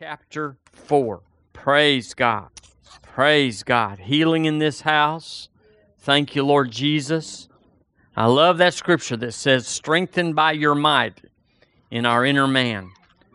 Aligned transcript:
chapter 0.00 0.56
4. 0.72 1.20
Praise 1.52 2.14
God. 2.14 2.48
Praise 3.02 3.62
God. 3.62 3.98
Healing 3.98 4.46
in 4.46 4.58
this 4.58 4.80
house. 4.80 5.50
Thank 5.98 6.34
you, 6.34 6.42
Lord 6.42 6.70
Jesus. 6.70 7.50
I 8.16 8.24
love 8.24 8.56
that 8.56 8.72
scripture 8.72 9.18
that 9.18 9.34
says, 9.34 9.66
strengthened 9.66 10.34
by 10.34 10.52
your 10.52 10.74
might 10.74 11.20
in 11.90 12.06
our 12.06 12.24
inner 12.24 12.46
man. 12.46 12.92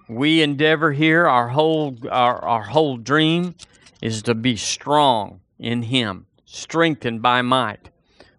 We 0.10 0.42
endeavor 0.42 0.92
here, 0.92 1.28
our 1.28 1.50
whole, 1.50 1.98
our, 2.10 2.44
our 2.44 2.64
whole 2.64 2.98
dream 2.98 3.54
is 4.02 4.24
to 4.24 4.34
be 4.34 4.56
strong 4.56 5.42
in 5.60 5.84
Him, 5.84 6.26
strengthened 6.46 7.22
by 7.22 7.44
might. 7.44 7.92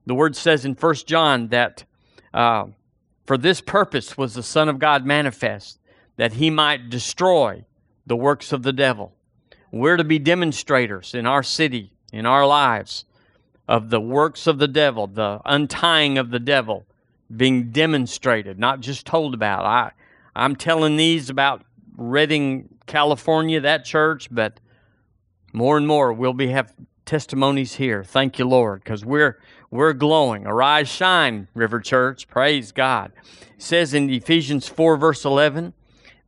The 0.04 0.16
word 0.16 0.34
says 0.34 0.64
in 0.64 0.74
1 0.74 0.94
John 1.06 1.46
that 1.50 1.84
uh, 2.34 2.64
for 3.24 3.38
this 3.38 3.60
purpose 3.60 4.18
was 4.18 4.34
the 4.34 4.42
Son 4.42 4.68
of 4.68 4.80
God 4.80 5.06
manifest, 5.06 5.78
that 6.16 6.32
He 6.32 6.50
might 6.50 6.90
destroy 6.90 7.64
the 8.06 8.16
works 8.16 8.52
of 8.52 8.62
the 8.62 8.72
devil. 8.72 9.12
We're 9.72 9.96
to 9.96 10.04
be 10.04 10.18
demonstrators 10.18 11.14
in 11.14 11.26
our 11.26 11.42
city, 11.42 11.92
in 12.12 12.24
our 12.24 12.46
lives, 12.46 13.04
of 13.68 13.90
the 13.90 14.00
works 14.00 14.46
of 14.46 14.58
the 14.58 14.68
devil, 14.68 15.06
the 15.06 15.40
untying 15.44 16.18
of 16.18 16.30
the 16.30 16.38
devil 16.38 16.86
being 17.34 17.70
demonstrated, 17.70 18.58
not 18.58 18.80
just 18.80 19.04
told 19.04 19.34
about. 19.34 19.64
I, 19.64 19.90
I'm 20.34 20.54
telling 20.54 20.96
these 20.96 21.28
about 21.28 21.62
Redding, 21.96 22.68
California, 22.86 23.60
that 23.60 23.84
church, 23.84 24.28
but 24.30 24.60
more 25.52 25.76
and 25.76 25.86
more 25.86 26.12
we'll 26.12 26.32
be 26.32 26.48
have 26.48 26.72
testimonies 27.06 27.74
here. 27.74 28.04
Thank 28.04 28.38
you, 28.38 28.46
Lord, 28.46 28.84
because 28.84 29.04
we're 29.04 29.40
we're 29.70 29.94
glowing. 29.94 30.46
Arise, 30.46 30.88
shine, 30.88 31.48
River 31.54 31.80
Church. 31.80 32.28
Praise 32.28 32.70
God. 32.70 33.12
It 33.56 33.62
says 33.62 33.94
in 33.94 34.10
Ephesians 34.10 34.68
4, 34.68 34.96
verse 34.96 35.24
11, 35.24 35.72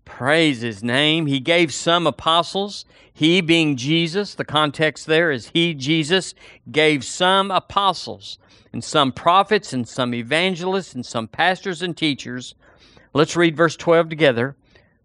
Praise 0.09 0.63
his 0.63 0.83
name. 0.83 1.27
He 1.27 1.39
gave 1.39 1.73
some 1.73 2.07
apostles, 2.07 2.87
he 3.13 3.41
being 3.41 3.77
Jesus, 3.77 4.35
the 4.35 4.45
context 4.45 5.07
there 5.07 5.31
is 5.31 5.51
he, 5.51 5.75
Jesus, 5.75 6.35
gave 6.73 7.05
some 7.05 7.51
apostles, 7.51 8.39
and 8.73 8.83
some 8.83 9.13
prophets, 9.13 9.73
and 9.73 9.87
some 9.87 10.15
evangelists, 10.15 10.95
and 10.95 11.05
some 11.05 11.29
pastors 11.29 11.83
and 11.83 11.97
teachers. 11.97 12.55
Let's 13.13 13.37
read 13.37 13.57
verse 13.57 13.77
12 13.77 14.09
together. 14.09 14.57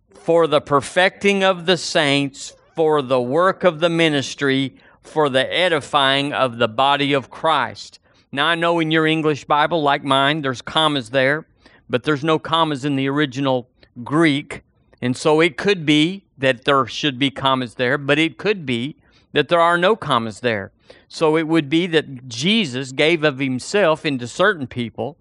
For 0.10 0.48
the 0.48 0.62
perfecting 0.62 1.44
of 1.44 1.66
the 1.66 1.78
saints, 1.78 2.56
for 2.74 3.02
the 3.02 3.22
work 3.22 3.64
of 3.64 3.82
the 3.82 3.90
ministry, 3.90 4.78
for 5.02 5.30
the 5.30 5.54
edifying 5.54 6.34
of 6.34 6.58
the 6.58 6.70
body 6.70 7.14
of 7.14 7.30
Christ. 7.30 8.00
Now, 8.32 8.48
I 8.48 8.56
know 8.56 8.80
in 8.80 8.90
your 8.90 9.06
English 9.06 9.46
Bible, 9.46 9.84
like 9.84 10.04
mine, 10.04 10.42
there's 10.42 10.62
commas 10.62 11.10
there, 11.10 11.46
but 11.90 12.04
there's 12.04 12.24
no 12.24 12.40
commas 12.40 12.86
in 12.86 12.96
the 12.96 13.10
original 13.10 13.70
Greek. 14.04 14.64
And 15.04 15.18
so 15.18 15.42
it 15.42 15.58
could 15.58 15.86
be 15.86 16.24
that 16.38 16.64
there 16.64 16.86
should 16.86 17.20
be 17.20 17.30
commas 17.30 17.76
there, 17.76 17.98
but 17.98 18.18
it 18.18 18.38
could 18.38 18.66
be 18.66 18.96
that 19.34 19.50
there 19.50 19.60
are 19.60 19.78
no 19.78 19.98
commas 19.98 20.40
there. 20.40 20.72
So 21.10 21.36
it 21.36 21.46
would 21.46 21.70
be 21.70 21.88
that 21.88 22.30
Jesus 22.30 22.94
gave 22.94 23.22
of 23.26 23.38
himself 23.38 24.06
into 24.06 24.30
certain 24.30 24.66
people 24.66 25.18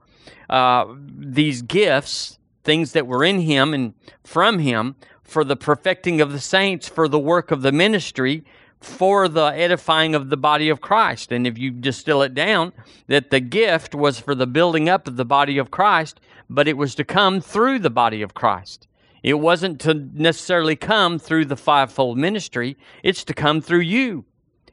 uh, 0.49 0.85
these 1.19 1.63
gifts, 1.63 2.39
things 2.63 2.93
that 2.93 3.09
were 3.09 3.25
in 3.25 3.41
him 3.41 3.75
and 3.75 3.95
from 4.23 4.61
him, 4.61 4.95
for 5.25 5.43
the 5.43 5.57
perfecting 5.57 6.21
of 6.21 6.31
the 6.31 6.39
saints, 6.39 6.87
for 6.87 7.09
the 7.09 7.19
work 7.19 7.51
of 7.51 7.63
the 7.63 7.73
ministry, 7.73 8.45
for 8.79 9.27
the 9.27 9.47
edifying 9.47 10.15
of 10.15 10.31
the 10.31 10.37
body 10.37 10.69
of 10.69 10.81
Christ. 10.81 11.33
And 11.33 11.45
if 11.45 11.59
you 11.59 11.73
distill 11.73 12.23
it 12.23 12.35
down, 12.35 12.73
that 13.09 13.31
the 13.31 13.41
gift 13.41 13.97
was 13.97 14.21
for 14.21 14.37
the 14.37 14.47
building 14.47 14.89
up 14.89 15.09
of 15.09 15.17
the 15.17 15.25
body 15.25 15.59
of 15.59 15.73
Christ, 15.73 16.21
but 16.49 16.69
it 16.69 16.77
was 16.77 16.95
to 16.95 17.05
come 17.05 17.41
through 17.41 17.81
the 17.81 17.91
body 17.91 18.23
of 18.23 18.35
Christ. 18.35 18.87
It 19.23 19.35
wasn't 19.35 19.81
to 19.83 19.95
necessarily 19.95 20.77
come 20.77 21.19
through 21.19 21.45
the 21.47 21.57
fivefold 21.57 22.19
ministry, 22.19 22.77
it's 23.03 23.25
to 23.25 23.35
come 23.35 23.61
through 23.61 23.81
you. 23.81 24.25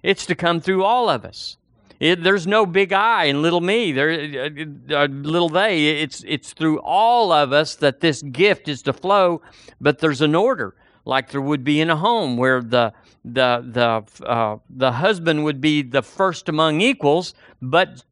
It's 0.02 0.26
to 0.28 0.36
come 0.36 0.62
through 0.62 0.84
all 0.84 1.10
of 1.10 1.26
us. 1.26 1.58
It, 2.00 2.24
there's 2.24 2.48
no 2.48 2.66
big 2.66 2.94
I 2.94 3.26
and 3.26 3.42
little 3.42 3.60
me. 3.60 3.92
There, 3.92 4.10
uh, 4.10 4.94
uh, 4.96 5.08
little 5.08 5.50
they. 5.50 6.02
It's 6.02 6.24
it's 6.26 6.54
through 6.54 6.80
all 6.80 7.34
of 7.34 7.52
us 7.52 7.76
that 7.76 8.00
this 8.00 8.22
gift 8.22 8.70
is 8.70 8.82
to 8.84 8.94
flow. 8.94 9.42
But 9.82 10.00
there's 10.00 10.22
an 10.22 10.34
order, 10.34 10.76
like 11.04 11.32
there 11.32 11.42
would 11.42 11.66
be 11.66 11.82
in 11.82 11.90
a 11.90 11.98
home, 11.98 12.38
where 12.38 12.62
the 12.62 12.94
the 13.26 13.66
the 13.68 14.26
uh, 14.26 14.58
the 14.70 14.94
husband 14.94 15.44
would 15.44 15.60
be 15.60 15.82
the 15.82 16.02
first 16.02 16.48
among 16.48 16.80
equals, 16.80 17.34
but 17.62 18.06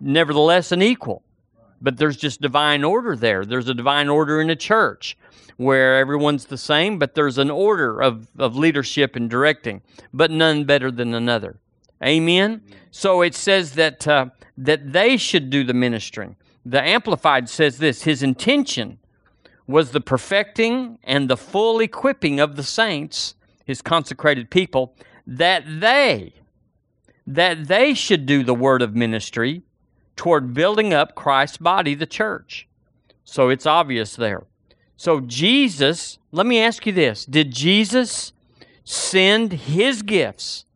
nevertheless 0.00 0.70
an 0.70 0.80
equal. 0.80 1.23
But 1.84 1.98
there's 1.98 2.16
just 2.16 2.40
divine 2.40 2.82
order 2.82 3.14
there. 3.14 3.44
There's 3.44 3.68
a 3.68 3.74
divine 3.74 4.08
order 4.08 4.40
in 4.40 4.48
a 4.48 4.56
church 4.56 5.18
where 5.58 5.98
everyone's 5.98 6.46
the 6.46 6.56
same, 6.56 6.98
but 6.98 7.14
there's 7.14 7.36
an 7.36 7.50
order 7.50 8.00
of, 8.00 8.26
of 8.38 8.56
leadership 8.56 9.14
and 9.14 9.28
directing, 9.28 9.82
but 10.12 10.30
none 10.30 10.64
better 10.64 10.90
than 10.90 11.12
another. 11.12 11.58
Amen? 12.02 12.62
So 12.90 13.20
it 13.20 13.34
says 13.34 13.72
that, 13.72 14.08
uh, 14.08 14.30
that 14.56 14.94
they 14.94 15.18
should 15.18 15.50
do 15.50 15.62
the 15.62 15.74
ministering. 15.74 16.36
The 16.64 16.82
Amplified 16.82 17.50
says 17.50 17.76
this 17.76 18.04
His 18.04 18.22
intention 18.22 18.98
was 19.66 19.90
the 19.90 20.00
perfecting 20.00 20.98
and 21.04 21.28
the 21.28 21.36
full 21.36 21.80
equipping 21.80 22.40
of 22.40 22.56
the 22.56 22.62
saints, 22.62 23.34
his 23.66 23.82
consecrated 23.82 24.50
people, 24.50 24.96
that 25.26 25.64
they, 25.80 26.32
that 27.26 27.68
they 27.68 27.92
should 27.92 28.24
do 28.24 28.42
the 28.42 28.54
word 28.54 28.80
of 28.80 28.96
ministry 28.96 29.62
toward 30.16 30.54
building 30.54 30.94
up 30.94 31.14
Christ's 31.14 31.58
body, 31.58 31.94
the 31.94 32.06
church. 32.06 32.68
So 33.24 33.48
it's 33.48 33.66
obvious 33.66 34.16
there. 34.16 34.44
So, 34.96 35.20
Jesus, 35.20 36.18
let 36.30 36.46
me 36.46 36.60
ask 36.60 36.86
you 36.86 36.92
this 36.92 37.24
Did 37.24 37.50
Jesus 37.50 38.32
send 38.84 39.52
his 39.52 40.02
gifts, 40.02 40.66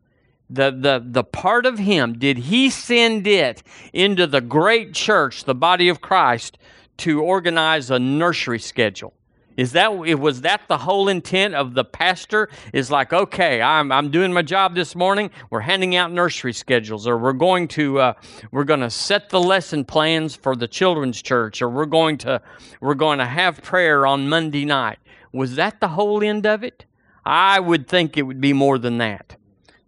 the, 0.49 0.71
the, 0.71 1.03
the 1.05 1.23
part 1.23 1.65
of 1.65 1.79
him, 1.79 2.17
did 2.17 2.37
he 2.37 2.69
send 2.69 3.27
it 3.27 3.63
into 3.93 4.25
the 4.25 4.41
great 4.41 4.93
church, 4.93 5.43
the 5.43 5.55
body 5.55 5.89
of 5.89 6.01
Christ, 6.01 6.57
to 6.97 7.21
organize 7.21 7.91
a 7.91 7.99
nursery 7.99 8.59
schedule? 8.59 9.13
Is 9.59 9.73
that 9.73 9.93
was 9.93 10.39
that 10.41 10.61
the 10.69 10.77
whole 10.77 11.09
intent 11.09 11.53
of 11.53 11.73
the 11.73 11.83
pastor? 11.83 12.47
Is 12.71 12.89
like, 12.89 13.11
okay, 13.11 13.61
I'm 13.61 13.91
I'm 13.91 14.09
doing 14.09 14.31
my 14.31 14.41
job 14.41 14.73
this 14.73 14.95
morning. 14.95 15.31
We're 15.49 15.59
handing 15.59 15.97
out 15.97 16.13
nursery 16.13 16.53
schedules, 16.53 17.05
or 17.05 17.17
we're 17.17 17.33
going 17.33 17.67
to 17.69 17.99
uh, 17.99 18.13
we're 18.51 18.63
going 18.63 18.79
to 18.79 18.89
set 18.89 19.29
the 19.29 19.41
lesson 19.41 19.83
plans 19.83 20.33
for 20.33 20.55
the 20.55 20.65
children's 20.65 21.21
church, 21.21 21.61
or 21.61 21.67
we're 21.67 21.87
going 21.87 22.17
to 22.19 22.41
we're 22.79 22.93
going 22.93 23.19
to 23.19 23.25
have 23.25 23.61
prayer 23.61 24.07
on 24.07 24.29
Monday 24.29 24.63
night. 24.63 24.99
Was 25.33 25.55
that 25.55 25.81
the 25.81 25.89
whole 25.89 26.23
end 26.23 26.45
of 26.45 26.63
it? 26.63 26.85
I 27.25 27.59
would 27.59 27.85
think 27.85 28.15
it 28.15 28.21
would 28.21 28.39
be 28.39 28.53
more 28.53 28.77
than 28.77 28.97
that. 28.99 29.35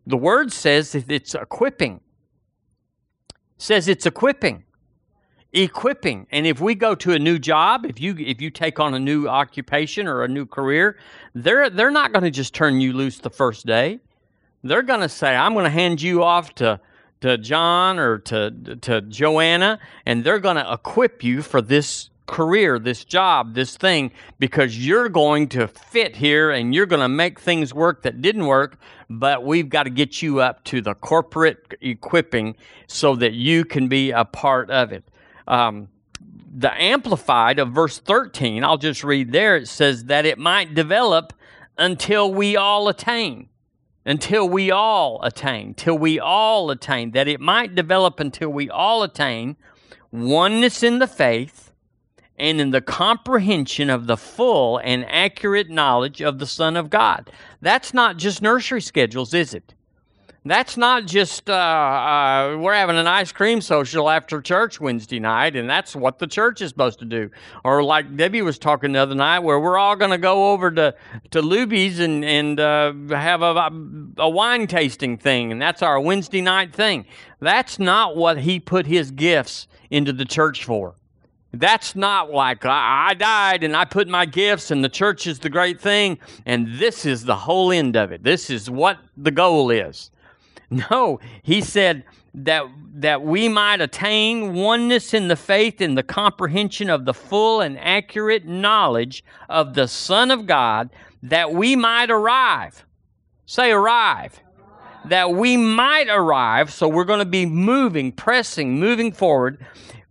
The 0.06 0.18
word 0.18 0.52
says 0.52 0.92
that 0.92 1.10
it's 1.10 1.34
equipping. 1.34 2.02
Says 3.58 3.88
it's 3.88 4.06
equipping 4.06 4.66
equipping. 5.54 6.28
And 6.32 6.46
if 6.48 6.60
we 6.60 6.76
go 6.76 6.96
to 6.96 7.12
a 7.14 7.20
new 7.20 7.38
job, 7.40 7.86
if 7.86 8.00
you 8.00 8.16
if 8.18 8.42
you 8.42 8.50
take 8.50 8.80
on 8.80 8.94
a 8.94 9.00
new 9.00 9.28
occupation 9.28 10.08
or 10.08 10.24
a 10.24 10.28
new 10.28 10.46
career, 10.46 10.98
they're 11.34 11.70
they're 11.70 11.92
not 11.92 12.12
going 12.12 12.24
to 12.24 12.32
just 12.32 12.54
turn 12.54 12.82
you 12.82 12.94
loose 12.94 13.20
the 13.20 13.30
first 13.30 13.66
day. 13.66 14.00
They're 14.64 14.84
going 14.84 15.02
to 15.02 15.10
say, 15.10 15.36
"I'm 15.36 15.54
going 15.54 15.66
to 15.66 15.72
hand 15.72 16.02
you 16.02 16.24
off 16.24 16.56
to 16.56 16.80
to 17.22 17.38
John 17.38 18.00
or 18.00 18.20
to 18.20 18.52
to 18.82 19.02
Joanna, 19.02 19.80
and 20.06 20.24
they're 20.24 20.40
going 20.40 20.58
to 20.58 20.72
equip 20.72 21.24
you 21.24 21.42
for 21.42 21.62
this 21.62 22.10
career, 22.28 22.80
this 22.80 23.04
job, 23.04 23.56
this 23.56 23.76
thing, 23.76 24.10
because 24.40 24.86
you're 24.86 25.10
going 25.10 25.50
to 25.50 25.68
fit 25.68 26.16
here 26.16 26.50
and 26.50 26.74
you're 26.74 26.86
going 26.86 27.02
to 27.02 27.10
make 27.10 27.38
things 27.38 27.74
work 27.74 28.04
that 28.04 28.22
didn't 28.22 28.46
work, 28.46 28.78
but 29.10 29.44
we've 29.44 29.68
got 29.68 29.84
to 29.84 29.90
get 29.90 30.22
you 30.22 30.40
up 30.40 30.64
to 30.64 30.80
the 30.80 30.94
corporate 30.94 31.74
equipping 31.82 32.56
so 32.88 33.18
that 33.18 33.34
you 33.34 33.66
can 33.66 33.90
be 33.90 34.12
a 34.12 34.24
part 34.24 34.70
of 34.70 34.94
it 34.94 35.04
um, 35.48 35.88
the 36.54 36.74
Amplified 36.82 37.60
of 37.60 37.72
verse 37.72 38.00
13, 38.00 38.64
I'll 38.64 38.78
just 38.78 39.04
read 39.04 39.32
there, 39.32 39.58
it 39.58 39.68
says 39.68 40.06
that 40.06 40.26
it 40.26 40.38
might 40.38 40.74
develop 40.74 41.34
until 41.78 42.34
we 42.34 42.56
all 42.56 42.88
attain. 42.88 43.50
Until 44.06 44.50
we 44.50 44.72
all 44.72 45.22
attain. 45.24 45.74
Till 45.74 45.98
we 45.98 46.20
all 46.20 46.72
attain. 46.72 47.12
That 47.12 47.28
it 47.28 47.40
might 47.40 47.76
develop 47.76 48.20
until 48.20 48.50
we 48.50 48.70
all 48.70 49.04
attain 49.04 49.56
oneness 50.12 50.84
in 50.84 51.00
the 51.00 51.08
faith 51.08 51.72
and 52.38 52.60
in 52.60 52.72
the 52.72 52.82
comprehension 52.82 53.90
of 53.90 54.08
the 54.08 54.18
full 54.18 54.80
and 54.80 55.06
accurate 55.06 55.70
knowledge 55.70 56.22
of 56.22 56.40
the 56.40 56.48
Son 56.48 56.76
of 56.76 56.90
God. 56.90 57.32
That's 57.62 57.94
not 57.94 58.18
just 58.18 58.42
nursery 58.42 58.82
schedules, 58.82 59.34
is 59.34 59.54
it? 59.54 59.76
That's 60.44 60.76
not 60.76 61.06
just 61.06 61.52
uh, 61.52 61.54
uh, 61.54 62.58
we're 62.60 62.74
having 62.74 62.98
an 62.98 63.06
ice 63.06 63.32
cream 63.32 63.62
social 63.62 64.10
after 64.10 64.42
church 64.42 64.82
Wednesday 64.82 65.20
night, 65.20 65.56
and 65.56 65.70
that's 65.70 65.96
what 65.96 66.18
the 66.18 66.26
church 66.26 66.62
is 66.62 66.70
supposed 66.70 66.98
to 67.00 67.06
do. 67.06 67.30
Or 67.64 67.84
like 67.84 68.18
Debbie 68.18 68.42
was 68.42 68.58
talking 68.58 68.94
the 68.94 69.00
other 69.00 69.14
night, 69.14 69.40
where 69.40 69.60
we're 69.60 69.78
all 69.78 69.96
going 69.96 70.10
to 70.10 70.18
go 70.18 70.52
over 70.52 70.72
to 70.72 70.96
to 71.30 71.42
Luby's 71.44 72.00
and 72.00 72.26
and 72.26 72.60
uh, 72.60 72.92
have 73.12 73.44
a, 73.44 73.70
a 74.18 74.28
wine 74.28 74.66
tasting 74.66 75.16
thing, 75.16 75.52
and 75.52 75.62
that's 75.62 75.84
our 75.84 76.00
Wednesday 76.00 76.42
night 76.42 76.74
thing. 76.74 77.06
That's 77.40 77.78
not 77.78 78.18
what 78.18 78.40
He 78.40 78.60
put 78.60 78.88
His 78.88 79.12
gifts 79.12 79.68
into 79.92 80.12
the 80.12 80.26
church 80.26 80.66
for. 80.66 80.96
That's 81.54 81.96
not 81.96 82.32
like 82.32 82.66
I, 82.66 83.10
I 83.10 83.14
died 83.14 83.64
and 83.64 83.76
I 83.76 83.86
put 83.86 84.08
my 84.08 84.26
gifts 84.26 84.72
and 84.72 84.84
the 84.84 84.90
church 84.90 85.28
is 85.28 85.40
the 85.40 85.50
great 85.50 85.82
thing 85.82 86.18
and 86.46 86.80
this 86.80 87.06
is 87.06 87.26
the 87.26 87.36
whole 87.36 87.74
end 87.74 87.98
of 87.98 88.14
it. 88.14 88.24
This 88.24 88.50
is 88.50 88.70
what 88.70 88.98
the 89.18 89.32
goal 89.32 89.70
is. 89.70 90.12
No, 90.72 91.20
he 91.44 91.62
said 91.62 92.06
that 92.34 92.66
that 92.94 93.22
we 93.22 93.48
might 93.50 93.82
attain 93.82 94.54
oneness 94.54 95.14
in 95.14 95.28
the 95.28 95.36
faith 95.36 95.82
and 95.82 95.98
the 95.98 96.04
comprehension 96.04 96.90
of 96.90 97.06
the 97.06 97.14
full 97.14 97.62
and 97.62 97.78
accurate 97.80 98.46
knowledge 98.46 99.24
of 99.50 99.74
the 99.74 99.88
Son 99.88 100.32
of 100.32 100.46
God, 100.46 100.90
that 101.24 101.54
we 101.54 101.76
might 101.76 102.10
arrive. 102.10 102.86
Say 103.46 103.72
arrive. 103.72 104.40
That 105.06 105.34
we 105.34 105.58
might 105.58 106.10
arrive, 106.10 106.72
so 106.72 106.88
we're 106.88 107.06
going 107.06 107.20
to 107.20 107.26
be 107.26 107.46
moving, 107.46 108.12
pressing, 108.12 108.80
moving 108.80 109.12
forward 109.12 109.58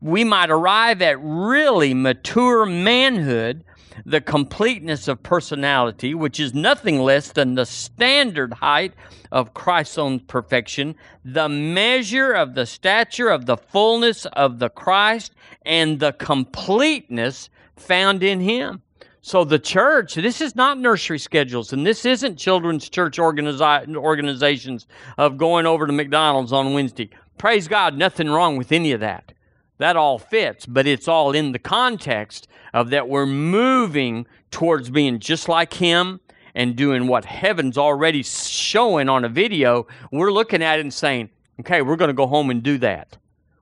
we 0.00 0.24
might 0.24 0.50
arrive 0.50 1.02
at 1.02 1.18
really 1.20 1.94
mature 1.94 2.64
manhood, 2.64 3.64
the 4.04 4.20
completeness 4.20 5.08
of 5.08 5.22
personality, 5.22 6.14
which 6.14 6.40
is 6.40 6.54
nothing 6.54 7.00
less 7.00 7.32
than 7.32 7.54
the 7.54 7.66
standard 7.66 8.54
height 8.54 8.94
of 9.30 9.54
Christ's 9.54 9.98
own 9.98 10.20
perfection, 10.20 10.94
the 11.24 11.48
measure 11.48 12.32
of 12.32 12.54
the 12.54 12.66
stature 12.66 13.28
of 13.28 13.46
the 13.46 13.56
fullness 13.56 14.26
of 14.26 14.58
the 14.58 14.68
Christ, 14.68 15.32
and 15.62 16.00
the 16.00 16.12
completeness 16.12 17.50
found 17.76 18.22
in 18.22 18.40
Him. 18.40 18.82
So 19.22 19.44
the 19.44 19.58
church, 19.58 20.14
this 20.14 20.40
is 20.40 20.56
not 20.56 20.78
nursery 20.78 21.18
schedules, 21.18 21.72
and 21.72 21.86
this 21.86 22.06
isn't 22.06 22.36
children's 22.36 22.88
church 22.88 23.18
organizi- 23.18 23.94
organizations 23.96 24.86
of 25.18 25.36
going 25.36 25.66
over 25.66 25.86
to 25.86 25.92
McDonald's 25.92 26.52
on 26.52 26.72
Wednesday. 26.72 27.10
Praise 27.36 27.68
God, 27.68 27.96
nothing 27.96 28.30
wrong 28.30 28.56
with 28.56 28.72
any 28.72 28.92
of 28.92 29.00
that 29.00 29.32
that 29.80 29.96
all 29.96 30.18
fits, 30.18 30.66
but 30.66 30.86
it's 30.86 31.08
all 31.08 31.32
in 31.32 31.52
the 31.52 31.58
context 31.58 32.46
of 32.72 32.90
that 32.90 33.08
we're 33.08 33.26
moving 33.26 34.26
towards 34.50 34.90
being 34.90 35.18
just 35.18 35.48
like 35.48 35.74
Him 35.74 36.20
and 36.54 36.76
doing 36.76 37.06
what 37.06 37.24
heaven's 37.24 37.78
already 37.78 38.22
showing 38.22 39.08
on 39.08 39.24
a 39.24 39.28
video. 39.28 39.86
We're 40.10 40.32
looking 40.32 40.62
at 40.62 40.78
it 40.78 40.82
and 40.82 40.92
saying, 40.92 41.30
okay, 41.60 41.82
we're 41.82 41.96
going 41.96 42.08
to 42.08 42.14
go 42.14 42.26
home 42.26 42.50
and 42.50 42.62
do 42.62 42.78
that. 42.78 43.16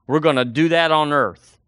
We're 0.07 0.19
going 0.19 0.37
to 0.37 0.45
do 0.45 0.69
that 0.69 0.91
on 0.91 1.13
earth. 1.13 1.59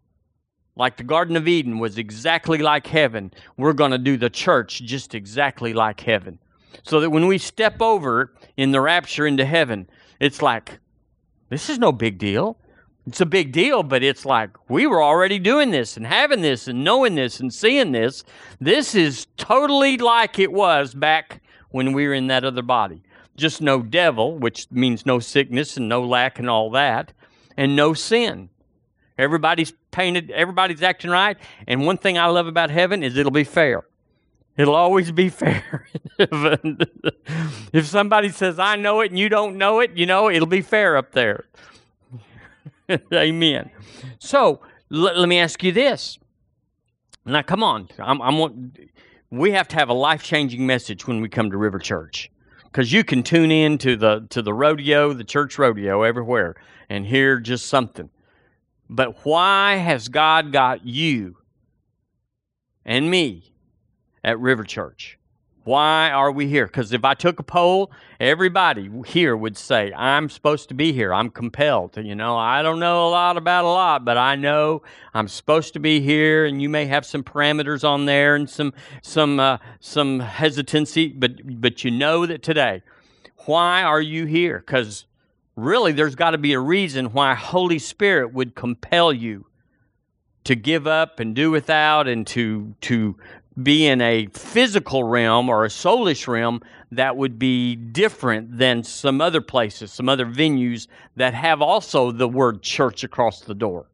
Like 0.74 0.96
the 0.96 1.04
Garden 1.04 1.36
of 1.36 1.46
Eden 1.46 1.78
was 1.78 1.98
exactly 1.98 2.58
like 2.58 2.86
heaven, 2.86 3.32
we're 3.56 3.74
going 3.74 3.90
to 3.90 3.98
do 3.98 4.16
the 4.16 4.30
church 4.30 4.82
just 4.82 5.14
exactly 5.14 5.74
like 5.74 6.00
heaven. 6.00 6.38
So 6.82 7.00
that 7.00 7.10
when 7.10 7.26
we 7.26 7.38
step 7.38 7.82
over 7.82 8.32
in 8.56 8.72
the 8.72 8.80
rapture 8.80 9.26
into 9.26 9.44
heaven, 9.44 9.88
it's 10.18 10.40
like, 10.40 10.78
this 11.50 11.68
is 11.68 11.78
no 11.78 11.92
big 11.92 12.18
deal 12.18 12.56
it's 13.06 13.20
a 13.20 13.26
big 13.26 13.52
deal, 13.52 13.82
but 13.82 14.02
it's 14.02 14.24
like 14.24 14.50
we 14.70 14.86
were 14.86 15.02
already 15.02 15.38
doing 15.38 15.70
this 15.70 15.96
and 15.96 16.06
having 16.06 16.40
this 16.40 16.68
and 16.68 16.84
knowing 16.84 17.16
this 17.16 17.40
and 17.40 17.52
seeing 17.52 17.92
this. 17.92 18.22
This 18.60 18.94
is 18.94 19.26
totally 19.36 19.98
like 19.98 20.38
it 20.38 20.52
was 20.52 20.94
back 20.94 21.42
when 21.70 21.92
we 21.92 22.06
were 22.06 22.14
in 22.14 22.28
that 22.28 22.44
other 22.44 22.62
body. 22.62 23.02
Just 23.36 23.60
no 23.60 23.82
devil, 23.82 24.38
which 24.38 24.70
means 24.70 25.04
no 25.04 25.18
sickness 25.18 25.76
and 25.76 25.88
no 25.88 26.04
lack 26.04 26.38
and 26.38 26.48
all 26.48 26.70
that, 26.70 27.12
and 27.56 27.74
no 27.74 27.92
sin. 27.92 28.50
Everybody's 29.18 29.72
painted, 29.90 30.30
everybody's 30.30 30.82
acting 30.82 31.10
right. 31.10 31.36
And 31.66 31.84
one 31.84 31.98
thing 31.98 32.18
I 32.18 32.26
love 32.26 32.46
about 32.46 32.70
heaven 32.70 33.02
is 33.02 33.16
it'll 33.16 33.32
be 33.32 33.44
fair. 33.44 33.84
It'll 34.56 34.74
always 34.74 35.10
be 35.10 35.28
fair. 35.30 35.88
if 36.18 37.86
somebody 37.86 38.28
says, 38.28 38.58
I 38.58 38.76
know 38.76 39.00
it 39.00 39.10
and 39.10 39.18
you 39.18 39.28
don't 39.28 39.56
know 39.56 39.80
it, 39.80 39.96
you 39.96 40.06
know, 40.06 40.30
it'll 40.30 40.46
be 40.46 40.62
fair 40.62 40.96
up 40.96 41.12
there. 41.12 41.46
Amen. 43.14 43.70
So 44.18 44.60
l- 44.92 45.18
let 45.18 45.28
me 45.28 45.38
ask 45.38 45.62
you 45.62 45.72
this. 45.72 46.18
Now, 47.24 47.42
come 47.42 47.62
on. 47.62 47.88
I'm, 47.98 48.20
I'm, 48.20 48.72
we 49.30 49.52
have 49.52 49.68
to 49.68 49.76
have 49.76 49.88
a 49.88 49.94
life 49.94 50.22
changing 50.22 50.66
message 50.66 51.06
when 51.06 51.20
we 51.20 51.28
come 51.28 51.50
to 51.50 51.56
River 51.56 51.78
Church, 51.78 52.30
because 52.64 52.92
you 52.92 53.04
can 53.04 53.22
tune 53.22 53.50
in 53.50 53.78
to 53.78 53.96
the 53.96 54.26
to 54.30 54.42
the 54.42 54.52
rodeo, 54.52 55.12
the 55.12 55.24
church 55.24 55.58
rodeo, 55.58 56.02
everywhere, 56.02 56.56
and 56.88 57.06
hear 57.06 57.38
just 57.38 57.66
something. 57.66 58.10
But 58.90 59.24
why 59.24 59.76
has 59.76 60.08
God 60.08 60.52
got 60.52 60.84
you 60.84 61.36
and 62.84 63.10
me 63.10 63.54
at 64.22 64.38
River 64.38 64.64
Church? 64.64 65.18
Why 65.64 66.10
are 66.10 66.32
we 66.32 66.48
here? 66.48 66.66
Because 66.66 66.92
if 66.92 67.04
I 67.04 67.14
took 67.14 67.38
a 67.38 67.44
poll, 67.44 67.92
everybody 68.18 68.90
here 69.06 69.36
would 69.36 69.56
say, 69.56 69.92
I'm 69.92 70.28
supposed 70.28 70.68
to 70.70 70.74
be 70.74 70.92
here. 70.92 71.14
I'm 71.14 71.30
compelled. 71.30 71.92
To, 71.92 72.02
you 72.02 72.16
know, 72.16 72.36
I 72.36 72.62
don't 72.62 72.80
know 72.80 73.06
a 73.06 73.10
lot 73.10 73.36
about 73.36 73.64
a 73.64 73.68
lot, 73.68 74.04
but 74.04 74.16
I 74.16 74.34
know 74.34 74.82
I'm 75.14 75.28
supposed 75.28 75.72
to 75.74 75.78
be 75.78 76.00
here, 76.00 76.46
and 76.46 76.60
you 76.60 76.68
may 76.68 76.86
have 76.86 77.06
some 77.06 77.22
parameters 77.22 77.88
on 77.88 78.06
there 78.06 78.34
and 78.34 78.50
some 78.50 78.72
some 79.02 79.38
uh, 79.38 79.58
some 79.78 80.18
hesitancy, 80.18 81.08
but 81.08 81.60
but 81.60 81.84
you 81.84 81.92
know 81.92 82.26
that 82.26 82.42
today, 82.42 82.82
why 83.46 83.82
are 83.82 84.02
you 84.02 84.26
here? 84.26 84.58
Because 84.58 85.06
really, 85.54 85.92
there's 85.92 86.16
got 86.16 86.32
to 86.32 86.38
be 86.38 86.54
a 86.54 86.60
reason 86.60 87.12
why 87.12 87.34
Holy 87.34 87.78
Spirit 87.78 88.32
would 88.32 88.56
compel 88.56 89.12
you 89.12 89.46
to 90.44 90.56
give 90.56 90.88
up 90.88 91.20
and 91.20 91.36
do 91.36 91.52
without 91.52 92.08
and 92.08 92.26
to 92.26 92.74
to 92.80 93.16
be 93.60 93.86
in 93.86 94.00
a 94.00 94.26
physical 94.32 95.04
realm 95.04 95.48
or 95.48 95.64
a 95.64 95.68
soulish 95.68 96.26
realm 96.26 96.60
that 96.90 97.16
would 97.16 97.38
be 97.38 97.76
different 97.76 98.58
than 98.58 98.82
some 98.82 99.20
other 99.20 99.40
places, 99.40 99.92
some 99.92 100.08
other 100.08 100.26
venues 100.26 100.86
that 101.16 101.34
have 101.34 101.60
also 101.60 102.10
the 102.12 102.28
word 102.28 102.62
church 102.62 103.04
across 103.04 103.40
the 103.40 103.54
door 103.54 103.86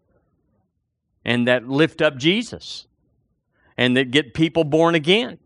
and 1.25 1.49
that 1.49 1.69
lift 1.69 2.01
up 2.01 2.17
Jesus 2.17 2.87
and 3.77 3.97
that 3.97 4.11
get 4.11 4.35
people 4.35 4.65
born 4.65 4.95
again. 4.95 5.39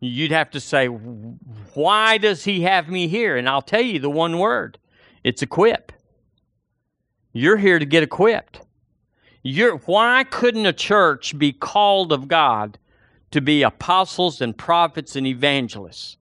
You'd 0.00 0.32
have 0.32 0.50
to 0.50 0.60
say, 0.60 0.86
why 0.86 2.18
does 2.18 2.44
he 2.44 2.62
have 2.62 2.88
me 2.88 3.08
here? 3.08 3.36
And 3.36 3.48
I'll 3.48 3.62
tell 3.62 3.80
you 3.80 3.98
the 3.98 4.10
one 4.10 4.38
word 4.38 4.78
it's 5.24 5.42
equip. 5.42 5.92
You're 7.32 7.56
here 7.56 7.78
to 7.78 7.86
get 7.86 8.02
equipped. 8.02 8.60
You're, 9.42 9.76
why 9.78 10.24
couldn't 10.24 10.66
a 10.66 10.72
church 10.72 11.38
be 11.38 11.52
called 11.52 12.12
of 12.12 12.28
God 12.28 12.78
to 13.36 13.42
be 13.42 13.62
apostles 13.62 14.40
and 14.40 14.56
prophets 14.56 15.14
and 15.14 15.26
evangelists. 15.26 16.16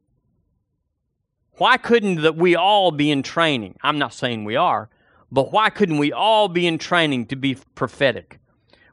Why 1.54 1.78
couldn't 1.78 2.24
that 2.24 2.36
we 2.36 2.58
all 2.58 2.92
be 2.92 3.10
in 3.10 3.24
training? 3.24 3.78
I'm 3.82 3.98
not 3.98 4.14
saying 4.14 4.44
we 4.44 4.58
are, 4.58 4.90
but 5.32 5.54
why 5.54 5.70
couldn't 5.70 5.98
we 5.98 6.12
all 6.12 6.50
be 6.50 6.68
in 6.68 6.78
training 6.78 7.28
to 7.28 7.38
be 7.38 7.56
prophetic? 7.74 8.40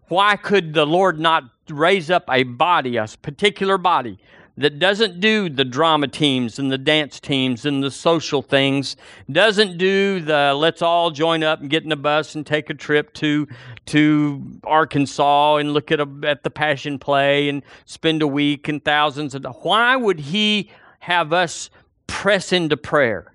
Why 0.06 0.36
could 0.36 0.72
the 0.72 0.86
Lord 0.86 1.18
not 1.18 1.42
raise 1.68 2.12
up 2.12 2.22
a 2.30 2.44
body, 2.44 2.96
a 2.96 3.08
particular 3.22 3.76
body, 3.76 4.20
that 4.56 4.78
doesn't 4.78 5.20
do 5.20 5.48
the 5.48 5.64
drama 5.64 6.08
teams 6.08 6.58
and 6.58 6.70
the 6.70 6.78
dance 6.78 7.18
teams 7.18 7.64
and 7.64 7.82
the 7.82 7.90
social 7.90 8.42
things, 8.42 8.96
doesn't 9.30 9.78
do 9.78 10.20
the 10.20 10.54
let's 10.54 10.82
all 10.82 11.10
join 11.10 11.42
up 11.42 11.60
and 11.60 11.70
get 11.70 11.84
in 11.84 11.92
a 11.92 11.96
bus 11.96 12.34
and 12.34 12.46
take 12.46 12.68
a 12.68 12.74
trip 12.74 13.14
to 13.14 13.48
to 13.86 14.60
Arkansas 14.64 15.56
and 15.56 15.72
look 15.72 15.90
at 15.90 16.00
a, 16.00 16.08
at 16.24 16.42
the 16.42 16.50
Passion 16.50 16.98
Play 16.98 17.48
and 17.48 17.62
spend 17.86 18.20
a 18.22 18.26
week 18.26 18.68
and 18.68 18.84
thousands 18.84 19.34
of 19.34 19.44
why 19.62 19.96
would 19.96 20.20
he 20.20 20.70
have 21.00 21.32
us 21.32 21.70
press 22.06 22.52
into 22.52 22.76
prayer? 22.76 23.32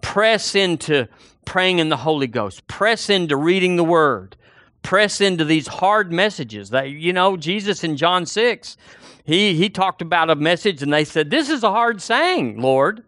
Press 0.00 0.54
into 0.56 1.08
praying 1.44 1.78
in 1.78 1.88
the 1.88 1.96
Holy 1.96 2.26
Ghost. 2.26 2.66
Press 2.66 3.08
into 3.08 3.36
reading 3.36 3.76
the 3.76 3.84
Word. 3.84 4.36
Press 4.82 5.20
into 5.20 5.44
these 5.44 5.68
hard 5.68 6.12
messages 6.12 6.70
that 6.70 6.90
you 6.90 7.12
know 7.12 7.36
Jesus 7.36 7.84
in 7.84 7.96
John 7.96 8.26
6 8.26 8.76
he, 9.24 9.54
he 9.54 9.68
talked 9.68 10.02
about 10.02 10.30
a 10.30 10.34
message 10.34 10.82
and 10.82 10.92
they 10.92 11.04
said, 11.04 11.30
This 11.30 11.48
is 11.48 11.62
a 11.62 11.70
hard 11.70 12.00
saying, 12.02 12.60
Lord. 12.60 13.04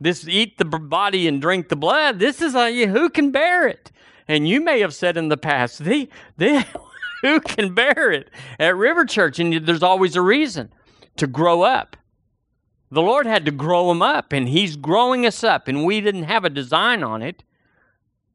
This 0.00 0.28
eat 0.28 0.58
the 0.58 0.64
body 0.66 1.26
and 1.26 1.40
drink 1.40 1.68
the 1.68 1.76
blood. 1.76 2.18
This 2.18 2.42
is 2.42 2.54
a, 2.54 2.86
who 2.86 3.08
can 3.08 3.30
bear 3.30 3.66
it? 3.66 3.90
And 4.28 4.46
you 4.46 4.60
may 4.60 4.80
have 4.80 4.94
said 4.94 5.16
in 5.16 5.28
the 5.28 5.36
past, 5.36 5.84
the, 5.84 6.08
the, 6.36 6.66
who 7.22 7.40
can 7.40 7.74
bear 7.74 8.10
it 8.10 8.30
at 8.58 8.76
River 8.76 9.04
Church? 9.04 9.38
And 9.38 9.66
there's 9.66 9.82
always 9.82 10.16
a 10.16 10.20
reason 10.20 10.70
to 11.16 11.26
grow 11.26 11.62
up. 11.62 11.96
The 12.90 13.02
Lord 13.02 13.26
had 13.26 13.44
to 13.46 13.50
grow 13.50 13.88
them 13.88 14.02
up, 14.02 14.32
and 14.32 14.48
He's 14.48 14.76
growing 14.76 15.26
us 15.26 15.42
up, 15.42 15.66
and 15.66 15.84
we 15.84 16.00
didn't 16.00 16.24
have 16.24 16.44
a 16.44 16.50
design 16.50 17.02
on 17.02 17.20
it 17.20 17.42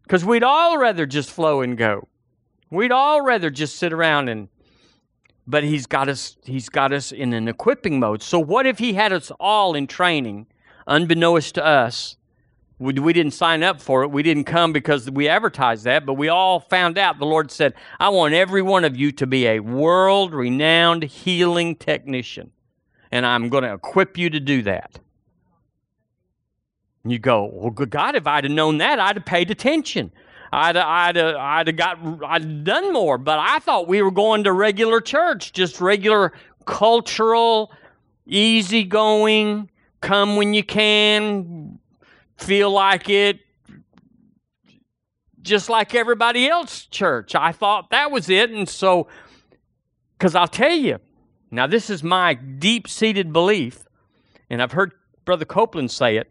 because 0.04 0.26
we'd 0.26 0.44
all 0.44 0.78
rather 0.78 1.06
just 1.06 1.32
flow 1.32 1.62
and 1.62 1.78
go. 1.78 2.08
We'd 2.70 2.92
all 2.92 3.22
rather 3.22 3.50
just 3.50 3.78
sit 3.78 3.94
around 3.94 4.30
and 4.30 4.50
but 5.52 5.66
he's 5.66 5.86
got 5.86 6.08
us 6.08 6.38
he's 6.46 6.70
got 6.70 6.94
us 6.94 7.12
in 7.12 7.34
an 7.34 7.48
equipping 7.48 8.00
mode. 8.00 8.24
So 8.24 8.40
what 8.40 8.66
if 8.66 8.80
he 8.80 8.94
had 8.94 9.12
us 9.12 9.32
all 9.40 9.76
in 9.76 9.86
training, 9.86 10.48
unbeknownst 10.88 11.56
to 11.56 11.66
us? 11.66 12.16
We, 12.80 12.94
we 12.94 13.14
didn't 13.14 13.34
sign 13.34 13.62
up 13.62 13.80
for 13.80 14.02
it. 14.02 14.08
We 14.08 14.24
didn't 14.24 14.46
come 14.46 14.74
because 14.74 15.12
we 15.12 15.28
advertised 15.28 15.84
that, 15.84 16.04
but 16.06 16.14
we 16.16 16.30
all 16.30 16.60
found 16.62 16.98
out 16.98 17.20
the 17.20 17.26
Lord 17.26 17.52
said, 17.52 17.76
I 18.00 18.10
want 18.10 18.34
every 18.34 18.64
one 18.64 18.86
of 18.86 18.98
you 18.98 19.12
to 19.12 19.28
be 19.28 19.46
a 19.46 19.60
world 19.60 20.34
renowned 20.34 21.04
healing 21.04 21.76
technician. 21.76 22.52
And 23.12 23.24
I'm 23.24 23.50
going 23.50 23.66
to 23.66 23.74
equip 23.74 24.18
you 24.18 24.32
to 24.32 24.40
do 24.40 24.64
that. 24.64 25.00
And 27.04 27.12
you 27.12 27.20
go, 27.20 27.52
Well, 27.54 27.72
good 27.72 27.90
God, 27.90 28.16
if 28.16 28.26
I'd 28.26 28.46
have 28.46 28.54
known 28.54 28.78
that, 28.78 29.00
I'd 29.00 29.18
have 29.18 29.26
paid 29.26 29.52
attention. 29.52 30.12
I'd 30.52 30.76
I'd 30.76 31.18
I'd 31.18 31.78
got 31.78 31.98
I'd 32.26 32.64
done 32.64 32.92
more, 32.92 33.18
but 33.18 33.40
I 33.40 33.60
thought 33.60 33.88
we 33.88 34.02
were 34.02 34.12
going 34.12 34.44
to 34.44 34.52
regular 34.52 35.00
church, 35.00 35.54
just 35.54 35.80
regular 35.80 36.34
cultural, 36.66 37.72
easygoing, 38.26 39.70
come 40.02 40.36
when 40.36 40.54
you 40.54 40.64
can, 40.64 41.80
feel 42.38 42.70
like 42.70 43.10
it, 43.10 43.40
just 45.42 45.70
like 45.70 45.96
everybody 45.96 46.48
else 46.48 46.86
church. 46.86 47.34
I 47.34 47.54
thought 47.54 47.90
that 47.92 48.12
was 48.12 48.30
it, 48.30 48.50
and 48.52 48.68
so 48.68 49.08
because 50.18 50.36
I'll 50.36 50.48
tell 50.48 50.72
you, 50.76 51.00
now 51.50 51.66
this 51.66 51.90
is 51.90 52.04
my 52.04 52.34
deep-seated 52.34 53.32
belief, 53.32 53.86
and 54.50 54.62
I've 54.62 54.74
heard 54.74 54.92
Brother 55.24 55.46
Copeland 55.46 55.92
say 55.92 56.18
it 56.18 56.30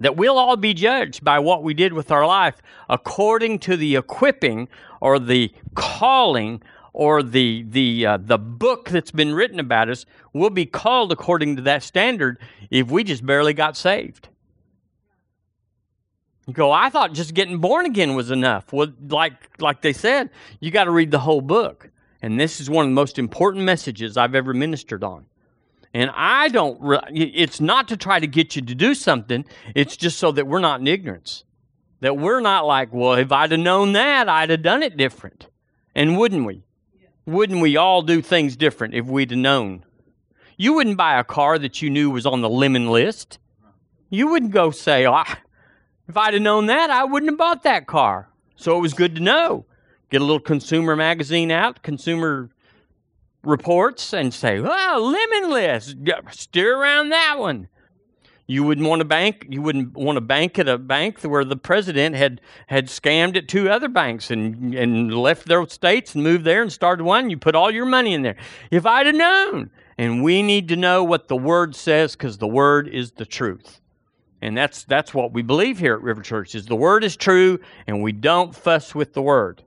that 0.00 0.16
we'll 0.16 0.38
all 0.38 0.56
be 0.56 0.74
judged 0.74 1.22
by 1.22 1.38
what 1.38 1.62
we 1.62 1.74
did 1.74 1.92
with 1.92 2.10
our 2.10 2.26
life 2.26 2.60
according 2.88 3.58
to 3.60 3.76
the 3.76 3.96
equipping 3.96 4.68
or 5.00 5.18
the 5.18 5.52
calling 5.74 6.62
or 6.92 7.22
the 7.22 7.64
the 7.68 8.04
uh, 8.04 8.16
the 8.16 8.38
book 8.38 8.88
that's 8.88 9.12
been 9.12 9.34
written 9.34 9.60
about 9.60 9.88
us. 9.88 10.06
We'll 10.32 10.50
be 10.50 10.66
called 10.66 11.12
according 11.12 11.56
to 11.56 11.62
that 11.62 11.82
standard 11.82 12.38
if 12.70 12.90
we 12.90 13.04
just 13.04 13.24
barely 13.24 13.54
got 13.54 13.76
saved. 13.76 14.28
You 16.46 16.54
go 16.54 16.72
i 16.72 16.90
thought 16.90 17.12
just 17.12 17.34
getting 17.34 17.58
born 17.58 17.86
again 17.86 18.14
was 18.16 18.30
enough. 18.30 18.72
Well 18.72 18.92
like 19.08 19.60
like 19.60 19.82
they 19.82 19.92
said 19.92 20.30
you 20.58 20.70
got 20.70 20.84
to 20.84 20.90
read 20.90 21.10
the 21.10 21.20
whole 21.20 21.42
book. 21.42 21.90
And 22.22 22.38
this 22.38 22.60
is 22.60 22.68
one 22.68 22.84
of 22.84 22.90
the 22.90 22.94
most 22.94 23.18
important 23.18 23.64
messages 23.64 24.16
i've 24.16 24.34
ever 24.34 24.52
ministered 24.52 25.04
on 25.04 25.26
and 25.92 26.10
I 26.14 26.48
don't, 26.48 26.80
re- 26.80 27.00
it's 27.12 27.60
not 27.60 27.88
to 27.88 27.96
try 27.96 28.20
to 28.20 28.26
get 28.26 28.56
you 28.56 28.62
to 28.62 28.74
do 28.74 28.94
something, 28.94 29.44
it's 29.74 29.96
just 29.96 30.18
so 30.18 30.32
that 30.32 30.46
we're 30.46 30.60
not 30.60 30.80
in 30.80 30.86
ignorance. 30.86 31.44
That 32.00 32.16
we're 32.16 32.40
not 32.40 32.66
like, 32.66 32.92
well, 32.92 33.14
if 33.14 33.30
I'd 33.32 33.50
have 33.50 33.60
known 33.60 33.92
that, 33.92 34.28
I'd 34.28 34.50
have 34.50 34.62
done 34.62 34.82
it 34.82 34.96
different. 34.96 35.48
And 35.94 36.16
wouldn't 36.16 36.46
we? 36.46 36.64
Yeah. 36.98 37.08
Wouldn't 37.26 37.60
we 37.60 37.76
all 37.76 38.02
do 38.02 38.22
things 38.22 38.56
different 38.56 38.94
if 38.94 39.06
we'd 39.06 39.30
have 39.30 39.38
known? 39.38 39.84
You 40.56 40.74
wouldn't 40.74 40.96
buy 40.96 41.18
a 41.18 41.24
car 41.24 41.58
that 41.58 41.82
you 41.82 41.90
knew 41.90 42.10
was 42.10 42.26
on 42.26 42.40
the 42.40 42.48
lemon 42.48 42.90
list. 42.90 43.38
You 44.08 44.28
wouldn't 44.28 44.52
go 44.52 44.70
say, 44.70 45.06
oh, 45.06 45.24
if 46.08 46.16
I'd 46.16 46.34
have 46.34 46.42
known 46.42 46.66
that, 46.66 46.90
I 46.90 47.04
wouldn't 47.04 47.30
have 47.30 47.38
bought 47.38 47.62
that 47.64 47.86
car. 47.86 48.28
So 48.56 48.76
it 48.76 48.80
was 48.80 48.94
good 48.94 49.14
to 49.16 49.22
know. 49.22 49.64
Get 50.10 50.20
a 50.20 50.24
little 50.24 50.40
consumer 50.40 50.96
magazine 50.96 51.50
out, 51.50 51.82
consumer 51.82 52.50
reports 53.42 54.12
and 54.12 54.32
say, 54.32 54.60
"Well, 54.60 55.10
lemon 55.10 55.50
list, 55.50 55.96
steer 56.32 56.76
around 56.76 57.10
that 57.10 57.38
one." 57.38 57.68
You 58.50 58.64
wouldn't 58.64 58.88
want 58.88 58.98
to 58.98 59.04
bank. 59.04 59.46
You 59.48 59.62
wouldn't 59.62 59.96
want 59.96 60.16
to 60.16 60.20
bank 60.20 60.58
at 60.58 60.66
a 60.66 60.76
bank 60.76 61.20
where 61.20 61.44
the 61.44 61.56
president 61.56 62.16
had 62.16 62.40
had 62.66 62.88
scammed 62.88 63.36
at 63.36 63.46
two 63.46 63.70
other 63.70 63.88
banks 63.88 64.28
and 64.28 64.74
and 64.74 65.14
left 65.14 65.46
their 65.46 65.64
states 65.68 66.16
and 66.16 66.24
moved 66.24 66.44
there 66.44 66.60
and 66.60 66.72
started 66.72 67.04
one. 67.04 67.30
You 67.30 67.36
put 67.36 67.54
all 67.54 67.70
your 67.70 67.86
money 67.86 68.12
in 68.12 68.22
there. 68.22 68.34
If 68.72 68.86
I'd 68.86 69.06
have 69.06 69.14
known, 69.14 69.70
and 69.96 70.24
we 70.24 70.42
need 70.42 70.66
to 70.66 70.74
know 70.74 71.04
what 71.04 71.28
the 71.28 71.36
word 71.36 71.76
says 71.76 72.16
because 72.16 72.38
the 72.38 72.48
word 72.48 72.88
is 72.88 73.12
the 73.12 73.24
truth, 73.24 73.80
and 74.42 74.56
that's 74.56 74.82
that's 74.82 75.14
what 75.14 75.32
we 75.32 75.42
believe 75.42 75.78
here 75.78 75.94
at 75.94 76.02
River 76.02 76.20
Church 76.22 76.56
is 76.56 76.66
the 76.66 76.74
word 76.74 77.04
is 77.04 77.16
true, 77.16 77.60
and 77.86 78.02
we 78.02 78.10
don't 78.10 78.52
fuss 78.52 78.96
with 78.96 79.12
the 79.12 79.22
word. 79.22 79.62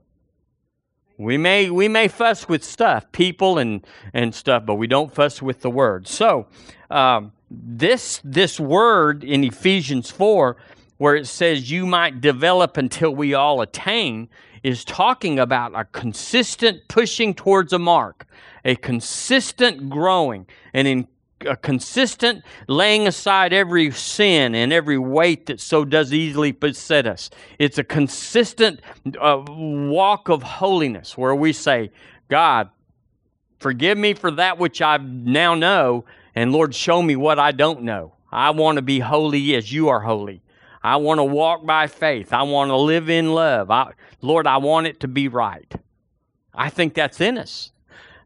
We 1.16 1.36
may 1.36 1.70
we 1.70 1.86
may 1.88 2.08
fuss 2.08 2.48
with 2.48 2.64
stuff, 2.64 3.10
people 3.12 3.58
and 3.58 3.86
and 4.12 4.34
stuff, 4.34 4.64
but 4.66 4.74
we 4.74 4.86
don't 4.86 5.14
fuss 5.14 5.40
with 5.40 5.60
the 5.60 5.70
word. 5.70 6.08
So 6.08 6.46
um, 6.90 7.32
this 7.50 8.20
this 8.24 8.58
word 8.58 9.22
in 9.22 9.44
Ephesians 9.44 10.10
four, 10.10 10.56
where 10.98 11.14
it 11.14 11.26
says 11.26 11.70
you 11.70 11.86
might 11.86 12.20
develop 12.20 12.76
until 12.76 13.14
we 13.14 13.32
all 13.32 13.60
attain, 13.60 14.28
is 14.64 14.84
talking 14.84 15.38
about 15.38 15.72
a 15.78 15.84
consistent 15.84 16.88
pushing 16.88 17.32
towards 17.32 17.72
a 17.72 17.78
mark, 17.78 18.26
a 18.64 18.74
consistent 18.74 19.88
growing, 19.90 20.46
an 20.72 20.86
in, 20.86 21.06
a 21.44 21.56
consistent 21.56 22.44
laying 22.68 23.06
aside 23.06 23.52
every 23.52 23.90
sin 23.90 24.54
and 24.54 24.72
every 24.72 24.98
weight 24.98 25.46
that 25.46 25.60
so 25.60 25.84
does 25.84 26.12
easily 26.12 26.52
beset 26.52 27.06
us. 27.06 27.30
It's 27.58 27.78
a 27.78 27.84
consistent 27.84 28.80
uh, 29.20 29.42
walk 29.48 30.28
of 30.28 30.42
holiness 30.42 31.16
where 31.16 31.34
we 31.34 31.52
say, 31.52 31.90
God, 32.28 32.70
forgive 33.58 33.98
me 33.98 34.14
for 34.14 34.30
that 34.32 34.58
which 34.58 34.82
I 34.82 34.96
now 34.98 35.54
know, 35.54 36.04
and 36.34 36.52
Lord, 36.52 36.74
show 36.74 37.02
me 37.02 37.16
what 37.16 37.38
I 37.38 37.52
don't 37.52 37.82
know. 37.82 38.14
I 38.32 38.50
want 38.50 38.76
to 38.76 38.82
be 38.82 38.98
holy 38.98 39.54
as 39.54 39.72
you 39.72 39.88
are 39.88 40.00
holy. 40.00 40.42
I 40.82 40.96
want 40.96 41.18
to 41.18 41.24
walk 41.24 41.64
by 41.64 41.86
faith. 41.86 42.32
I 42.32 42.42
want 42.42 42.70
to 42.70 42.76
live 42.76 43.08
in 43.08 43.32
love. 43.32 43.70
I, 43.70 43.92
Lord, 44.20 44.46
I 44.46 44.58
want 44.58 44.86
it 44.86 45.00
to 45.00 45.08
be 45.08 45.28
right. 45.28 45.72
I 46.52 46.68
think 46.68 46.94
that's 46.94 47.20
in 47.20 47.38
us. 47.38 47.72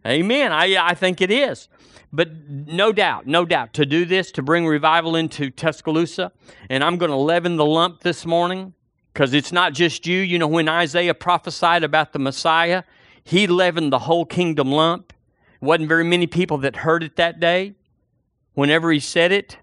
Amen. 0.08 0.52
I, 0.52 0.76
I 0.78 0.94
think 0.94 1.20
it 1.20 1.30
is. 1.30 1.68
But 2.10 2.30
no 2.48 2.92
doubt, 2.92 3.26
no 3.26 3.44
doubt, 3.44 3.74
to 3.74 3.84
do 3.84 4.06
this, 4.06 4.32
to 4.32 4.42
bring 4.42 4.66
revival 4.66 5.14
into 5.14 5.50
Tuscaloosa, 5.50 6.32
and 6.70 6.82
I'm 6.82 6.96
going 6.96 7.10
to 7.10 7.16
leaven 7.16 7.56
the 7.56 7.66
lump 7.66 8.00
this 8.00 8.24
morning 8.24 8.72
because 9.12 9.34
it's 9.34 9.52
not 9.52 9.74
just 9.74 10.06
you. 10.06 10.20
You 10.20 10.38
know, 10.38 10.46
when 10.46 10.68
Isaiah 10.68 11.12
prophesied 11.12 11.84
about 11.84 12.14
the 12.14 12.18
Messiah, 12.18 12.84
he 13.22 13.46
leavened 13.46 13.92
the 13.92 13.98
whole 14.00 14.24
kingdom 14.24 14.72
lump. 14.72 15.12
Wasn't 15.60 15.88
very 15.88 16.04
many 16.04 16.26
people 16.26 16.56
that 16.58 16.76
heard 16.76 17.02
it 17.02 17.16
that 17.16 17.40
day. 17.40 17.74
Whenever 18.54 18.90
he 18.90 19.00
said 19.00 19.30
it, 19.30 19.58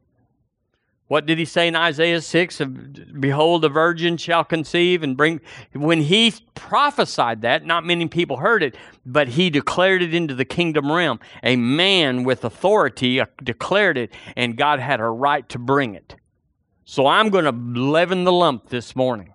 what 1.08 1.28
did 1.28 1.38
he 1.38 1.46
say 1.46 1.68
in 1.68 1.76
Isaiah 1.76 2.20
6? 2.20 2.62
Behold, 3.20 3.64
a 3.64 3.70
virgin 3.70 4.18
shall 4.18 4.44
conceive 4.44 5.04
and 5.04 5.16
bring. 5.16 5.40
When 5.74 6.02
he 6.02 6.34
prophesied 6.56 7.44
that, 7.44 7.64
not 7.64 7.86
many 7.86 8.08
people 8.08 8.38
heard 8.38 8.64
it, 8.64 8.76
but 9.06 9.28
he 9.28 9.52
declared 9.52 10.02
it 10.02 10.16
into 10.16 10.34
the 10.34 10.46
kingdom 10.46 10.92
realm. 10.92 11.20
A 11.44 11.58
man 11.58 12.24
with 12.24 12.44
authority 12.44 13.22
uh, 13.22 13.28
declared 13.44 14.00
it, 14.00 14.12
and 14.36 14.58
God 14.58 14.80
had 14.80 15.00
a 15.00 15.06
right 15.06 15.48
to 15.50 15.60
bring 15.60 15.94
it. 15.94 16.16
So 16.86 17.06
I'm 17.06 17.30
going 17.30 17.46
to 17.46 17.80
leaven 17.80 18.24
the 18.24 18.32
lump 18.32 18.70
this 18.70 18.96
morning 18.96 19.32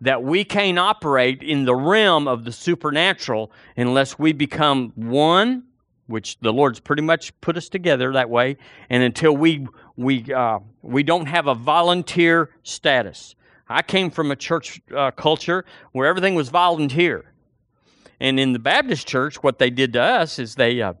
that 0.00 0.22
we 0.22 0.42
can't 0.42 0.78
operate 0.78 1.42
in 1.42 1.66
the 1.66 1.74
realm 1.74 2.26
of 2.26 2.44
the 2.44 2.52
supernatural 2.52 3.52
unless 3.76 4.18
we 4.18 4.32
become 4.32 4.92
one 4.96 5.64
which 6.06 6.38
the 6.40 6.52
Lord's 6.52 6.80
pretty 6.80 7.02
much 7.02 7.38
put 7.40 7.56
us 7.56 7.68
together 7.68 8.12
that 8.12 8.28
way, 8.28 8.56
and 8.90 9.02
until 9.02 9.36
we 9.36 9.66
we 9.96 10.32
uh, 10.32 10.58
we 10.82 11.02
don't 11.02 11.26
have 11.26 11.46
a 11.46 11.54
volunteer 11.54 12.50
status. 12.62 13.34
I 13.68 13.82
came 13.82 14.10
from 14.10 14.30
a 14.30 14.36
church 14.36 14.80
uh, 14.94 15.10
culture 15.12 15.64
where 15.92 16.06
everything 16.06 16.34
was 16.34 16.48
volunteer, 16.48 17.32
and 18.20 18.38
in 18.38 18.52
the 18.52 18.58
Baptist 18.58 19.06
church, 19.06 19.42
what 19.42 19.58
they 19.58 19.70
did 19.70 19.92
to 19.94 20.02
us 20.02 20.38
is 20.38 20.54
they. 20.54 20.82
Uh, 20.82 20.94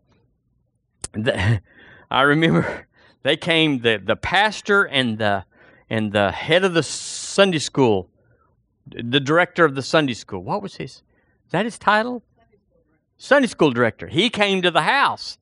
the, 1.12 1.60
I 2.10 2.22
remember 2.22 2.86
they 3.22 3.36
came 3.36 3.80
the 3.80 4.00
the 4.02 4.16
pastor 4.16 4.84
and 4.84 5.18
the 5.18 5.44
and 5.90 6.12
the 6.12 6.30
head 6.30 6.64
of 6.64 6.74
the 6.74 6.82
Sunday 6.82 7.58
school, 7.58 8.08
the 8.86 9.20
director 9.20 9.64
of 9.64 9.74
the 9.74 9.82
Sunday 9.82 10.14
school. 10.14 10.42
What 10.42 10.62
was 10.62 10.76
his? 10.76 11.02
Is 11.46 11.52
that 11.52 11.64
his 11.64 11.78
title? 11.78 12.22
Sunday 13.16 13.48
school 13.48 13.70
director. 13.70 14.08
He 14.08 14.30
came 14.30 14.62
to 14.62 14.70
the 14.70 14.82
house. 14.82 15.38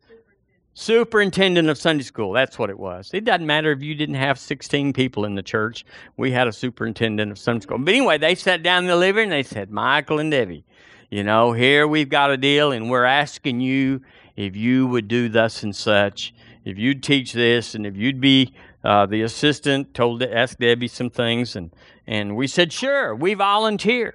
Superintendent 0.74 1.68
of 1.68 1.76
Sunday 1.76 2.02
school. 2.02 2.32
That's 2.32 2.58
what 2.58 2.70
it 2.70 2.78
was. 2.78 3.10
It 3.12 3.24
doesn't 3.24 3.46
matter 3.46 3.72
if 3.72 3.82
you 3.82 3.94
didn't 3.94 4.14
have 4.14 4.38
16 4.38 4.94
people 4.94 5.26
in 5.26 5.34
the 5.34 5.42
church. 5.42 5.84
We 6.16 6.30
had 6.32 6.48
a 6.48 6.52
superintendent 6.52 7.30
of 7.30 7.38
Sunday 7.38 7.62
school. 7.62 7.78
But 7.78 7.94
anyway, 7.94 8.16
they 8.16 8.34
sat 8.34 8.62
down 8.62 8.84
in 8.84 8.88
the 8.88 8.96
living 8.96 9.24
and 9.24 9.32
they 9.32 9.42
said, 9.42 9.70
Michael 9.70 10.18
and 10.18 10.30
Debbie, 10.30 10.64
you 11.10 11.24
know, 11.24 11.52
here 11.52 11.86
we've 11.86 12.08
got 12.08 12.30
a 12.30 12.38
deal 12.38 12.72
and 12.72 12.90
we're 12.90 13.04
asking 13.04 13.60
you 13.60 14.00
if 14.34 14.56
you 14.56 14.86
would 14.86 15.08
do 15.08 15.28
thus 15.28 15.62
and 15.62 15.76
such, 15.76 16.32
if 16.64 16.78
you'd 16.78 17.02
teach 17.02 17.34
this, 17.34 17.74
and 17.74 17.86
if 17.86 17.96
you'd 17.96 18.20
be 18.20 18.54
uh, 18.82 19.04
the 19.04 19.20
assistant, 19.20 19.92
told 19.92 20.20
to 20.20 20.34
ask 20.34 20.58
Debbie 20.58 20.88
some 20.88 21.10
things. 21.10 21.54
And, 21.54 21.70
and 22.06 22.34
we 22.34 22.46
said, 22.46 22.72
sure, 22.72 23.14
we 23.14 23.34
volunteer. 23.34 24.14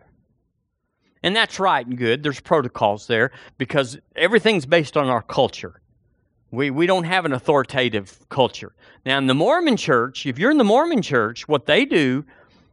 And 1.22 1.36
that's 1.36 1.60
right 1.60 1.86
and 1.86 1.98
good. 1.98 2.24
There's 2.24 2.40
protocols 2.40 3.06
there 3.06 3.32
because 3.60 4.00
everything's 4.16 4.66
based 4.66 4.98
on 4.98 5.08
our 5.08 5.22
culture. 5.22 5.82
We, 6.52 6.70
we 6.70 6.88
don't 6.88 7.04
have 7.04 7.26
an 7.26 7.34
authoritative 7.34 8.28
culture. 8.30 8.74
Now, 9.06 9.18
in 9.18 9.28
the 9.28 9.36
Mormon 9.36 9.78
church, 9.78 10.26
if 10.26 10.40
you're 10.40 10.52
in 10.52 10.58
the 10.58 10.64
Mormon 10.64 11.02
church, 11.02 11.48
what 11.48 11.66
they 11.66 11.86
do 11.86 12.26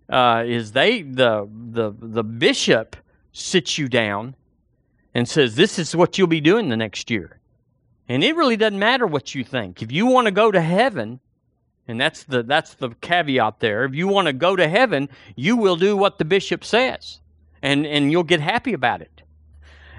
uh, 0.09 0.45
is 0.47 0.73
they 0.73 1.03
the, 1.03 1.49
the, 1.51 1.93
the 1.99 2.23
bishop 2.23 2.97
sits 3.33 3.79
you 3.79 3.89
down 3.89 4.37
and 5.13 5.29
says, 5.29 5.57
This 5.57 5.79
is 5.79 5.95
what 5.97 6.19
you'll 6.19 6.27
be 6.29 6.41
doing 6.41 6.69
the 6.69 6.77
next 6.77 7.11
year. 7.11 7.41
And 8.09 8.23
it 8.23 8.37
really 8.37 8.57
doesn't 8.57 8.79
matter 8.79 9.07
what 9.07 9.35
you 9.35 9.45
think. 9.45 9.83
If 9.83 9.91
you 9.91 10.07
want 10.07 10.27
to 10.27 10.31
go 10.31 10.51
to 10.51 10.61
heaven, 10.61 11.21
and 11.89 12.01
that's 12.01 12.25
the, 12.25 12.43
that's 12.43 12.75
the 12.75 12.91
caveat 13.01 13.61
there, 13.61 13.85
if 13.85 13.95
you 13.95 14.09
want 14.09 14.27
to 14.27 14.33
go 14.33 14.57
to 14.57 14.69
heaven, 14.69 15.09
you 15.37 15.57
will 15.57 15.77
do 15.77 15.97
what 15.97 16.19
the 16.19 16.25
bishop 16.25 16.65
says 16.65 17.21
and, 17.63 17.87
and 17.87 18.13
you'll 18.13 18.23
get 18.23 18.41
happy 18.41 18.75
about 18.75 19.01
it. 19.01 19.23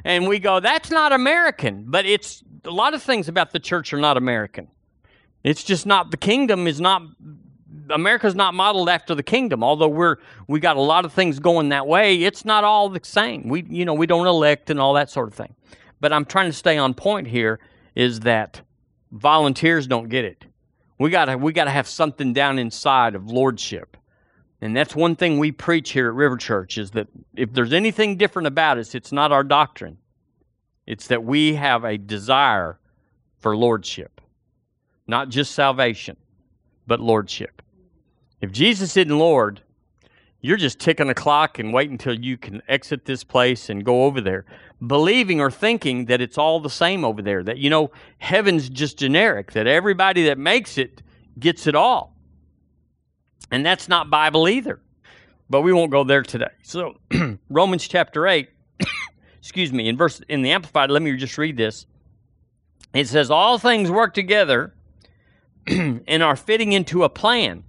And 0.05 0.27
we 0.27 0.39
go, 0.39 0.62
that's 0.62 0.91
not 0.91 1.12
American. 1.12 1.85
But 1.88 2.05
it's 2.05 2.43
a 2.63 2.71
lot 2.71 2.93
of 2.93 3.03
things 3.03 3.27
about 3.27 3.51
the 3.51 3.59
church 3.59 3.91
are 3.93 4.00
not 4.00 4.15
American. 4.15 4.69
It's 5.43 5.63
just 5.63 5.85
not, 5.85 6.12
the 6.12 6.17
kingdom 6.17 6.67
is 6.67 6.79
not 6.79 7.01
America's 7.89 8.35
not 8.35 8.53
modeled 8.53 8.89
after 8.89 9.15
the 9.15 9.24
kingdom. 9.24 9.63
Although 9.63 9.89
we're 9.89 10.17
we 10.47 10.59
got 10.59 10.77
a 10.77 10.81
lot 10.81 11.05
of 11.05 11.13
things 11.13 11.39
going 11.39 11.69
that 11.69 11.88
way, 11.88 12.24
it's 12.24 12.45
not 12.45 12.63
all 12.63 12.89
the 12.89 13.00
same. 13.03 13.47
We 13.47 13.63
you 13.69 13.85
know 13.85 13.93
we 13.93 14.07
don't 14.07 14.27
elect 14.27 14.69
and 14.69 14.79
all 14.79 14.93
that 14.93 15.09
sort 15.09 15.27
of 15.27 15.33
thing. 15.33 15.55
But 16.00 16.13
I'm 16.13 16.25
trying 16.25 16.47
to 16.47 16.53
stay 16.53 16.77
on 16.77 16.93
point 16.93 17.27
here. 17.27 17.59
Is 17.95 18.21
that 18.21 18.62
volunteers 19.12 19.88
don't 19.88 20.09
get 20.09 20.25
it? 20.25 20.45
We 21.00 21.09
gotta 21.09 21.38
we 21.38 21.53
gotta 21.53 21.71
have 21.71 21.88
something 21.88 22.33
down 22.33 22.59
inside 22.59 23.15
of 23.15 23.29
lordship, 23.29 23.97
and 24.65 24.75
that's 24.75 24.95
one 24.95 25.15
thing 25.15 25.38
we 25.38 25.51
preach 25.51 25.91
here 25.91 26.07
at 26.07 26.13
River 26.13 26.38
Church. 26.38 26.77
Is 26.77 26.91
that 26.91 27.07
if 27.36 27.53
there's 27.53 27.74
anything 27.74 28.17
different 28.17 28.48
about 28.48 28.77
us, 28.77 28.95
it's 28.95 29.12
not 29.12 29.31
our 29.31 29.43
doctrine. 29.43 29.98
It's 30.86 31.07
that 31.07 31.24
we 31.24 31.55
have 31.55 31.84
a 31.84 31.98
desire 31.98 32.79
for 33.39 33.55
lordship, 33.55 34.22
not 35.07 35.29
just 35.29 35.53
salvation 35.53 36.17
but 36.88 37.00
lordship. 37.00 37.62
If 38.41 38.51
Jesus 38.51 38.95
isn't 38.95 39.17
Lord, 39.17 39.62
you're 40.41 40.57
just 40.57 40.79
ticking 40.79 41.07
the 41.07 41.15
clock 41.15 41.57
and 41.57 41.74
waiting 41.74 41.93
until 41.93 42.13
you 42.13 42.38
can 42.38 42.62
exit 42.67 43.05
this 43.05 43.24
place 43.24 43.69
and 43.69 43.84
go 43.84 44.05
over 44.05 44.22
there, 44.22 44.45
believing 44.86 45.41
or 45.41 45.50
thinking 45.50 46.05
that 46.05 46.22
it's 46.22 46.38
all 46.38 46.60
the 46.60 46.69
same 46.69 47.03
over 47.03 47.22
there, 47.22 47.43
that, 47.43 47.57
you 47.57 47.69
know, 47.69 47.89
heaven's 48.19 48.69
just 48.69 48.98
generic, 49.00 49.53
that 49.53 49.65
everybody 49.65 50.25
that 50.25 50.38
makes 50.38 50.77
it 50.77 51.01
gets 51.39 51.65
it 51.65 51.75
all. 51.75 52.14
And 53.51 53.65
that's 53.65 53.87
not 53.87 54.09
Bible 54.09 54.47
either. 54.47 54.79
But 55.49 55.61
we 55.61 55.73
won't 55.73 55.91
go 55.91 56.03
there 56.03 56.23
today. 56.23 56.51
So, 56.63 56.97
Romans 57.49 57.87
chapter 57.87 58.27
8, 58.27 58.49
excuse 59.39 59.71
me, 59.71 59.87
in 59.87 59.95
verse 59.95 60.21
in 60.27 60.41
the 60.41 60.51
amplified, 60.51 60.89
let 60.89 61.01
me 61.01 61.15
just 61.17 61.37
read 61.37 61.55
this. 61.55 61.85
It 62.93 63.07
says 63.07 63.29
all 63.29 63.59
things 63.59 63.91
work 63.91 64.13
together 64.13 64.73
and 65.67 66.23
are 66.23 66.35
fitting 66.35 66.71
into 66.71 67.03
a 67.03 67.09
plan 67.09 67.63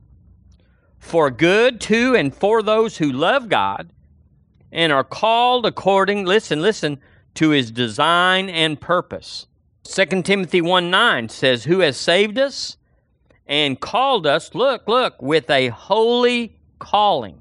for 0.99 1.30
good 1.30 1.80
to 1.83 2.14
and 2.14 2.35
for 2.35 2.62
those 2.62 2.97
who 2.97 3.12
love 3.12 3.49
God 3.49 3.90
and 4.73 4.92
are 4.92 5.04
called 5.04 5.66
according, 5.66 6.25
listen, 6.25 6.61
listen, 6.62 7.00
to 7.35 7.50
his 7.50 7.71
design 7.71 8.49
and 8.49 8.80
purpose. 8.80 9.47
2 9.85 10.23
Timothy 10.23 10.61
1 10.61 10.90
9 10.90 11.28
says, 11.28 11.64
Who 11.64 11.80
has 11.80 11.97
saved 11.97 12.38
us 12.38 12.76
and 13.47 13.81
called 13.81 14.26
us, 14.26 14.55
look, 14.55 14.88
look, 14.88 15.21
with 15.21 15.49
a 15.50 15.69
holy 15.69 16.57
calling. 16.79 17.41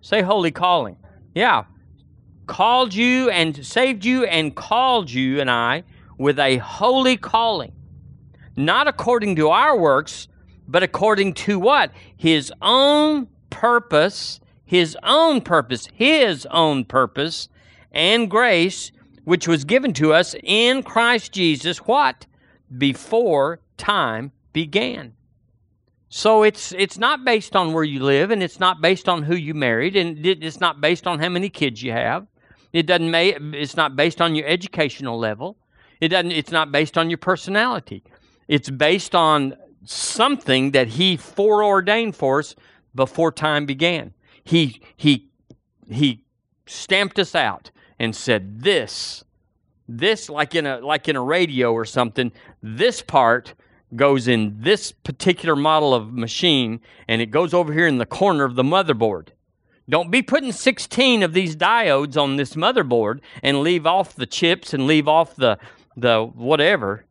Say 0.00 0.22
holy 0.22 0.50
calling. 0.50 0.96
Yeah. 1.34 1.64
Called 2.46 2.92
you 2.92 3.30
and 3.30 3.64
saved 3.64 4.04
you 4.04 4.24
and 4.24 4.54
called 4.54 5.10
you 5.10 5.40
and 5.40 5.50
I 5.50 5.84
with 6.18 6.38
a 6.38 6.58
holy 6.58 7.16
calling 7.16 7.72
not 8.56 8.86
according 8.86 9.36
to 9.36 9.48
our 9.48 9.76
works, 9.76 10.28
but 10.68 10.82
according 10.82 11.34
to 11.34 11.58
what? 11.58 11.90
His 12.16 12.52
own 12.62 13.28
purpose, 13.50 14.40
his 14.64 14.96
own 15.02 15.40
purpose, 15.40 15.88
his 15.94 16.46
own 16.50 16.84
purpose 16.84 17.48
and 17.92 18.30
grace, 18.30 18.92
which 19.24 19.48
was 19.48 19.64
given 19.64 19.92
to 19.94 20.12
us 20.12 20.34
in 20.42 20.82
Christ 20.82 21.32
Jesus, 21.32 21.78
what? 21.78 22.26
Before 22.76 23.60
time 23.76 24.32
began. 24.54 25.12
So 26.08 26.44
it's 26.44 26.72
it's 26.72 26.96
not 26.96 27.24
based 27.24 27.54
on 27.54 27.74
where 27.74 27.84
you 27.84 28.02
live, 28.02 28.30
and 28.30 28.42
it's 28.42 28.58
not 28.60 28.80
based 28.80 29.08
on 29.08 29.24
who 29.24 29.34
you 29.34 29.52
married, 29.52 29.96
and 29.96 30.24
it's 30.24 30.60
not 30.60 30.80
based 30.80 31.06
on 31.06 31.18
how 31.18 31.28
many 31.28 31.50
kids 31.50 31.82
you 31.82 31.92
have. 31.92 32.26
It 32.72 32.86
doesn't. 32.86 33.14
It's 33.54 33.76
not 33.76 33.96
based 33.96 34.22
on 34.22 34.34
your 34.34 34.46
educational 34.46 35.18
level. 35.18 35.58
It 36.00 36.08
doesn't. 36.08 36.32
It's 36.32 36.52
not 36.52 36.72
based 36.72 36.96
on 36.96 37.10
your 37.10 37.18
personality. 37.18 38.02
It's 38.48 38.70
based 38.70 39.14
on 39.14 39.56
something 39.84 40.70
that 40.70 40.88
he 40.88 41.16
foreordained 41.16 42.16
for 42.16 42.38
us 42.38 42.54
before 42.94 43.32
time 43.32 43.66
began. 43.66 44.14
He 44.44 44.80
he 44.96 45.28
he 45.90 46.24
stamped 46.66 47.18
us 47.18 47.34
out 47.34 47.70
and 47.98 48.14
said 48.14 48.60
this 48.62 49.24
this 49.88 50.30
like 50.30 50.54
in 50.54 50.66
a 50.66 50.78
like 50.78 51.08
in 51.08 51.16
a 51.16 51.22
radio 51.22 51.72
or 51.72 51.84
something 51.84 52.32
this 52.62 53.02
part 53.02 53.54
goes 53.96 54.28
in 54.28 54.56
this 54.60 54.92
particular 54.92 55.56
model 55.56 55.94
of 55.94 56.12
machine 56.12 56.80
and 57.08 57.20
it 57.22 57.26
goes 57.26 57.54
over 57.54 57.72
here 57.72 57.86
in 57.86 57.98
the 57.98 58.06
corner 58.06 58.44
of 58.44 58.54
the 58.54 58.62
motherboard 58.62 59.28
don't 59.88 60.10
be 60.10 60.22
putting 60.22 60.52
16 60.52 61.22
of 61.22 61.34
these 61.34 61.56
diodes 61.56 62.16
on 62.16 62.36
this 62.36 62.54
motherboard 62.54 63.20
and 63.42 63.60
leave 63.60 63.86
off 63.86 64.14
the 64.14 64.26
chips 64.26 64.72
and 64.72 64.86
leave 64.86 65.08
off 65.08 65.36
the 65.36 65.58
the 65.96 66.24
whatever 66.34 67.04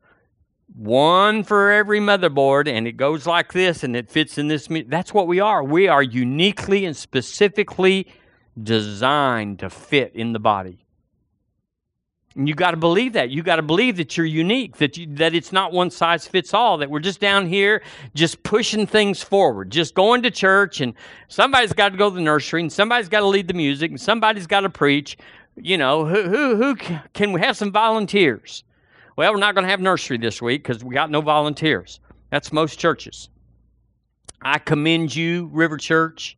one 0.76 1.44
for 1.44 1.72
every 1.72 2.00
motherboard, 2.00 2.68
and 2.68 2.88
it 2.88 2.94
goes 2.94 3.26
like 3.26 3.54
this, 3.54 3.84
and 3.84 3.96
it 3.96 4.10
fits 4.10 4.38
in 4.38 4.48
this. 4.48 4.68
That's 4.88 5.14
what 5.14 5.28
we 5.28 5.40
are. 5.40 5.64
We 5.64 5.88
are 5.88 6.02
uniquely 6.02 6.86
and 6.86 6.96
specifically 6.96 8.08
designed 8.62 9.60
to 9.60 9.70
fit 9.70 10.14
in 10.16 10.34
the 10.34 10.40
body. 10.40 10.86
And 12.36 12.48
you 12.48 12.56
got 12.56 12.72
to 12.72 12.78
believe 12.78 13.14
that. 13.14 13.30
You 13.30 13.44
got 13.44 13.58
to 13.58 13.62
believe 13.62 13.98
that 13.98 14.18
you're 14.18 14.26
unique, 14.26 14.78
that 14.78 14.98
you, 14.98 15.06
that 15.16 15.36
it's 15.36 15.52
not 15.52 15.72
one 15.72 15.92
size 15.92 16.28
fits 16.28 16.54
all, 16.54 16.78
that 16.80 16.90
we're 16.90 17.00
just 17.00 17.20
down 17.20 17.48
here 17.48 17.84
just 18.16 18.42
pushing 18.42 18.88
things 18.88 19.22
forward, 19.22 19.70
just 19.70 19.94
going 19.94 20.24
to 20.24 20.32
church 20.32 20.82
and 20.82 20.94
somebody's 21.28 21.74
got 21.74 21.90
to 21.90 21.98
go 21.98 22.10
to 22.10 22.16
the 22.16 22.22
nursery 22.22 22.62
and 22.62 22.74
somebody's 22.74 23.10
got 23.10 23.20
to 23.20 23.28
lead 23.28 23.48
the 23.48 23.54
music 23.54 23.92
and 23.92 24.02
somebody's 24.02 24.48
got 24.48 24.62
to 24.62 24.70
preach. 24.70 25.18
You 25.56 25.78
know, 25.78 26.06
who 26.06 26.24
who 26.24 26.56
who 26.56 26.76
can 27.14 27.32
we 27.32 27.42
have 27.42 27.56
some 27.56 27.72
volunteers? 27.72 28.64
Well, 29.16 29.32
we're 29.32 29.40
not 29.40 29.54
going 29.54 29.66
to 29.66 29.70
have 29.70 29.80
nursery 29.80 30.18
this 30.18 30.42
week 30.42 30.64
because 30.64 30.84
we 30.84 30.96
got 30.96 31.12
no 31.12 31.22
volunteers. 31.22 32.00
That's 32.32 32.52
most 32.52 32.80
churches. 32.80 33.30
I 34.42 34.58
commend 34.58 35.16
you, 35.16 35.50
River 35.54 35.78
Church. 35.78 36.36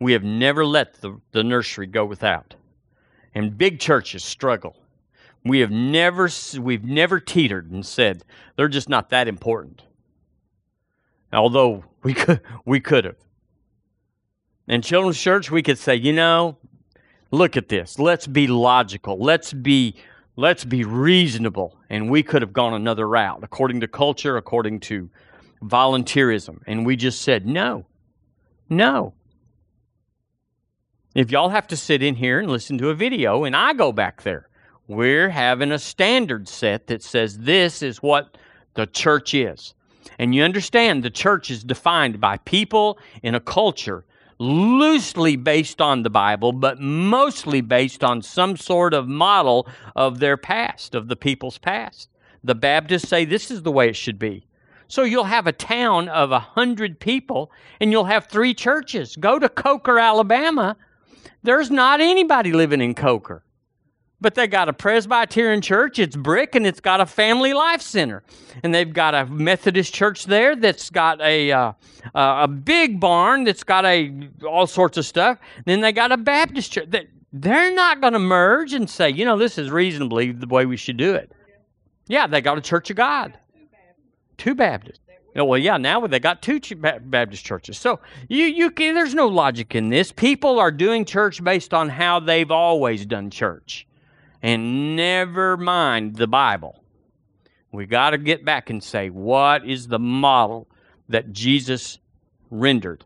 We 0.00 0.12
have 0.12 0.24
never 0.24 0.66
let 0.66 0.94
the, 1.00 1.20
the 1.30 1.44
nursery 1.44 1.86
go 1.86 2.04
without. 2.04 2.56
And 3.34 3.56
big 3.56 3.78
churches 3.78 4.24
struggle. 4.24 4.76
We 5.44 5.60
have 5.60 5.70
never 5.70 6.28
we've 6.58 6.84
never 6.84 7.20
teetered 7.20 7.70
and 7.70 7.84
said 7.84 8.24
they're 8.56 8.68
just 8.68 8.88
not 8.88 9.10
that 9.10 9.28
important. 9.28 9.82
Although 11.32 11.84
we 12.02 12.14
could 12.14 12.40
we 12.64 12.80
could 12.80 13.04
have. 13.04 13.16
In 14.66 14.82
children's 14.82 15.20
church, 15.20 15.50
we 15.50 15.62
could 15.62 15.78
say, 15.78 15.94
you 15.96 16.12
know, 16.12 16.58
look 17.30 17.56
at 17.56 17.68
this. 17.68 17.98
Let's 17.98 18.26
be 18.26 18.46
logical. 18.46 19.18
Let's 19.18 19.52
be 19.52 19.94
let's 20.36 20.64
be 20.64 20.84
reasonable. 20.84 21.76
And 21.88 22.10
we 22.10 22.22
could 22.22 22.42
have 22.42 22.52
gone 22.52 22.74
another 22.74 23.08
route 23.08 23.40
according 23.42 23.80
to 23.80 23.88
culture, 23.88 24.36
according 24.36 24.80
to 24.80 25.10
volunteerism. 25.62 26.62
And 26.66 26.86
we 26.86 26.96
just 26.96 27.22
said, 27.22 27.46
no, 27.46 27.86
no. 28.68 29.14
If 31.14 31.30
y'all 31.30 31.48
have 31.48 31.66
to 31.68 31.76
sit 31.76 32.02
in 32.02 32.14
here 32.14 32.38
and 32.38 32.50
listen 32.50 32.78
to 32.78 32.90
a 32.90 32.94
video 32.94 33.44
and 33.44 33.56
I 33.56 33.72
go 33.72 33.90
back 33.90 34.22
there, 34.22 34.47
we're 34.88 35.28
having 35.28 35.70
a 35.70 35.78
standard 35.78 36.48
set 36.48 36.86
that 36.86 37.02
says 37.02 37.38
this 37.38 37.82
is 37.82 38.02
what 38.02 38.38
the 38.74 38.86
church 38.86 39.34
is. 39.34 39.74
And 40.18 40.34
you 40.34 40.42
understand 40.42 41.02
the 41.02 41.10
church 41.10 41.50
is 41.50 41.62
defined 41.62 42.20
by 42.20 42.38
people 42.38 42.98
in 43.22 43.34
a 43.34 43.40
culture 43.40 44.04
loosely 44.38 45.36
based 45.36 45.80
on 45.80 46.02
the 46.02 46.10
Bible, 46.10 46.52
but 46.52 46.80
mostly 46.80 47.60
based 47.60 48.02
on 48.02 48.22
some 48.22 48.56
sort 48.56 48.94
of 48.94 49.08
model 49.08 49.68
of 49.94 50.20
their 50.20 50.36
past, 50.36 50.94
of 50.94 51.08
the 51.08 51.16
people's 51.16 51.58
past. 51.58 52.08
The 52.42 52.54
Baptists 52.54 53.08
say 53.08 53.24
this 53.24 53.50
is 53.50 53.62
the 53.62 53.72
way 53.72 53.88
it 53.88 53.96
should 53.96 54.18
be. 54.18 54.46
So 54.86 55.02
you'll 55.02 55.24
have 55.24 55.46
a 55.46 55.52
town 55.52 56.08
of 56.08 56.32
a 56.32 56.38
hundred 56.38 56.98
people 56.98 57.52
and 57.78 57.92
you'll 57.92 58.04
have 58.04 58.26
three 58.26 58.54
churches. 58.54 59.16
Go 59.16 59.38
to 59.38 59.48
Coker, 59.48 59.98
Alabama. 59.98 60.76
There's 61.42 61.70
not 61.70 62.00
anybody 62.00 62.52
living 62.52 62.80
in 62.80 62.94
Coker. 62.94 63.42
But 64.20 64.34
they 64.34 64.48
got 64.48 64.68
a 64.68 64.72
Presbyterian 64.72 65.60
church, 65.60 66.00
it's 66.00 66.16
brick, 66.16 66.56
and 66.56 66.66
it's 66.66 66.80
got 66.80 67.00
a 67.00 67.06
family 67.06 67.52
life 67.52 67.80
center. 67.80 68.24
And 68.64 68.74
they've 68.74 68.92
got 68.92 69.14
a 69.14 69.26
Methodist 69.26 69.94
church 69.94 70.24
there 70.24 70.56
that's 70.56 70.90
got 70.90 71.20
a, 71.20 71.52
uh, 71.52 71.72
a 72.14 72.48
big 72.48 72.98
barn 72.98 73.44
that's 73.44 73.62
got 73.62 73.84
a 73.84 74.28
all 74.44 74.66
sorts 74.66 74.96
of 74.96 75.06
stuff. 75.06 75.38
Then 75.66 75.80
they 75.80 75.92
got 75.92 76.10
a 76.10 76.16
Baptist 76.16 76.72
church. 76.72 76.88
They're 77.32 77.74
not 77.74 78.00
going 78.00 78.14
to 78.14 78.18
merge 78.18 78.72
and 78.72 78.90
say, 78.90 79.10
you 79.10 79.24
know, 79.24 79.38
this 79.38 79.56
is 79.56 79.70
reasonably 79.70 80.32
the 80.32 80.48
way 80.48 80.66
we 80.66 80.76
should 80.76 80.96
do 80.96 81.14
it. 81.14 81.30
Yeah, 82.08 82.26
they 82.26 82.40
got 82.40 82.58
a 82.58 82.62
Church 82.62 82.90
of 82.90 82.96
God. 82.96 83.38
Two 84.38 84.54
Baptists. 84.54 85.00
Oh, 85.36 85.44
well, 85.44 85.58
yeah, 85.58 85.76
now 85.76 86.04
they 86.06 86.18
got 86.18 86.42
two 86.42 86.58
Baptist 86.76 87.44
churches. 87.44 87.78
So 87.78 88.00
you, 88.28 88.46
you, 88.46 88.70
there's 88.70 89.14
no 89.14 89.28
logic 89.28 89.74
in 89.74 89.90
this. 89.90 90.10
People 90.10 90.58
are 90.58 90.72
doing 90.72 91.04
church 91.04 91.44
based 91.44 91.72
on 91.72 91.88
how 91.88 92.18
they've 92.18 92.50
always 92.50 93.06
done 93.06 93.30
church 93.30 93.86
and 94.42 94.96
never 94.96 95.56
mind 95.56 96.16
the 96.16 96.26
Bible. 96.26 96.82
We 97.72 97.86
got 97.86 98.10
to 98.10 98.18
get 98.18 98.44
back 98.44 98.70
and 98.70 98.82
say, 98.82 99.10
what 99.10 99.66
is 99.66 99.88
the 99.88 99.98
model 99.98 100.68
that 101.08 101.32
Jesus 101.32 101.98
rendered? 102.50 103.04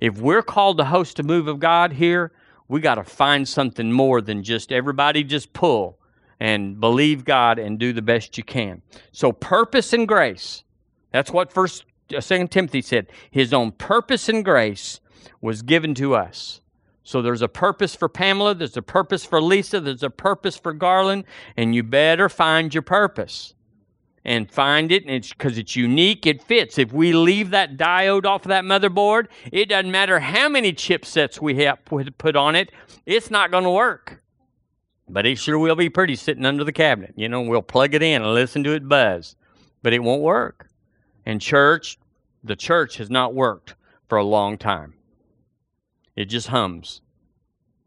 If 0.00 0.18
we're 0.18 0.42
called 0.42 0.78
to 0.78 0.84
host 0.84 1.18
a 1.18 1.22
move 1.22 1.46
of 1.46 1.60
God 1.60 1.92
here, 1.92 2.32
we 2.68 2.80
got 2.80 2.96
to 2.96 3.04
find 3.04 3.48
something 3.48 3.92
more 3.92 4.20
than 4.20 4.42
just 4.42 4.72
everybody 4.72 5.24
just 5.24 5.52
pull 5.52 5.98
and 6.38 6.80
believe 6.80 7.24
God 7.24 7.58
and 7.58 7.78
do 7.78 7.92
the 7.92 8.02
best 8.02 8.38
you 8.38 8.44
can. 8.44 8.82
So, 9.12 9.30
purpose 9.30 9.92
and 9.92 10.08
grace. 10.08 10.64
That's 11.12 11.30
what 11.30 11.52
First 11.52 11.84
uh, 12.14 12.20
Second 12.20 12.50
Timothy 12.50 12.80
said, 12.80 13.08
His 13.30 13.52
own 13.52 13.72
purpose 13.72 14.28
and 14.28 14.44
grace 14.44 15.00
was 15.40 15.62
given 15.62 15.94
to 15.96 16.14
us. 16.14 16.60
So 17.02 17.22
there's 17.22 17.42
a 17.42 17.48
purpose 17.48 17.94
for 17.94 18.08
Pamela, 18.08 18.54
there's 18.54 18.76
a 18.76 18.82
purpose 18.82 19.24
for 19.24 19.40
Lisa, 19.40 19.80
there's 19.80 20.02
a 20.02 20.10
purpose 20.10 20.56
for 20.56 20.72
Garland, 20.72 21.24
and 21.56 21.74
you 21.74 21.82
better 21.82 22.28
find 22.28 22.74
your 22.74 22.82
purpose. 22.82 23.54
And 24.22 24.50
find 24.50 24.92
it 24.92 25.04
and 25.04 25.14
it's 25.14 25.32
because 25.32 25.56
it's 25.56 25.74
unique 25.74 26.26
it 26.26 26.42
fits. 26.42 26.76
If 26.76 26.92
we 26.92 27.14
leave 27.14 27.50
that 27.50 27.78
diode 27.78 28.26
off 28.26 28.44
of 28.44 28.50
that 28.50 28.64
motherboard 28.64 29.28
it 29.50 29.70
doesn't 29.70 29.90
matter 29.90 30.20
how 30.20 30.46
many 30.46 30.74
chipsets 30.74 31.40
we 31.40 31.54
have 31.64 31.82
put 31.86 32.36
on 32.36 32.54
it 32.54 32.70
it's 33.06 33.30
not 33.30 33.50
going 33.50 33.64
to 33.64 33.70
work. 33.70 34.22
But 35.08 35.24
it 35.24 35.38
sure 35.38 35.58
will 35.58 35.74
be 35.74 35.88
pretty 35.88 36.16
sitting 36.16 36.44
under 36.44 36.64
the 36.64 36.72
cabinet 36.72 37.14
you 37.16 37.30
know 37.30 37.40
we'll 37.40 37.62
plug 37.62 37.94
it 37.94 38.02
in 38.02 38.20
and 38.20 38.34
listen 38.34 38.62
to 38.64 38.74
it 38.74 38.86
buzz. 38.86 39.36
But 39.82 39.94
it 39.94 40.00
won't 40.00 40.20
work. 40.20 40.68
And 41.24 41.40
church 41.40 41.98
the 42.44 42.56
church 42.56 42.98
has 42.98 43.08
not 43.08 43.32
worked 43.32 43.74
for 44.06 44.18
a 44.18 44.24
long 44.24 44.58
time 44.58 44.92
it 46.20 46.26
just 46.26 46.48
hums. 46.48 47.00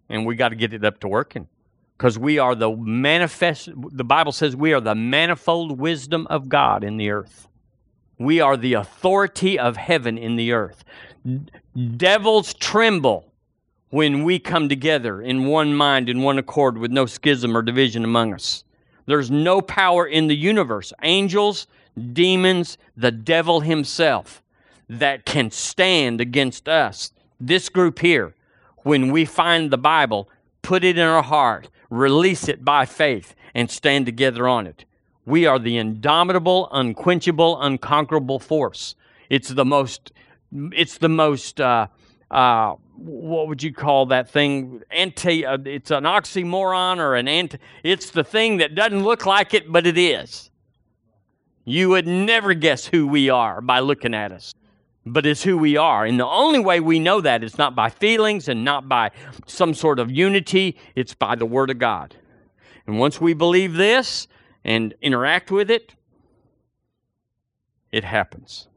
And 0.10 0.26
we 0.26 0.36
got 0.36 0.50
to 0.50 0.56
get 0.56 0.74
it 0.74 0.84
up 0.84 1.00
to 1.02 1.08
working. 1.08 1.48
Because 1.98 2.18
we 2.18 2.40
are 2.40 2.56
the 2.56 2.76
manifest 2.76 3.70
the 3.76 4.04
bible 4.04 4.32
says 4.32 4.56
we 4.56 4.74
are 4.74 4.82
the 4.82 4.96
manifold 4.96 5.80
wisdom 5.80 6.28
of 6.30 6.50
god 6.50 6.84
in 6.84 6.98
the 6.98 7.12
earth. 7.12 7.48
We 8.18 8.42
are 8.42 8.58
the 8.58 8.74
authority 8.74 9.58
of 9.58 9.78
heaven 9.78 10.18
in 10.18 10.36
the 10.36 10.52
earth. 10.52 10.84
Devils 11.98 12.54
tremble 12.56 13.32
when 13.90 14.24
we 14.24 14.40
come 14.40 14.68
together 14.70 15.22
in 15.22 15.46
one 15.46 15.76
mind 15.76 16.10
in 16.10 16.22
one 16.22 16.40
accord 16.40 16.78
with 16.78 16.92
no 16.92 17.06
schism 17.06 17.56
or 17.56 17.62
division 17.62 18.04
among 18.04 18.34
us. 18.34 18.64
There's 19.06 19.30
no 19.30 19.62
power 19.62 20.06
in 20.06 20.28
the 20.28 20.36
universe. 20.36 20.92
Angels 21.04 21.68
demons 22.12 22.78
the 22.98 23.12
devil 23.12 23.60
himself 23.62 24.42
that 24.90 25.26
can 25.26 25.52
stand 25.52 26.20
against 26.20 26.68
us 26.68 27.12
this 27.40 27.70
group 27.70 28.00
here 28.00 28.34
when 28.84 29.12
we 29.12 29.26
find 29.26 29.72
the 29.72 29.78
bible 29.78 30.30
put 30.62 30.84
it 30.84 30.98
in 30.98 31.06
our 31.06 31.24
heart 31.24 31.70
release 31.94 32.50
it 32.50 32.66
by 32.66 32.86
faith, 32.86 33.36
and 33.54 33.70
stand 33.70 34.06
together 34.06 34.48
on 34.48 34.66
it. 34.66 34.84
We 35.26 35.46
are 35.46 35.60
the 35.60 35.78
indomitable, 35.78 36.68
unquenchable, 36.72 37.62
unconquerable 37.62 38.40
force. 38.40 38.96
It's 39.30 39.50
the 39.50 39.64
most, 39.64 40.12
it's 40.52 40.98
the 40.98 41.08
most, 41.08 41.62
uh, 41.62 41.88
uh, 42.32 42.76
what 42.98 43.48
would 43.48 43.62
you 43.62 43.72
call 43.72 44.08
that 44.08 44.28
thing? 44.28 44.82
Anti, 44.90 45.46
uh, 45.46 45.60
it's 45.66 45.92
an 45.92 46.04
oxymoron 46.04 46.98
or 46.98 47.16
an 47.16 47.28
anti, 47.28 47.60
it's 47.84 48.10
the 48.10 48.24
thing 48.24 48.58
that 48.58 48.74
doesn't 48.74 49.04
look 49.04 49.28
like 49.28 49.54
it, 49.54 49.72
but 49.72 49.86
it 49.86 49.98
is. 49.98 50.50
You 51.64 51.90
would 51.90 52.08
never 52.08 52.56
guess 52.56 52.88
who 52.88 53.08
we 53.08 53.30
are 53.30 53.62
by 53.62 53.80
looking 53.80 54.16
at 54.16 54.32
us 54.32 54.54
but 55.06 55.26
it's 55.26 55.44
who 55.44 55.58
we 55.58 55.78
are. 55.78 56.06
And 56.06 56.20
the 56.20 56.28
only 56.28 56.60
way 56.60 56.80
we 56.80 57.00
know 57.00 57.22
that 57.22 57.44
is 57.44 57.58
not 57.58 57.76
by 57.76 57.90
feelings 57.90 58.48
and 58.48 58.64
not 58.64 58.88
by 58.88 59.12
some 59.46 59.74
sort 59.74 60.00
of 60.00 60.12
unity, 60.12 60.78
it's 60.96 61.14
by 61.14 61.36
the 61.36 61.46
Word 61.46 61.70
of 61.70 61.80
God. 61.80 62.16
And 62.88 63.00
once 63.00 63.20
we 63.20 63.34
believe 63.34 63.74
this 63.74 64.28
and 64.64 64.94
interact 65.02 65.52
with 65.52 65.70
it, 65.70 65.94
it 67.92 68.04
happens. 68.04 68.68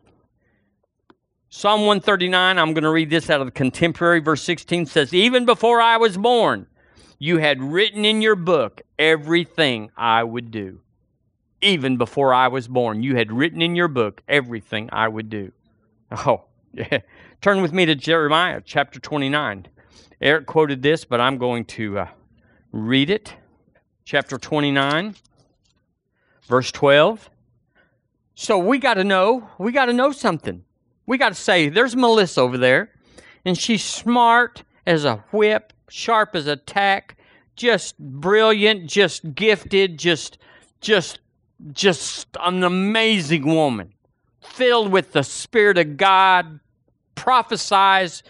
Psalm 1.49 1.81
139, 1.87 2.59
I'm 2.59 2.75
going 2.75 2.85
to 2.85 2.91
read 2.91 3.09
this 3.09 3.31
out 3.31 3.41
of 3.41 3.47
the 3.47 3.53
contemporary, 3.53 4.21
verse 4.21 4.43
16 4.43 4.87
says, 4.87 5.15
Even 5.15 5.47
before 5.47 5.81
I 5.81 5.97
was 5.97 6.19
born, 6.19 6.67
you 7.19 7.39
had 7.39 7.63
written 7.63 8.05
in 8.05 8.21
your 8.21 8.37
book 8.37 8.83
everything 8.99 9.91
I 9.97 10.23
would 10.23 10.51
do. 10.51 10.81
Even 11.63 11.97
before 11.97 12.35
I 12.35 12.49
was 12.49 12.69
born, 12.69 13.03
you 13.03 13.17
had 13.17 13.33
written 13.33 13.63
in 13.63 13.75
your 13.75 13.89
book 13.89 14.23
everything 14.29 14.91
I 14.93 15.09
would 15.09 15.31
do. 15.31 15.53
Oh, 16.27 16.45
yeah. 16.73 17.01
Turn 17.41 17.63
with 17.63 17.73
me 17.73 17.87
to 17.87 17.95
Jeremiah 17.95 18.61
chapter 18.65 19.01
29. 19.01 19.67
Eric 20.21 20.47
quoted 20.47 20.83
this, 20.83 21.05
but 21.05 21.21
I'm 21.21 21.39
going 21.39 21.65
to 21.67 21.99
uh, 21.99 22.09
read 22.73 23.11
it. 23.11 23.35
Chapter 24.05 24.39
29, 24.39 25.17
verse 26.47 26.71
12. 26.71 27.29
So 28.35 28.59
we 28.59 28.79
got 28.79 28.95
to 28.95 29.05
know, 29.05 29.49
we 29.59 29.73
got 29.73 29.87
to 29.87 29.93
know 29.93 30.13
something. 30.13 30.65
We 31.07 31.19
got 31.19 31.31
to 31.31 31.35
say, 31.35 31.69
there's 31.69 31.97
Melissa 31.97 32.41
over 32.41 32.57
there, 32.57 32.93
and 33.45 33.59
she's 33.59 33.83
smart 33.83 34.63
as 34.87 35.05
a 35.05 35.25
whip, 35.33 35.73
sharp 35.89 36.37
as 36.37 36.47
a 36.47 36.57
tack, 36.57 37.17
just 37.57 37.99
brilliant, 37.99 38.89
just 38.89 39.35
gifted, 39.35 39.99
just, 39.99 40.39
just, 40.81 41.19
just 41.73 42.29
an 42.41 42.63
amazing 42.63 43.47
woman 43.47 43.93
filled 44.49 44.91
with 44.91 45.13
the 45.13 45.23
Spirit 45.23 45.79
of 45.79 45.97
God, 45.97 46.61
prophesies, 47.15 48.23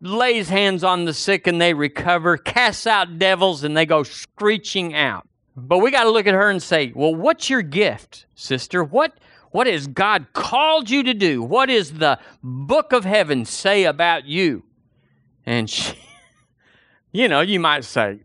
lays 0.00 0.48
hands 0.48 0.82
on 0.82 1.04
the 1.04 1.14
sick 1.14 1.46
and 1.46 1.60
they 1.60 1.74
recover, 1.74 2.36
casts 2.36 2.86
out 2.86 3.18
devils 3.18 3.64
and 3.64 3.76
they 3.76 3.86
go 3.86 4.02
screeching 4.02 4.94
out. 4.94 5.26
But 5.56 5.78
we 5.78 5.90
got 5.90 6.04
to 6.04 6.10
look 6.10 6.26
at 6.26 6.34
her 6.34 6.48
and 6.48 6.62
say, 6.62 6.92
well, 6.94 7.14
what's 7.14 7.50
your 7.50 7.62
gift, 7.62 8.26
sister? 8.34 8.82
What, 8.82 9.18
what 9.50 9.66
has 9.66 9.86
God 9.86 10.28
called 10.32 10.88
you 10.88 11.02
to 11.02 11.14
do? 11.14 11.42
What 11.42 11.66
does 11.66 11.94
the 11.94 12.18
book 12.42 12.92
of 12.92 13.04
heaven 13.04 13.44
say 13.44 13.84
about 13.84 14.24
you? 14.24 14.62
And 15.44 15.68
she, 15.68 15.98
you 17.12 17.28
know, 17.28 17.40
you 17.40 17.60
might 17.60 17.84
say, 17.84 18.20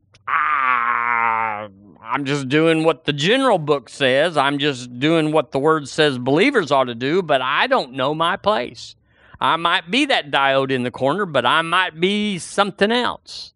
I'm 2.07 2.25
just 2.25 2.49
doing 2.49 2.83
what 2.83 3.05
the 3.05 3.13
general 3.13 3.57
book 3.57 3.89
says. 3.89 4.37
I'm 4.37 4.59
just 4.59 4.99
doing 4.99 5.31
what 5.31 5.51
the 5.51 5.59
word 5.59 5.89
says 5.89 6.19
believers 6.19 6.71
ought 6.71 6.83
to 6.83 6.95
do, 6.95 7.23
but 7.23 7.41
I 7.41 7.65
don't 7.65 7.93
know 7.93 8.13
my 8.13 8.37
place. 8.37 8.95
I 9.41 9.55
might 9.55 9.89
be 9.89 10.05
that 10.05 10.29
diode 10.29 10.71
in 10.71 10.83
the 10.83 10.91
corner, 10.91 11.25
but 11.25 11.45
I 11.45 11.63
might 11.63 11.99
be 11.99 12.37
something 12.37 12.91
else. 12.91 13.53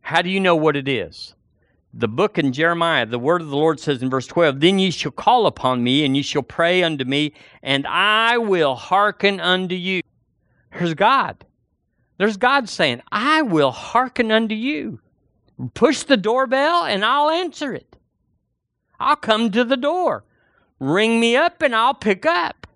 How 0.00 0.20
do 0.20 0.30
you 0.30 0.40
know 0.40 0.56
what 0.56 0.76
it 0.76 0.88
is? 0.88 1.34
The 1.94 2.08
book 2.08 2.38
in 2.38 2.52
Jeremiah, 2.52 3.06
the 3.06 3.20
word 3.20 3.40
of 3.40 3.50
the 3.50 3.56
Lord 3.56 3.78
says 3.78 4.02
in 4.02 4.10
verse 4.10 4.26
12, 4.26 4.58
Then 4.60 4.80
ye 4.80 4.90
shall 4.90 5.12
call 5.12 5.46
upon 5.46 5.84
me, 5.84 6.04
and 6.04 6.16
ye 6.16 6.22
shall 6.22 6.42
pray 6.42 6.82
unto 6.82 7.04
me, 7.04 7.34
and 7.62 7.86
I 7.86 8.38
will 8.38 8.74
hearken 8.74 9.38
unto 9.38 9.76
you. 9.76 10.02
There's 10.72 10.94
God. 10.94 11.44
There's 12.18 12.36
God 12.36 12.68
saying, 12.68 13.02
I 13.12 13.42
will 13.42 13.70
hearken 13.70 14.32
unto 14.32 14.54
you. 14.54 15.00
Push 15.74 16.04
the 16.04 16.16
doorbell, 16.16 16.84
and 16.84 17.04
I'll 17.04 17.30
answer 17.30 17.72
it. 17.72 17.96
I'll 18.98 19.16
come 19.16 19.50
to 19.50 19.64
the 19.64 19.76
door. 19.76 20.24
Ring 20.78 21.20
me 21.20 21.36
up 21.36 21.62
and 21.62 21.74
I'll 21.74 21.94
pick 21.94 22.26
up. 22.26 22.66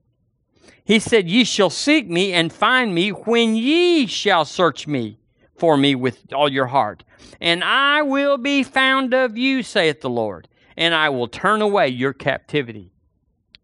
He 0.85 1.01
said, 1.01 1.29
Ye 1.29 1.45
shall 1.45 1.71
seek 1.71 2.09
me 2.09 2.33
and 2.33 2.53
find 2.53 2.95
me 2.95 3.11
when 3.11 3.57
ye 3.57 4.07
shall 4.07 4.45
search 4.45 4.87
me 4.87 5.19
for 5.57 5.77
me 5.77 5.95
with 5.95 6.33
all 6.33 6.49
your 6.49 6.67
heart. 6.67 7.03
And 7.41 7.65
I 7.65 8.03
will 8.03 8.39
be 8.39 8.62
found 8.62 9.12
of 9.12 9.37
you, 9.37 9.62
saith 9.62 10.01
the 10.01 10.11
Lord, 10.11 10.49
and 10.77 10.95
I 10.95 11.09
will 11.09 11.29
turn 11.29 11.62
away 11.62 11.89
your 11.89 12.12
captivity. 12.12 12.93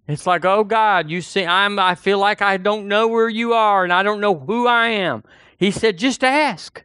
It's 0.08 0.26
like, 0.26 0.44
oh 0.44 0.64
God, 0.64 1.08
you 1.08 1.20
see, 1.20 1.46
I'm 1.46 1.78
I 1.78 1.94
feel 1.94 2.18
like 2.18 2.42
I 2.42 2.56
don't 2.56 2.88
know 2.88 3.06
where 3.06 3.28
you 3.28 3.52
are 3.52 3.84
and 3.84 3.92
I 3.92 4.02
don't 4.02 4.20
know 4.20 4.36
who 4.36 4.66
I 4.66 4.88
am. 4.88 5.22
He 5.56 5.70
said, 5.70 5.98
just 5.98 6.24
ask. 6.24 6.82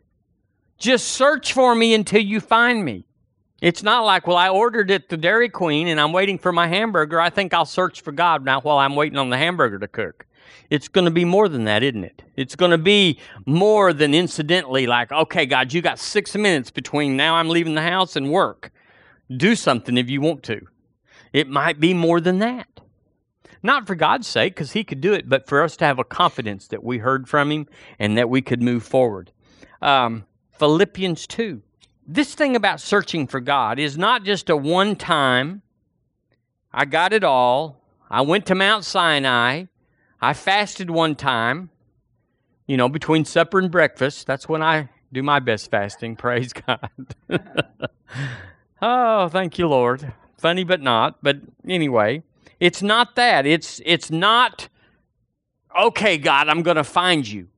Just 0.78 1.08
search 1.10 1.54
for 1.54 1.74
me 1.74 1.94
until 1.94 2.22
you 2.22 2.40
find 2.40 2.86
me. 2.86 3.06
It's 3.62 3.82
not 3.82 4.06
like, 4.06 4.28
well, 4.28 4.38
I 4.38 4.50
ordered 4.50 4.92
it 4.92 5.10
to 5.10 5.18
Dairy 5.18 5.50
Queen 5.50 5.88
and 5.88 6.00
I'm 6.00 6.14
waiting 6.14 6.38
for 6.38 6.52
my 6.52 6.68
hamburger. 6.68 7.20
I 7.20 7.32
think 7.32 7.54
I'll 7.54 7.66
search 7.66 8.02
for 8.02 8.12
God 8.12 8.46
now 8.46 8.62
while 8.62 8.78
I'm 8.78 8.96
waiting 8.96 9.18
on 9.18 9.30
the 9.32 9.38
hamburger 9.38 9.80
to 9.80 9.88
cook. 9.88 10.28
It's 10.70 10.88
going 10.88 11.06
to 11.06 11.12
be 11.12 11.26
more 11.26 11.50
than 11.50 11.66
that, 11.66 11.82
isn't 11.82 12.04
it? 12.04 12.24
It's 12.36 12.56
going 12.56 12.72
to 12.72 12.78
be 12.78 13.20
more 13.46 13.94
than 13.94 14.14
incidentally 14.14 14.86
like, 14.86 15.12
okay, 15.12 15.46
God, 15.48 15.74
you 15.74 15.82
got 15.82 15.98
six 15.98 16.36
minutes 16.36 16.70
between 16.70 17.18
now 17.18 17.36
I'm 17.36 17.50
leaving 17.50 17.74
the 17.74 17.82
house 17.82 18.16
and 18.16 18.30
work. 18.30 18.72
Do 19.36 19.56
something 19.56 19.98
if 19.98 20.10
you 20.10 20.22
want 20.22 20.44
to. 20.44 20.68
It 21.34 21.50
might 21.50 21.80
be 21.80 21.94
more 21.94 22.22
than 22.22 22.40
that. 22.40 22.68
Not 23.64 23.88
for 23.88 23.96
God's 23.96 24.28
sake, 24.28 24.54
because 24.56 24.74
He 24.74 24.84
could 24.84 25.02
do 25.02 25.14
it, 25.14 25.28
but 25.28 25.48
for 25.48 25.64
us 25.64 25.76
to 25.78 25.86
have 25.86 26.00
a 26.00 26.04
confidence 26.04 26.68
that 26.68 26.84
we 26.84 27.00
heard 27.00 27.28
from 27.28 27.52
Him 27.52 27.68
and 27.98 28.18
that 28.18 28.30
we 28.30 28.42
could 28.42 28.62
move 28.62 28.84
forward. 28.84 29.32
Um, 29.82 30.26
Philippians 30.60 31.28
2 31.28 31.62
this 32.08 32.34
thing 32.34 32.56
about 32.56 32.80
searching 32.80 33.28
for 33.28 33.42
God 33.42 33.78
is 33.80 33.98
not 33.98 34.24
just 34.24 34.50
a 34.50 34.56
one 34.56 34.96
time, 34.96 35.62
I 36.72 36.86
got 36.86 37.12
it 37.12 37.24
all. 37.24 37.82
I 38.10 38.22
went 38.22 38.46
to 38.46 38.56
Mount 38.56 38.86
Sinai. 38.86 39.66
I 40.22 40.34
fasted 40.34 40.90
one 40.90 41.16
time, 41.16 41.70
you 42.66 42.78
know, 42.78 42.88
between 42.88 43.26
supper 43.26 43.60
and 43.60 43.70
breakfast. 43.70 44.26
That's 44.26 44.48
when 44.48 44.64
I 44.64 44.90
do 45.12 45.22
my 45.22 45.40
best 45.40 45.70
fasting. 45.70 46.16
Praise 46.18 46.54
God. 46.54 46.90
oh, 48.82 49.28
thank 49.28 49.60
you, 49.60 49.68
Lord. 49.68 50.14
Funny 50.38 50.64
but 50.64 50.82
not. 50.82 51.18
But 51.22 51.38
anyway, 51.68 52.24
it's 52.60 52.82
not 52.82 53.16
that. 53.18 53.46
It's 53.46 53.82
it's 53.86 54.10
not 54.10 54.70
okay, 55.78 56.18
God, 56.18 56.48
I'm 56.48 56.64
going 56.64 56.78
to 56.78 56.84
find 56.86 57.28
you. 57.28 57.50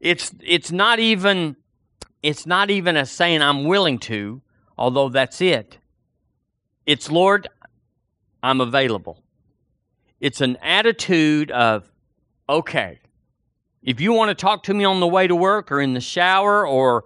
It's 0.00 0.32
it's 0.42 0.72
not 0.72 0.98
even 0.98 1.56
it's 2.24 2.46
not 2.46 2.70
even 2.70 2.96
a 2.96 3.04
saying 3.04 3.42
I'm 3.42 3.64
willing 3.64 3.98
to, 3.98 4.40
although 4.78 5.10
that's 5.10 5.42
it. 5.42 5.76
It's 6.86 7.10
Lord, 7.10 7.48
I'm 8.42 8.62
available. 8.62 9.22
It's 10.20 10.40
an 10.40 10.56
attitude 10.62 11.50
of 11.50 11.92
okay, 12.48 12.98
if 13.82 14.00
you 14.00 14.14
want 14.14 14.30
to 14.30 14.34
talk 14.34 14.62
to 14.64 14.74
me 14.74 14.84
on 14.84 15.00
the 15.00 15.06
way 15.06 15.26
to 15.26 15.36
work 15.36 15.70
or 15.70 15.82
in 15.82 15.92
the 15.92 16.00
shower 16.00 16.66
or 16.66 17.04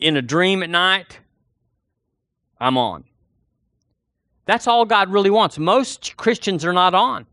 in 0.00 0.16
a 0.16 0.22
dream 0.22 0.62
at 0.62 0.70
night, 0.70 1.20
I'm 2.58 2.78
on. 2.78 3.04
That's 4.46 4.66
all 4.66 4.86
God 4.86 5.10
really 5.10 5.28
wants. 5.28 5.58
Most 5.58 6.16
Christians 6.16 6.64
are 6.64 6.72
not 6.72 6.94
on. 6.94 7.26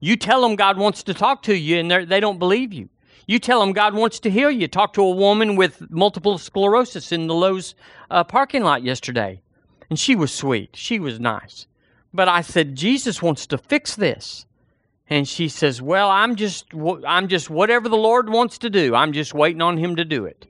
You 0.00 0.16
tell 0.16 0.42
them 0.42 0.56
God 0.56 0.78
wants 0.78 1.04
to 1.04 1.14
talk 1.14 1.44
to 1.44 1.56
you 1.56 1.78
and 1.78 2.10
they 2.10 2.18
don't 2.18 2.40
believe 2.40 2.72
you. 2.72 2.88
You 3.26 3.38
tell 3.38 3.60
them 3.60 3.72
God 3.72 3.94
wants 3.94 4.20
to 4.20 4.30
heal 4.30 4.50
you. 4.50 4.68
Talk 4.68 4.92
to 4.94 5.02
a 5.02 5.10
woman 5.10 5.56
with 5.56 5.90
multiple 5.90 6.38
sclerosis 6.38 7.12
in 7.12 7.26
the 7.26 7.34
Lowe's 7.34 7.74
uh, 8.10 8.24
parking 8.24 8.62
lot 8.62 8.82
yesterday. 8.82 9.40
And 9.88 9.98
she 9.98 10.14
was 10.14 10.32
sweet. 10.32 10.70
She 10.74 10.98
was 10.98 11.20
nice. 11.20 11.66
But 12.12 12.28
I 12.28 12.42
said, 12.42 12.76
Jesus 12.76 13.22
wants 13.22 13.46
to 13.48 13.58
fix 13.58 13.96
this. 13.96 14.46
And 15.08 15.28
she 15.28 15.48
says, 15.48 15.82
"Well, 15.82 16.08
I'm 16.08 16.34
just 16.34 16.66
I'm 17.06 17.28
just 17.28 17.50
whatever 17.50 17.88
the 17.88 17.96
Lord 17.96 18.30
wants 18.30 18.56
to 18.58 18.70
do. 18.70 18.94
I'm 18.94 19.12
just 19.12 19.34
waiting 19.34 19.60
on 19.60 19.76
him 19.76 19.96
to 19.96 20.04
do 20.04 20.24
it." 20.24 20.46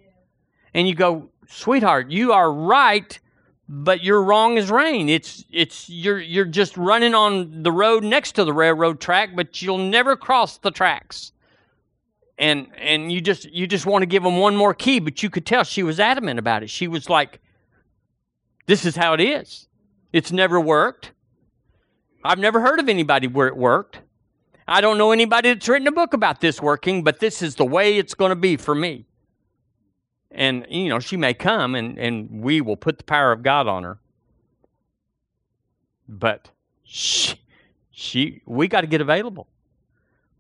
And 0.72 0.86
you 0.86 0.94
go, 0.94 1.28
"Sweetheart, 1.48 2.10
you 2.10 2.32
are 2.32 2.52
right, 2.52 3.18
but 3.68 4.04
you're 4.04 4.22
wrong 4.22 4.56
as 4.56 4.70
rain. 4.70 5.08
It's 5.08 5.44
it's 5.50 5.88
you're 5.88 6.20
you're 6.20 6.44
just 6.44 6.76
running 6.76 7.14
on 7.14 7.64
the 7.64 7.72
road 7.72 8.04
next 8.04 8.36
to 8.36 8.44
the 8.44 8.52
railroad 8.52 9.00
track, 9.00 9.30
but 9.34 9.60
you'll 9.60 9.78
never 9.78 10.14
cross 10.14 10.58
the 10.58 10.70
tracks." 10.70 11.32
And 12.36 12.68
and 12.78 13.12
you 13.12 13.20
just 13.20 13.44
you 13.52 13.66
just 13.66 13.86
want 13.86 14.02
to 14.02 14.06
give 14.06 14.22
them 14.22 14.38
one 14.38 14.56
more 14.56 14.74
key, 14.74 14.98
but 14.98 15.22
you 15.22 15.30
could 15.30 15.46
tell 15.46 15.62
she 15.64 15.82
was 15.82 16.00
adamant 16.00 16.38
about 16.38 16.62
it. 16.62 16.70
She 16.70 16.88
was 16.88 17.08
like, 17.08 17.40
"This 18.66 18.84
is 18.84 18.96
how 18.96 19.14
it 19.14 19.20
is. 19.20 19.68
It's 20.12 20.32
never 20.32 20.60
worked. 20.60 21.12
I've 22.24 22.38
never 22.38 22.60
heard 22.60 22.80
of 22.80 22.88
anybody 22.88 23.28
where 23.28 23.46
it 23.46 23.56
worked." 23.56 24.00
I 24.66 24.80
don't 24.80 24.96
know 24.96 25.12
anybody 25.12 25.52
that's 25.52 25.68
written 25.68 25.86
a 25.86 25.92
book 25.92 26.14
about 26.14 26.40
this 26.40 26.60
working, 26.60 27.04
but 27.04 27.20
this 27.20 27.42
is 27.42 27.54
the 27.56 27.66
way 27.66 27.98
it's 27.98 28.14
going 28.14 28.30
to 28.30 28.36
be 28.36 28.56
for 28.56 28.74
me. 28.74 29.04
And, 30.30 30.66
you 30.68 30.88
know, 30.88 31.00
she 31.00 31.16
may 31.16 31.34
come 31.34 31.74
and, 31.74 31.98
and 31.98 32.42
we 32.42 32.60
will 32.60 32.76
put 32.76 32.98
the 32.98 33.04
power 33.04 33.30
of 33.30 33.42
God 33.42 33.68
on 33.68 33.84
her. 33.84 33.98
But 36.08 36.50
she, 36.82 37.38
she 37.90 38.42
we 38.46 38.68
got 38.68 38.80
to 38.82 38.86
get 38.86 39.00
available. 39.00 39.48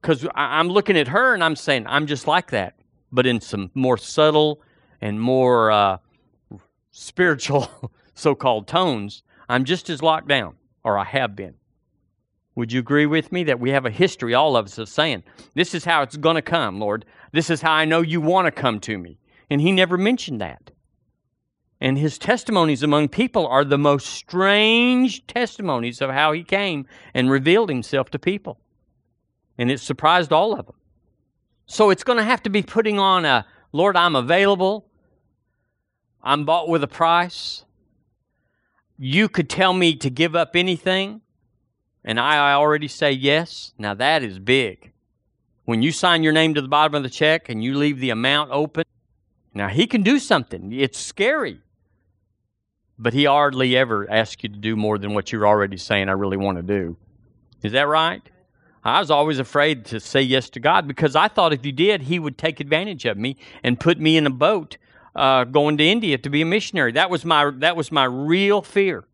Because 0.04 0.26
I'm 0.34 0.68
looking 0.68 0.98
at 0.98 1.08
her 1.08 1.32
and 1.32 1.42
I'm 1.42 1.56
saying, 1.56 1.86
I'm 1.86 2.06
just 2.06 2.26
like 2.26 2.50
that, 2.50 2.74
but 3.10 3.24
in 3.24 3.40
some 3.40 3.70
more 3.72 3.96
subtle 3.96 4.60
and 5.00 5.18
more 5.18 5.70
uh, 5.70 5.96
spiritual 6.90 7.70
so 8.14 8.34
called 8.34 8.68
tones. 8.68 9.22
I'm 9.48 9.64
just 9.64 9.88
as 9.88 10.02
locked 10.02 10.28
down, 10.28 10.56
or 10.84 10.98
I 10.98 11.04
have 11.04 11.34
been. 11.34 11.54
Would 12.54 12.70
you 12.70 12.80
agree 12.80 13.06
with 13.06 13.32
me 13.32 13.44
that 13.44 13.58
we 13.58 13.70
have 13.70 13.86
a 13.86 13.90
history, 13.90 14.34
all 14.34 14.58
of 14.58 14.66
us, 14.66 14.76
of 14.76 14.90
saying, 14.90 15.22
This 15.54 15.74
is 15.74 15.86
how 15.86 16.02
it's 16.02 16.18
going 16.18 16.36
to 16.36 16.42
come, 16.42 16.78
Lord. 16.78 17.06
This 17.32 17.48
is 17.48 17.62
how 17.62 17.72
I 17.72 17.86
know 17.86 18.02
you 18.02 18.20
want 18.20 18.44
to 18.44 18.52
come 18.52 18.80
to 18.80 18.98
me. 18.98 19.18
And 19.48 19.62
he 19.62 19.72
never 19.72 19.96
mentioned 19.96 20.42
that. 20.42 20.70
And 21.80 21.96
his 21.96 22.18
testimonies 22.18 22.82
among 22.82 23.08
people 23.08 23.46
are 23.46 23.64
the 23.64 23.78
most 23.78 24.08
strange 24.08 25.26
testimonies 25.26 26.02
of 26.02 26.10
how 26.10 26.32
he 26.32 26.44
came 26.44 26.86
and 27.14 27.30
revealed 27.30 27.70
himself 27.70 28.10
to 28.10 28.18
people. 28.18 28.58
And 29.58 29.70
it 29.70 29.80
surprised 29.80 30.32
all 30.32 30.58
of 30.58 30.66
them. 30.66 30.74
So 31.66 31.90
it's 31.90 32.04
going 32.04 32.18
to 32.18 32.24
have 32.24 32.42
to 32.42 32.50
be 32.50 32.62
putting 32.62 32.98
on 32.98 33.24
a 33.24 33.46
Lord, 33.72 33.96
I'm 33.96 34.14
available. 34.14 34.86
I'm 36.22 36.44
bought 36.44 36.68
with 36.68 36.82
a 36.82 36.88
price. 36.88 37.64
You 38.96 39.28
could 39.28 39.50
tell 39.50 39.72
me 39.72 39.96
to 39.96 40.10
give 40.10 40.36
up 40.36 40.54
anything 40.54 41.20
and 42.04 42.20
I 42.20 42.52
already 42.52 42.88
say 42.88 43.12
yes, 43.12 43.72
now 43.78 43.94
that 43.94 44.22
is 44.22 44.38
big. 44.38 44.92
When 45.64 45.80
you 45.80 45.90
sign 45.90 46.22
your 46.22 46.34
name 46.34 46.52
to 46.54 46.60
the 46.60 46.68
bottom 46.68 46.94
of 46.94 47.02
the 47.02 47.08
check 47.08 47.48
and 47.48 47.64
you 47.64 47.78
leave 47.78 47.98
the 47.98 48.10
amount 48.10 48.50
open, 48.52 48.84
now 49.54 49.68
he 49.68 49.86
can 49.86 50.02
do 50.02 50.18
something. 50.18 50.70
It's 50.72 50.98
scary. 50.98 51.60
But 52.98 53.14
he 53.14 53.24
hardly 53.24 53.74
ever 53.76 54.08
asks 54.10 54.42
you 54.42 54.50
to 54.50 54.58
do 54.58 54.76
more 54.76 54.98
than 54.98 55.14
what 55.14 55.32
you're 55.32 55.46
already 55.46 55.78
saying, 55.78 56.10
I 56.10 56.12
really 56.12 56.36
want 56.36 56.58
to 56.58 56.62
do. 56.62 56.96
Is 57.62 57.72
that 57.72 57.88
right? 57.88 58.22
I 58.84 59.00
was 59.00 59.10
always 59.10 59.38
afraid 59.38 59.86
to 59.86 60.00
say 60.00 60.20
yes 60.20 60.50
to 60.50 60.60
God 60.60 60.86
because 60.86 61.16
I 61.16 61.28
thought 61.28 61.52
if 61.52 61.64
you 61.64 61.72
did, 61.72 62.02
He 62.02 62.18
would 62.18 62.36
take 62.36 62.60
advantage 62.60 63.06
of 63.06 63.16
me 63.16 63.36
and 63.62 63.80
put 63.80 63.98
me 63.98 64.16
in 64.16 64.26
a 64.26 64.30
boat 64.30 64.76
uh, 65.16 65.44
going 65.44 65.78
to 65.78 65.84
India 65.84 66.18
to 66.18 66.28
be 66.28 66.42
a 66.42 66.46
missionary. 66.46 66.92
That 66.92 67.08
was 67.08 67.24
my 67.24 67.50
that 67.58 67.76
was 67.76 67.90
my 67.90 68.04
real 68.04 68.62
fear. 68.62 69.04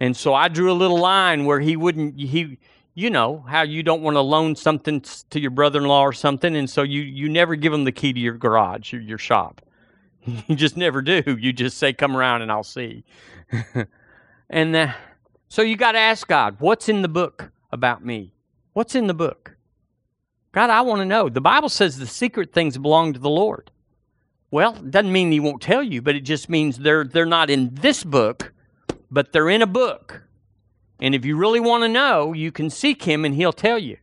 And 0.00 0.16
so 0.16 0.34
I 0.34 0.48
drew 0.48 0.70
a 0.70 0.74
little 0.74 0.98
line 0.98 1.44
where 1.44 1.60
he 1.60 1.76
wouldn't, 1.76 2.18
he, 2.18 2.58
you 2.94 3.10
know, 3.10 3.44
how 3.48 3.62
you 3.62 3.82
don't 3.82 4.02
want 4.02 4.16
to 4.16 4.20
loan 4.20 4.54
something 4.56 5.02
to 5.30 5.40
your 5.40 5.50
brother 5.50 5.78
in 5.78 5.86
law 5.86 6.02
or 6.02 6.12
something. 6.12 6.54
And 6.56 6.68
so 6.68 6.82
you, 6.82 7.00
you 7.00 7.28
never 7.28 7.54
give 7.56 7.72
them 7.72 7.84
the 7.84 7.92
key 7.92 8.12
to 8.12 8.20
your 8.20 8.34
garage, 8.34 8.92
your, 8.92 9.02
your 9.02 9.18
shop. 9.18 9.60
You 10.46 10.56
just 10.56 10.76
never 10.76 11.02
do. 11.02 11.22
You 11.38 11.52
just 11.52 11.76
say, 11.76 11.92
come 11.92 12.16
around 12.16 12.40
and 12.40 12.50
I'll 12.50 12.64
see. 12.64 13.04
and 14.50 14.74
uh, 14.74 14.92
so 15.48 15.60
you 15.60 15.76
got 15.76 15.92
to 15.92 15.98
ask 15.98 16.26
God, 16.26 16.56
what's 16.60 16.88
in 16.88 17.02
the 17.02 17.08
book 17.08 17.50
about 17.70 18.04
me? 18.04 18.33
What's 18.74 18.94
in 18.94 19.06
the 19.06 19.14
book? 19.14 19.56
God, 20.52 20.68
I 20.68 20.82
want 20.82 21.00
to 21.00 21.06
know. 21.06 21.28
The 21.28 21.40
Bible 21.40 21.68
says 21.68 21.98
the 21.98 22.06
secret 22.06 22.52
things 22.52 22.76
belong 22.78 23.14
to 23.14 23.18
the 23.18 23.30
Lord. 23.30 23.70
Well, 24.50 24.76
it 24.76 24.90
doesn't 24.90 25.10
mean 25.10 25.32
he 25.32 25.40
won't 25.40 25.62
tell 25.62 25.82
you, 25.82 26.02
but 26.02 26.14
it 26.14 26.20
just 26.20 26.48
means 26.48 26.78
they're 26.78 27.04
they're 27.04 27.26
not 27.26 27.50
in 27.50 27.74
this 27.74 28.04
book 28.04 28.52
but 29.14 29.32
they're 29.32 29.48
in 29.48 29.62
a 29.62 29.66
book. 29.66 30.22
And 31.00 31.14
if 31.14 31.24
you 31.24 31.36
really 31.36 31.60
want 31.60 31.84
to 31.84 31.88
know, 31.88 32.32
you 32.32 32.50
can 32.50 32.68
seek 32.68 33.04
him 33.04 33.24
and 33.24 33.34
he'll 33.34 33.52
tell 33.52 33.78
you. 33.78 33.98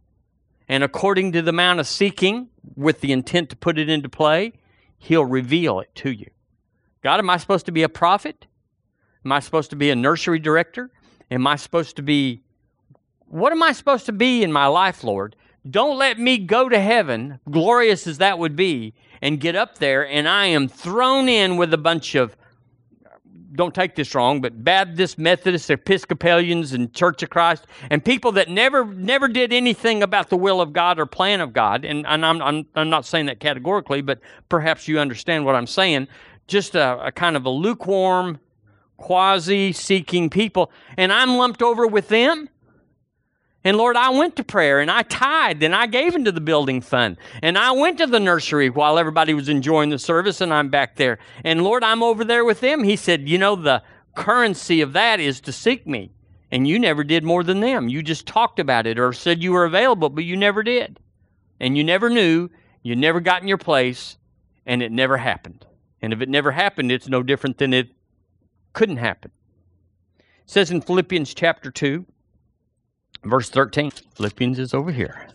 And 0.69 0.83
according 0.83 1.33
to 1.33 1.41
the 1.41 1.49
amount 1.49 1.81
of 1.81 1.87
seeking 1.87 2.47
with 2.75 3.01
the 3.01 3.11
intent 3.11 3.49
to 3.49 3.57
put 3.57 3.77
it 3.77 3.89
into 3.89 4.07
play, 4.07 4.53
he'll 4.97 5.25
reveal 5.25 5.81
it 5.81 5.93
to 5.95 6.11
you. 6.11 6.29
God, 7.03 7.19
am 7.19 7.29
I 7.29 7.37
supposed 7.37 7.65
to 7.65 7.73
be 7.73 7.83
a 7.83 7.89
prophet? 7.89 8.47
Am 9.25 9.33
I 9.33 9.41
supposed 9.41 9.69
to 9.71 9.75
be 9.75 9.89
a 9.89 9.95
nursery 9.95 10.39
director? 10.39 10.89
Am 11.29 11.45
I 11.45 11.57
supposed 11.57 11.97
to 11.97 12.01
be. 12.01 12.41
What 13.31 13.53
am 13.53 13.63
I 13.63 13.71
supposed 13.71 14.07
to 14.07 14.11
be 14.11 14.43
in 14.43 14.51
my 14.51 14.67
life, 14.67 15.05
Lord? 15.05 15.37
Don't 15.69 15.97
let 15.97 16.19
me 16.19 16.37
go 16.37 16.67
to 16.67 16.77
heaven, 16.77 17.39
glorious 17.49 18.05
as 18.05 18.17
that 18.17 18.37
would 18.37 18.57
be, 18.57 18.93
and 19.21 19.39
get 19.39 19.55
up 19.55 19.77
there 19.77 20.05
and 20.05 20.27
I 20.27 20.47
am 20.47 20.67
thrown 20.67 21.29
in 21.29 21.55
with 21.55 21.73
a 21.73 21.77
bunch 21.77 22.15
of 22.15 22.35
don't 23.53 23.73
take 23.73 23.95
this 23.95 24.13
wrong, 24.15 24.41
but 24.41 24.65
Baptists, 24.65 25.17
Methodists, 25.17 25.69
Episcopalians, 25.69 26.73
and 26.73 26.93
Church 26.93 27.23
of 27.23 27.29
Christ, 27.29 27.67
and 27.89 28.03
people 28.03 28.33
that 28.33 28.49
never 28.49 28.83
never 28.83 29.29
did 29.29 29.53
anything 29.53 30.03
about 30.03 30.29
the 30.29 30.37
will 30.37 30.59
of 30.59 30.73
God 30.73 30.99
or 30.99 31.05
plan 31.05 31.39
of 31.39 31.53
God. 31.53 31.85
And, 31.85 32.05
and 32.07 32.25
I'm, 32.25 32.41
I'm, 32.41 32.65
I'm 32.75 32.89
not 32.89 33.05
saying 33.05 33.27
that 33.27 33.39
categorically, 33.39 34.01
but 34.01 34.19
perhaps 34.49 34.89
you 34.89 34.99
understand 34.99 35.45
what 35.45 35.55
I'm 35.55 35.67
saying. 35.67 36.09
Just 36.47 36.75
a, 36.75 37.01
a 37.01 37.11
kind 37.13 37.37
of 37.37 37.45
a 37.45 37.49
lukewarm, 37.49 38.41
quasi 38.97 39.71
seeking 39.71 40.29
people. 40.29 40.69
And 40.97 41.13
I'm 41.13 41.37
lumped 41.37 41.61
over 41.61 41.87
with 41.87 42.09
them. 42.09 42.49
And 43.63 43.77
Lord, 43.77 43.95
I 43.95 44.09
went 44.09 44.35
to 44.37 44.43
prayer 44.43 44.79
and 44.79 44.89
I 44.89 45.03
tithed 45.03 45.61
and 45.61 45.75
I 45.75 45.85
gave 45.85 46.15
into 46.15 46.31
the 46.31 46.41
building 46.41 46.81
fund. 46.81 47.17
And 47.43 47.57
I 47.57 47.71
went 47.71 47.99
to 47.99 48.07
the 48.07 48.19
nursery 48.19 48.69
while 48.69 48.97
everybody 48.97 49.33
was 49.33 49.49
enjoying 49.49 49.89
the 49.89 49.99
service 49.99 50.41
and 50.41 50.51
I'm 50.51 50.69
back 50.69 50.95
there. 50.95 51.19
And 51.43 51.63
Lord, 51.63 51.83
I'm 51.83 52.01
over 52.01 52.23
there 52.23 52.43
with 52.43 52.59
them. 52.59 52.83
He 52.83 52.95
said, 52.95 53.29
You 53.29 53.37
know, 53.37 53.55
the 53.55 53.83
currency 54.15 54.81
of 54.81 54.93
that 54.93 55.19
is 55.19 55.41
to 55.41 55.51
seek 55.51 55.85
me. 55.85 56.11
And 56.51 56.67
you 56.67 56.79
never 56.79 57.03
did 57.03 57.23
more 57.23 57.43
than 57.43 57.61
them. 57.61 57.87
You 57.87 58.01
just 58.01 58.25
talked 58.25 58.59
about 58.59 58.87
it 58.87 58.99
or 58.99 59.13
said 59.13 59.41
you 59.41 59.53
were 59.53 59.65
available, 59.65 60.09
but 60.09 60.25
you 60.25 60.35
never 60.35 60.63
did. 60.63 60.99
And 61.59 61.77
you 61.77 61.83
never 61.83 62.09
knew, 62.09 62.49
you 62.81 62.95
never 62.95 63.21
got 63.21 63.41
in 63.41 63.47
your 63.47 63.57
place, 63.57 64.17
and 64.65 64.81
it 64.81 64.91
never 64.91 65.17
happened. 65.17 65.65
And 66.01 66.11
if 66.11 66.19
it 66.19 66.27
never 66.27 66.51
happened, 66.51 66.91
it's 66.91 67.07
no 67.07 67.23
different 67.23 67.57
than 67.57 67.73
it 67.73 67.89
couldn't 68.73 68.97
happen. 68.97 69.31
It 70.19 70.25
says 70.45 70.71
in 70.71 70.81
Philippians 70.81 71.33
chapter 71.33 71.71
2, 71.71 72.05
Verse 73.23 73.49
13. 73.49 73.91
Philippians 74.15 74.59
is 74.59 74.73
over 74.73 74.91
here. 74.91 75.27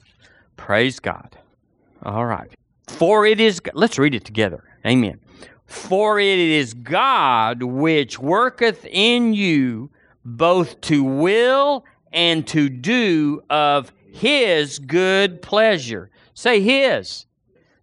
Praise 0.57 0.99
God. 0.99 1.39
All 2.03 2.27
right. 2.27 2.51
For 2.89 3.27
it 3.27 3.41
is, 3.41 3.61
let's 3.75 3.99
read 3.99 4.15
it 4.15 4.25
together. 4.25 4.65
Amen. 4.85 5.21
For 5.67 6.19
it 6.21 6.39
is 6.39 6.75
God 6.75 7.63
which 7.63 8.19
worketh 8.19 8.85
in 8.87 9.35
you 9.35 9.91
both 10.25 10.81
to 10.83 11.03
will 11.03 11.85
and 12.13 12.47
to 12.49 12.69
do 12.69 13.43
of 13.51 13.93
his 14.13 14.79
good 14.79 15.43
pleasure. 15.43 16.11
Say 16.35 16.61
his. 16.61 17.27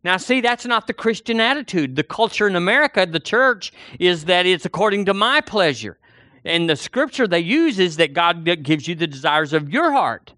Now, 0.03 0.17
see, 0.17 0.41
that's 0.41 0.65
not 0.65 0.87
the 0.87 0.93
Christian 0.93 1.39
attitude. 1.39 1.95
The 1.95 2.03
culture 2.03 2.47
in 2.47 2.55
America, 2.55 3.05
the 3.05 3.19
church, 3.19 3.71
is 3.99 4.25
that 4.25 4.45
it's 4.45 4.65
according 4.65 5.05
to 5.05 5.13
my 5.13 5.39
pleasure. 5.39 5.97
And 6.45 6.69
the 6.69 6.75
scripture 6.75 7.27
they 7.27 7.39
use 7.39 7.79
is 7.79 7.97
that 7.97 8.13
God 8.13 8.43
gives 8.63 8.88
you 8.88 8.95
the 8.95 9.08
desires 9.08 9.53
of 9.53 9.69
your 9.69 9.91
heart. 9.91 10.34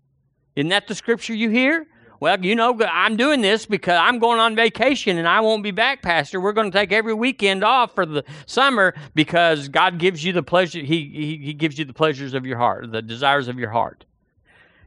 Isn't 0.56 0.70
that 0.70 0.88
the 0.88 0.96
scripture 0.96 1.34
you 1.34 1.50
hear? 1.50 1.88
Well, 2.20 2.44
you 2.44 2.56
know, 2.56 2.80
I'm 2.82 3.18
doing 3.18 3.42
this 3.42 3.66
because 3.66 4.00
I'm 4.02 4.20
going 4.20 4.40
on 4.40 4.56
vacation 4.56 5.18
and 5.18 5.28
I 5.28 5.42
won't 5.42 5.64
be 5.64 5.72
back, 5.72 6.02
Pastor. 6.02 6.40
We're 6.40 6.54
going 6.54 6.72
to 6.72 6.78
take 6.78 6.92
every 6.92 7.14
weekend 7.14 7.64
off 7.64 7.94
for 7.94 8.06
the 8.06 8.24
summer 8.46 8.94
because 9.14 9.68
God 9.68 9.98
gives 9.98 10.24
you 10.24 10.32
the 10.32 10.44
pleasure. 10.44 10.80
He, 10.80 11.10
he, 11.10 11.38
he 11.38 11.54
gives 11.54 11.78
you 11.78 11.86
the 11.86 11.94
pleasures 11.94 12.34
of 12.34 12.46
your 12.46 12.58
heart, 12.58 12.92
the 12.92 13.02
desires 13.02 13.48
of 13.48 13.60
your 13.60 13.70
heart. 13.70 14.06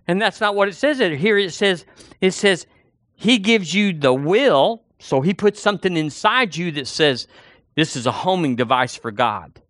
And 0.06 0.20
that's 0.22 0.40
not 0.40 0.54
what 0.54 0.68
it 0.68 0.74
says 0.74 0.98
here. 0.98 1.36
It 1.36 1.52
says, 1.52 1.84
it 2.20 2.30
says, 2.30 2.66
He 3.14 3.38
gives 3.38 3.74
you 3.74 3.92
the 3.92 4.14
will, 4.14 4.82
so 4.98 5.20
He 5.20 5.34
puts 5.34 5.60
something 5.60 5.96
inside 5.96 6.56
you 6.56 6.72
that 6.72 6.86
says, 6.86 7.28
This 7.74 7.94
is 7.94 8.06
a 8.06 8.12
homing 8.12 8.56
device 8.56 8.96
for 8.96 9.10
God. 9.10 9.60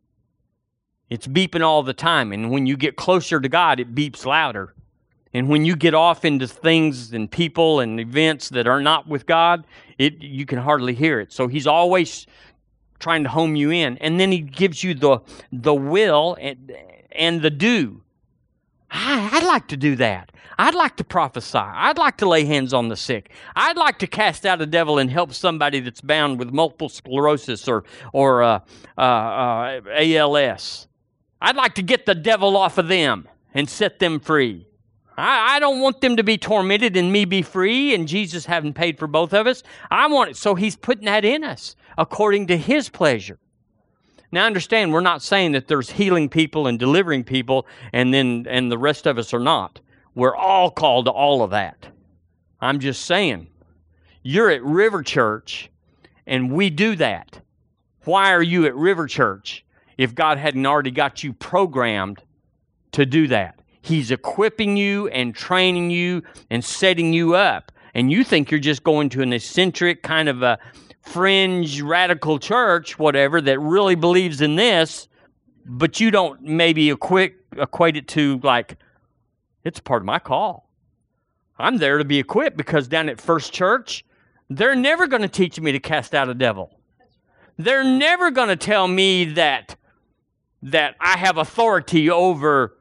It's 1.11 1.27
beeping 1.27 1.63
all 1.63 1.83
the 1.83 1.95
time. 1.95 2.33
And 2.33 2.51
when 2.51 2.67
you 2.67 2.77
get 2.77 2.97
closer 2.97 3.41
to 3.41 3.49
God, 3.49 3.81
it 3.81 3.95
beeps 3.95 4.27
louder. 4.27 4.75
And 5.35 5.49
when 5.49 5.65
you 5.65 5.77
get 5.77 5.95
off 5.95 6.25
into 6.25 6.49
things 6.49 7.13
and 7.13 7.31
people 7.31 7.81
and 7.81 8.01
events 8.01 8.49
that 8.51 8.67
are 8.67 8.81
not 8.81 9.07
with 9.07 9.27
God, 9.27 9.67
it 9.99 10.23
you 10.23 10.47
can 10.47 10.59
hardly 10.59 10.95
hear 10.95 11.21
it. 11.21 11.33
So 11.33 11.49
he's 11.49 11.67
always 11.67 12.27
trying 12.99 13.23
to 13.25 13.29
home 13.29 13.55
you 13.55 13.71
in. 13.71 13.99
And 13.99 14.19
then 14.19 14.33
he 14.33 14.41
gives 14.41 14.83
you 14.83 14.95
the 14.95 15.21
the 15.53 15.75
will 15.75 16.37
and, 16.41 16.75
and 17.13 17.43
the 17.43 17.51
do. 17.51 18.03
I, 18.91 19.31
I'd 19.33 19.47
like 19.47 19.69
to 19.69 19.77
do 19.77 19.97
that. 19.97 20.33
I'd 20.59 20.75
like 20.75 20.97
to 20.97 21.05
prophesy. 21.05 21.59
I'd 21.59 21.99
like 21.99 22.17
to 22.17 22.29
lay 22.29 22.45
hands 22.45 22.73
on 22.73 22.89
the 22.89 22.97
sick. 22.97 23.31
I'd 23.55 23.77
like 23.77 23.99
to 24.01 24.07
cast 24.07 24.45
out 24.45 24.61
a 24.61 24.67
devil 24.67 24.99
and 24.99 25.11
help 25.11 25.33
somebody 25.33 25.79
that's 25.81 26.01
bound 26.01 26.39
with 26.39 26.51
multiple 26.53 26.89
sclerosis 26.89 27.69
or 27.69 27.85
or 28.13 28.43
uh, 28.43 28.61
uh, 28.97 29.01
uh, 29.01 29.81
ALS. 29.91 30.89
I'd 31.41 31.57
like 31.57 31.75
to 31.75 31.83
get 31.83 32.07
the 32.07 32.15
devil 32.15 32.57
off 32.57 32.79
of 32.79 32.89
them 32.89 33.29
and 33.55 33.69
set 33.69 33.99
them 33.99 34.21
free. 34.21 34.67
I, 35.17 35.57
I, 35.57 35.59
don't 35.59 35.81
want 35.81 36.01
them 36.01 36.17
to 36.17 36.23
be 36.23 36.39
tormented 36.39 36.97
and 36.97 37.13
me 37.13 37.25
be 37.25 37.43
free 37.43 37.95
and 37.95 38.07
Jesus 38.07 38.47
having 38.47 38.73
paid 38.73 38.99
for 38.99 39.07
both 39.07 39.35
of 39.35 39.47
us. 39.47 39.63
I 39.91 40.07
want 40.07 40.31
it. 40.31 40.37
So 40.37 40.55
he's 40.55 40.77
putting 40.77 41.07
that 41.07 41.25
in 41.25 41.45
us 41.45 41.75
according 41.97 42.47
to 42.49 42.57
his 42.57 42.89
pleasure. 42.89 43.39
Now 44.31 44.47
understand, 44.47 44.93
we're 44.93 45.01
not 45.01 45.23
saying 45.23 45.53
that 45.53 45.69
there's 45.69 45.91
healing 45.91 46.29
people 46.29 46.67
and 46.67 46.79
delivering 46.79 47.25
people 47.25 47.67
and 47.93 48.13
then 48.13 48.47
and 48.49 48.71
the 48.71 48.79
rest 48.79 49.07
of 49.07 49.19
us 49.19 49.33
are 49.33 49.41
not. 49.41 49.81
We're 50.15 50.37
all 50.37 50.71
called 50.71 51.07
to 51.07 51.11
all 51.11 51.43
of 51.43 51.51
that. 51.51 51.89
I'm 52.61 52.79
just 52.81 53.05
saying, 53.07 53.49
you're 54.23 54.51
at 54.51 54.63
River 54.63 55.03
Church 55.03 55.71
and 56.27 56.53
we 56.53 56.71
do 56.71 56.95
that. 56.97 57.41
Why 58.05 58.33
are 58.33 58.43
you 58.43 58.67
at 58.67 58.75
River 58.75 59.07
Church 59.07 59.65
if 59.99 60.15
God 60.15 60.39
hadn't 60.39 60.65
already 60.65 60.91
got 60.91 61.23
you 61.23 61.35
programmed 61.35 62.23
to 62.93 63.05
do 63.05 63.27
that? 63.29 63.61
He's 63.83 64.11
equipping 64.11 64.77
you 64.77 65.09
and 65.09 65.35
training 65.35 65.91
you 65.91 66.23
and 66.51 66.65
setting 66.65 67.13
you 67.13 67.35
up. 67.35 67.73
And 67.95 68.11
you 68.11 68.23
think 68.25 68.51
you're 68.51 68.61
just 68.61 68.85
going 68.85 69.09
to 69.11 69.23
an 69.23 69.33
eccentric 69.33 70.03
kind 70.03 70.29
of 70.29 70.43
a 70.43 70.59
fringe 71.01 71.81
radical 71.81 72.39
church, 72.39 72.99
whatever, 72.99 73.41
that 73.41 73.59
really 73.59 73.95
believes 73.95 74.41
in 74.41 74.57
this, 74.57 75.09
but 75.65 76.01
you 76.01 76.11
don't 76.11 76.43
maybe 76.43 76.91
equate, 76.91 77.37
equate 77.57 77.97
it 77.97 78.09
to 78.09 78.41
like, 78.43 78.77
it's 79.65 79.81
part 79.81 80.03
of 80.03 80.07
my 80.07 80.19
call. 80.19 80.69
I'm 81.59 81.79
there 81.79 81.99
to 81.99 82.05
be 82.05 82.19
equipped 82.19 82.57
because 82.57 82.89
down 82.89 83.09
at 83.09 83.21
First 83.21 83.53
Church, 83.53 84.05
they're 84.49 84.77
never 84.77 85.07
going 85.07 85.23
to 85.23 85.29
teach 85.29 85.59
me 85.61 85.73
to 85.73 85.81
cast 85.81 86.15
out 86.15 86.29
a 86.29 86.35
devil. 86.35 86.71
They're 87.57 87.85
never 87.85 88.31
going 88.31 88.49
to 88.49 88.57
tell 88.57 88.87
me 88.87 89.25
that 89.25 89.77
that 90.63 90.97
I 91.01 91.17
have 91.19 91.37
authority 91.37 92.11
over 92.11 92.77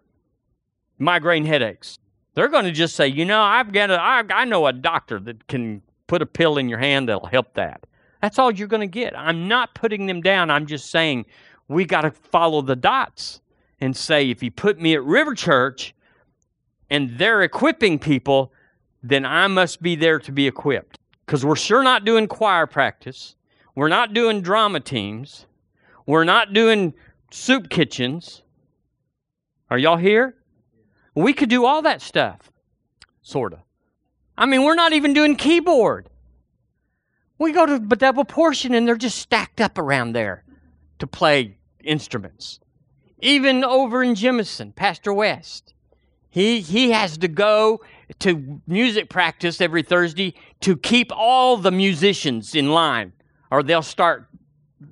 migraine 0.97 1.45
headaches. 1.45 1.99
They're 2.33 2.47
going 2.49 2.65
to 2.65 2.71
just 2.71 2.95
say, 2.95 3.07
you 3.07 3.25
know, 3.25 3.41
I've 3.41 3.71
got 3.71 3.89
a, 3.89 3.99
I, 3.99 4.23
I 4.29 4.45
know 4.45 4.67
a 4.67 4.73
doctor 4.73 5.19
that 5.21 5.47
can 5.47 5.81
put 6.07 6.21
a 6.21 6.25
pill 6.25 6.57
in 6.57 6.69
your 6.69 6.79
hand 6.79 7.09
that'll 7.09 7.27
help 7.27 7.53
that. 7.55 7.85
That's 8.21 8.39
all 8.39 8.51
you're 8.51 8.67
going 8.67 8.81
to 8.81 8.87
get. 8.87 9.17
I'm 9.17 9.47
not 9.47 9.75
putting 9.75 10.05
them 10.07 10.21
down. 10.21 10.49
I'm 10.49 10.65
just 10.65 10.89
saying 10.89 11.25
we 11.67 11.85
got 11.85 12.01
to 12.01 12.11
follow 12.11 12.61
the 12.61 12.75
dots 12.75 13.41
and 13.79 13.95
say, 13.95 14.29
if 14.29 14.41
you 14.41 14.49
put 14.49 14.79
me 14.79 14.93
at 14.95 15.03
River 15.03 15.35
Church 15.35 15.93
and 16.89 17.17
they're 17.17 17.43
equipping 17.43 17.99
people, 17.99 18.51
then 19.03 19.25
I 19.25 19.47
must 19.47 19.81
be 19.81 19.95
there 19.95 20.19
to 20.19 20.31
be 20.31 20.47
equipped. 20.47 20.97
Because 21.25 21.45
we're 21.45 21.55
sure 21.55 21.83
not 21.83 22.05
doing 22.05 22.27
choir 22.27 22.65
practice. 22.65 23.35
We're 23.75 23.89
not 23.89 24.13
doing 24.13 24.41
drama 24.41 24.79
teams. 24.79 25.45
We're 26.05 26.23
not 26.23 26.53
doing 26.53 26.93
soup 27.31 27.69
kitchens. 27.69 28.41
Are 29.69 29.77
y'all 29.77 29.97
here? 29.97 30.35
We 31.15 31.33
could 31.33 31.49
do 31.49 31.65
all 31.65 31.81
that 31.81 32.01
stuff, 32.01 32.51
sort 33.21 33.53
of. 33.53 33.59
I 34.37 34.45
mean, 34.45 34.63
we're 34.63 34.75
not 34.75 34.93
even 34.93 35.13
doing 35.13 35.35
keyboard. 35.35 36.09
We 37.39 37.51
go 37.51 37.65
to 37.65 37.79
double 37.79 38.25
portion 38.25 38.73
and 38.73 38.87
they're 38.87 38.95
just 38.95 39.17
stacked 39.17 39.61
up 39.61 39.77
around 39.77 40.13
there 40.13 40.43
to 40.99 41.07
play 41.07 41.57
instruments. 41.83 42.59
Even 43.19 43.63
over 43.63 44.03
in 44.03 44.13
Jemison, 44.13 44.75
Pastor 44.75 45.13
West, 45.13 45.73
he, 46.29 46.61
he 46.61 46.91
has 46.91 47.17
to 47.17 47.27
go 47.27 47.81
to 48.19 48.61
music 48.67 49.09
practice 49.09 49.59
every 49.59 49.83
Thursday 49.83 50.35
to 50.61 50.77
keep 50.77 51.11
all 51.11 51.57
the 51.57 51.71
musicians 51.71 52.53
in 52.53 52.71
line, 52.71 53.13
or 53.49 53.63
they'll 53.63 53.81
start 53.81 54.26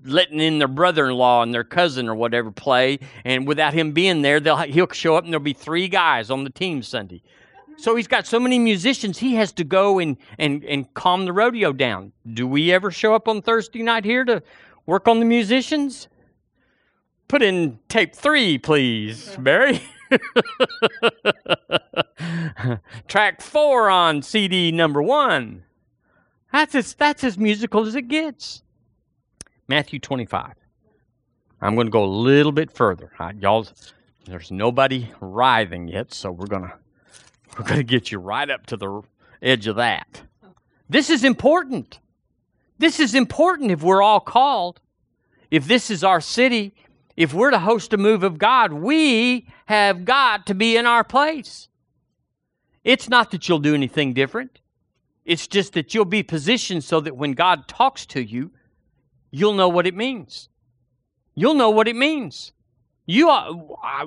letting 0.03 0.39
in 0.39 0.59
their 0.59 0.67
brother-in-law 0.67 1.43
and 1.43 1.53
their 1.53 1.63
cousin 1.63 2.09
or 2.09 2.15
whatever 2.15 2.51
play, 2.51 2.99
and 3.23 3.47
without 3.47 3.73
him 3.73 3.91
being 3.91 4.21
there, 4.21 4.39
they'll 4.39 4.57
he'll 4.57 4.89
show 4.91 5.15
up 5.15 5.23
and 5.23 5.33
there'll 5.33 5.43
be 5.43 5.53
three 5.53 5.87
guys 5.87 6.29
on 6.29 6.43
the 6.43 6.49
team 6.49 6.81
Sunday. 6.81 7.21
So 7.77 7.95
he's 7.95 8.07
got 8.07 8.25
so 8.25 8.39
many 8.39 8.57
musicians, 8.57 9.17
he 9.19 9.35
has 9.35 9.51
to 9.53 9.63
go 9.63 9.99
and, 9.99 10.17
and, 10.39 10.63
and 10.63 10.93
calm 10.93 11.25
the 11.25 11.33
rodeo 11.33 11.73
down. 11.73 12.13
Do 12.33 12.47
we 12.47 12.71
ever 12.71 12.89
show 12.89 13.13
up 13.13 13.27
on 13.27 13.41
Thursday 13.41 13.83
night 13.83 14.05
here 14.05 14.23
to 14.25 14.41
work 14.85 15.07
on 15.07 15.19
the 15.19 15.25
musicians? 15.25 16.07
Put 17.27 17.41
in 17.41 17.79
tape 17.89 18.15
three, 18.15 18.57
please, 18.57 19.35
Barry. 19.39 19.81
Track 23.07 23.41
four 23.41 23.89
on 23.89 24.21
CD 24.21 24.71
number 24.71 25.01
one. 25.01 25.63
That's 26.51 26.75
as, 26.75 26.93
that's 26.93 27.23
as 27.23 27.37
musical 27.37 27.85
as 27.85 27.95
it 27.95 28.07
gets. 28.07 28.61
Matthew 29.67 29.99
25. 29.99 30.53
I'm 31.61 31.75
going 31.75 31.87
to 31.87 31.91
go 31.91 32.03
a 32.03 32.05
little 32.05 32.51
bit 32.51 32.71
further. 32.71 33.11
Y'all, 33.39 33.67
there's 34.25 34.51
nobody 34.51 35.09
writhing 35.19 35.87
yet, 35.87 36.13
so 36.13 36.31
we're 36.31 36.47
going 36.47 36.63
to 36.63 36.73
we're 37.57 37.65
going 37.65 37.79
to 37.79 37.83
get 37.83 38.11
you 38.11 38.19
right 38.19 38.49
up 38.49 38.65
to 38.67 38.77
the 38.77 39.01
edge 39.41 39.67
of 39.67 39.77
that. 39.77 40.21
This 40.89 41.09
is 41.09 41.23
important. 41.23 41.99
This 42.77 42.99
is 42.99 43.15
important 43.15 43.71
if 43.71 43.81
we're 43.81 44.01
all 44.01 44.19
called. 44.19 44.81
If 45.49 45.67
this 45.67 45.89
is 45.89 46.03
our 46.03 46.19
city, 46.19 46.75
if 47.15 47.33
we're 47.33 47.51
to 47.51 47.59
host 47.59 47.93
a 47.93 47.97
move 47.97 48.23
of 48.23 48.37
God, 48.37 48.73
we 48.73 49.47
have 49.67 50.03
got 50.03 50.45
to 50.47 50.53
be 50.53 50.75
in 50.75 50.85
our 50.85 51.03
place. 51.03 51.69
It's 52.83 53.09
not 53.09 53.31
that 53.31 53.47
you'll 53.47 53.59
do 53.59 53.73
anything 53.73 54.13
different. 54.13 54.59
It's 55.23 55.47
just 55.47 55.73
that 55.73 55.93
you'll 55.93 56.05
be 56.05 56.23
positioned 56.23 56.83
so 56.83 56.99
that 56.99 57.15
when 57.15 57.31
God 57.31 57.67
talks 57.67 58.05
to 58.07 58.21
you, 58.21 58.51
you'll 59.31 59.53
know 59.53 59.69
what 59.69 59.87
it 59.87 59.95
means. 59.95 60.49
You'll 61.35 61.53
know 61.53 61.69
what 61.69 61.87
it 61.87 61.95
means. 61.95 62.53
You 63.05 63.29
uh, 63.29 63.53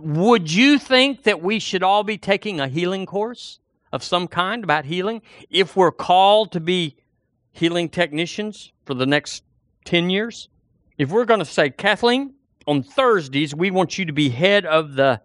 would 0.00 0.50
you 0.50 0.78
think 0.78 1.22
that 1.22 1.42
we 1.42 1.59
should 1.59 1.83
all 1.83 2.02
be 2.02 2.18
taking 2.18 2.59
a 2.59 2.68
healing 2.68 3.07
course 3.07 3.61
of 3.92 4.02
some 4.02 4.26
kind 4.26 4.64
about 4.64 4.87
healing 4.87 5.22
if 5.50 5.76
we're 5.76 5.92
called 5.92 6.52
to 6.52 6.61
be 6.61 6.96
healing 7.52 7.88
technicians 7.88 8.72
for 8.85 8.94
the 8.94 9.07
next 9.07 9.44
10 9.85 10.11
years? 10.11 10.48
If 10.96 11.11
we're 11.11 11.26
going 11.26 11.38
to 11.38 11.46
say, 11.46 11.70
Kathleen, 11.70 12.35
on 12.66 12.83
Thursdays 12.83 13.54
we 13.54 13.70
want 13.70 13.98
you 13.98 14.04
to 14.04 14.12
be 14.12 14.31
head 14.31 14.66
of 14.66 14.94
the 14.94 15.20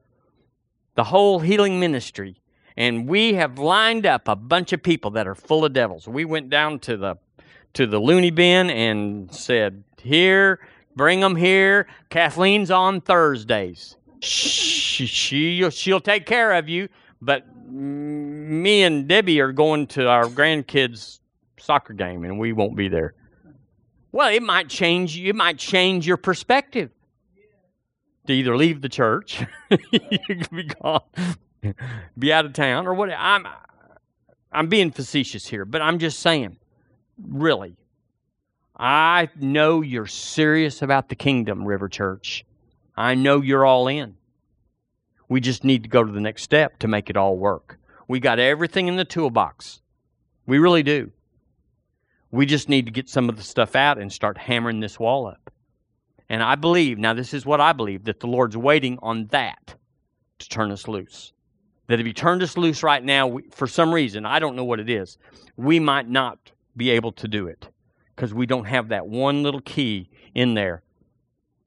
the 0.96 1.06
whole 1.06 1.40
healing 1.40 1.80
ministry 1.80 2.38
and 2.78 3.08
we 3.08 3.34
have 3.34 3.58
lined 3.58 4.06
up 4.06 4.28
a 4.28 4.36
bunch 4.36 4.72
of 4.74 4.82
people 4.82 5.12
that 5.12 5.28
are 5.28 5.36
full 5.36 5.66
of 5.66 5.74
devils. 5.74 6.08
We 6.08 6.26
went 6.26 6.50
down 6.50 6.80
to 6.80 6.98
the 6.98 7.18
to 7.74 7.88
the 7.88 8.00
loony 8.00 8.32
bin 8.32 8.70
and 8.70 9.34
said, 9.34 9.84
"Here, 10.02 10.60
Bring 10.96 11.20
them 11.20 11.36
here. 11.36 11.88
Kathleen's 12.10 12.72
on 12.72 13.02
Thursdays. 13.02 13.96
She, 14.22 15.06
she, 15.06 15.70
she'll 15.72 16.00
take 16.00 16.26
care 16.26 16.54
of 16.54 16.70
you, 16.70 16.88
but 17.22 17.46
me 17.68 18.84
and 18.84 19.08
Debbie 19.08 19.42
are 19.42 19.52
going 19.52 19.88
to 19.88 20.08
our 20.08 20.26
grandkids' 20.26 21.20
soccer 21.58 21.94
game, 21.94 22.24
and 22.24 22.40
we 22.40 22.54
won't 22.54 22.76
be 22.76 22.88
there. 22.88 23.16
Well, 24.12 24.32
it 24.32 24.44
might 24.44 24.70
change. 24.70 25.18
It 25.18 25.36
might 25.36 25.58
change 25.58 26.06
your 26.06 26.18
perspective 26.18 26.92
to 28.28 28.34
either 28.34 28.56
leave 28.56 28.82
the 28.82 28.90
church, 28.90 29.44
be 30.52 30.64
gone, 30.82 31.02
be 32.18 32.32
out 32.32 32.46
of 32.46 32.54
town, 32.54 32.88
or 32.88 32.94
what. 32.94 33.10
I'm, 33.12 33.48
I'm 34.52 34.68
being 34.68 34.92
facetious 34.92 35.48
here, 35.48 35.66
but 35.66 35.82
I'm 35.82 35.98
just 35.98 36.20
saying, 36.20 36.58
really, 37.22 37.76
I 38.76 39.30
know 39.40 39.82
you're 39.82 40.08
serious 40.08 40.82
about 40.82 41.10
the 41.10 41.16
kingdom, 41.16 41.66
River 41.66 41.88
Church. 41.88 42.46
I 42.96 43.16
know 43.16 43.42
you're 43.42 43.66
all 43.66 43.88
in. 43.88 44.16
We 45.30 45.40
just 45.40 45.64
need 45.64 45.84
to 45.84 45.90
go 45.90 46.04
to 46.04 46.12
the 46.12 46.20
next 46.20 46.44
step 46.44 46.80
to 46.80 46.88
make 46.88 47.10
it 47.10 47.18
all 47.18 47.38
work. 47.38 47.80
We 48.08 48.20
got 48.20 48.40
everything 48.40 48.88
in 48.88 48.98
the 48.98 49.06
toolbox. 49.06 49.82
We 50.46 50.60
really 50.60 50.84
do. 50.84 51.12
We 52.32 52.46
just 52.46 52.68
need 52.68 52.86
to 52.86 52.92
get 52.92 53.10
some 53.10 53.30
of 53.30 53.38
the 53.38 53.44
stuff 53.44 53.76
out 53.76 53.98
and 53.98 54.12
start 54.12 54.38
hammering 54.38 54.80
this 54.80 55.00
wall 55.00 55.28
up. 55.28 55.52
And 56.30 56.42
I 56.42 56.56
believe, 56.56 56.98
now 56.98 57.14
this 57.14 57.34
is 57.34 57.46
what 57.46 57.62
I 57.62 57.74
believe, 57.74 58.06
that 58.06 58.20
the 58.20 58.28
Lord's 58.28 58.58
waiting 58.58 58.98
on 59.02 59.28
that 59.28 59.76
to 60.40 60.50
turn 60.50 60.72
us 60.72 60.88
loose. 60.88 61.32
that 61.88 62.00
if 62.00 62.06
He 62.06 62.14
turned 62.14 62.42
us 62.42 62.58
loose 62.58 62.84
right 62.84 63.04
now, 63.04 63.28
we, 63.28 63.44
for 63.52 63.68
some 63.68 63.94
reason, 63.94 64.26
I 64.26 64.40
don't 64.40 64.56
know 64.56 64.64
what 64.64 64.80
it 64.80 64.90
is, 64.90 65.18
we 65.58 65.80
might 65.80 66.10
not 66.10 66.52
be 66.76 66.90
able 66.92 67.12
to 67.14 67.28
do 67.28 67.48
it 67.48 67.68
because 68.16 68.34
we 68.34 68.46
don't 68.46 68.66
have 68.66 68.90
that 68.90 69.08
one 69.08 69.44
little 69.44 69.62
key 69.62 70.10
in 70.34 70.54
there. 70.54 70.84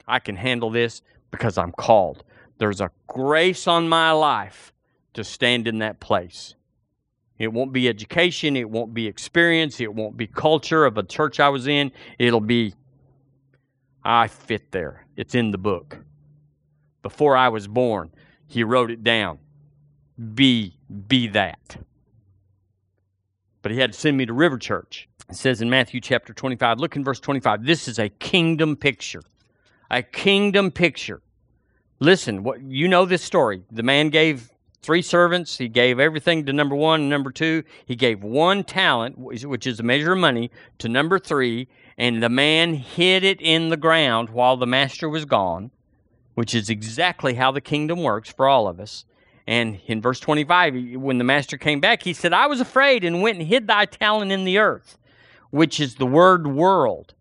I 0.06 0.18
can 0.18 0.36
handle 0.36 0.70
this 0.70 1.02
because 1.30 1.58
I'm 1.58 1.72
called. 1.72 2.24
There's 2.58 2.80
a 2.80 2.90
grace 3.06 3.66
on 3.66 3.88
my 3.88 4.12
life 4.12 4.72
to 5.14 5.24
stand 5.24 5.66
in 5.66 5.78
that 5.78 6.00
place. 6.00 6.54
It 7.38 7.52
won't 7.52 7.72
be 7.72 7.88
education, 7.88 8.56
it 8.56 8.70
won't 8.70 8.94
be 8.94 9.06
experience, 9.06 9.80
it 9.80 9.92
won't 9.92 10.16
be 10.16 10.26
culture 10.26 10.86
of 10.86 10.96
a 10.96 11.02
church 11.02 11.38
I 11.38 11.50
was 11.50 11.66
in. 11.66 11.92
It'll 12.18 12.40
be, 12.40 12.74
I 14.02 14.28
fit 14.28 14.72
there. 14.72 15.06
It's 15.16 15.34
in 15.34 15.50
the 15.50 15.58
book. 15.58 15.98
Before 17.02 17.36
I 17.36 17.48
was 17.48 17.68
born, 17.68 18.10
he 18.46 18.64
wrote 18.64 18.90
it 18.90 19.04
down. 19.04 19.38
Be, 20.34 20.78
be 21.08 21.28
that. 21.28 21.76
But 23.66 23.72
he 23.72 23.80
had 23.80 23.94
to 23.94 23.98
send 23.98 24.16
me 24.16 24.24
to 24.26 24.32
River 24.32 24.58
Church. 24.58 25.08
It 25.28 25.34
says 25.34 25.60
in 25.60 25.68
Matthew 25.68 26.00
chapter 26.00 26.32
25, 26.32 26.78
look 26.78 26.94
in 26.94 27.02
verse 27.02 27.18
25. 27.18 27.66
This 27.66 27.88
is 27.88 27.98
a 27.98 28.08
kingdom 28.08 28.76
picture. 28.76 29.22
A 29.90 30.04
kingdom 30.04 30.70
picture. 30.70 31.20
Listen, 31.98 32.44
what 32.44 32.62
you 32.62 32.86
know 32.86 33.06
this 33.06 33.24
story. 33.24 33.64
The 33.72 33.82
man 33.82 34.10
gave 34.10 34.52
three 34.82 35.02
servants. 35.02 35.58
He 35.58 35.66
gave 35.66 35.98
everything 35.98 36.46
to 36.46 36.52
number 36.52 36.76
one 36.76 37.00
and 37.00 37.10
number 37.10 37.32
two. 37.32 37.64
He 37.86 37.96
gave 37.96 38.22
one 38.22 38.62
talent, 38.62 39.18
which 39.18 39.66
is 39.66 39.80
a 39.80 39.82
measure 39.82 40.12
of 40.12 40.18
money, 40.18 40.52
to 40.78 40.88
number 40.88 41.18
three, 41.18 41.66
and 41.98 42.22
the 42.22 42.28
man 42.28 42.74
hid 42.74 43.24
it 43.24 43.40
in 43.40 43.70
the 43.70 43.76
ground 43.76 44.30
while 44.30 44.56
the 44.56 44.68
master 44.68 45.08
was 45.08 45.24
gone, 45.24 45.72
which 46.36 46.54
is 46.54 46.70
exactly 46.70 47.34
how 47.34 47.50
the 47.50 47.60
kingdom 47.60 48.04
works 48.04 48.30
for 48.30 48.46
all 48.46 48.68
of 48.68 48.78
us. 48.78 49.04
And 49.46 49.80
in 49.86 50.00
verse 50.02 50.18
25, 50.18 50.94
when 50.96 51.18
the 51.18 51.24
master 51.24 51.56
came 51.56 51.80
back, 51.80 52.02
he 52.02 52.12
said, 52.12 52.32
I 52.32 52.46
was 52.46 52.60
afraid 52.60 53.04
and 53.04 53.22
went 53.22 53.38
and 53.38 53.46
hid 53.46 53.66
thy 53.66 53.86
talent 53.86 54.32
in 54.32 54.44
the 54.44 54.58
earth, 54.58 54.98
which 55.50 55.78
is 55.78 55.94
the 55.94 56.06
word 56.06 56.46
world. 56.46 57.14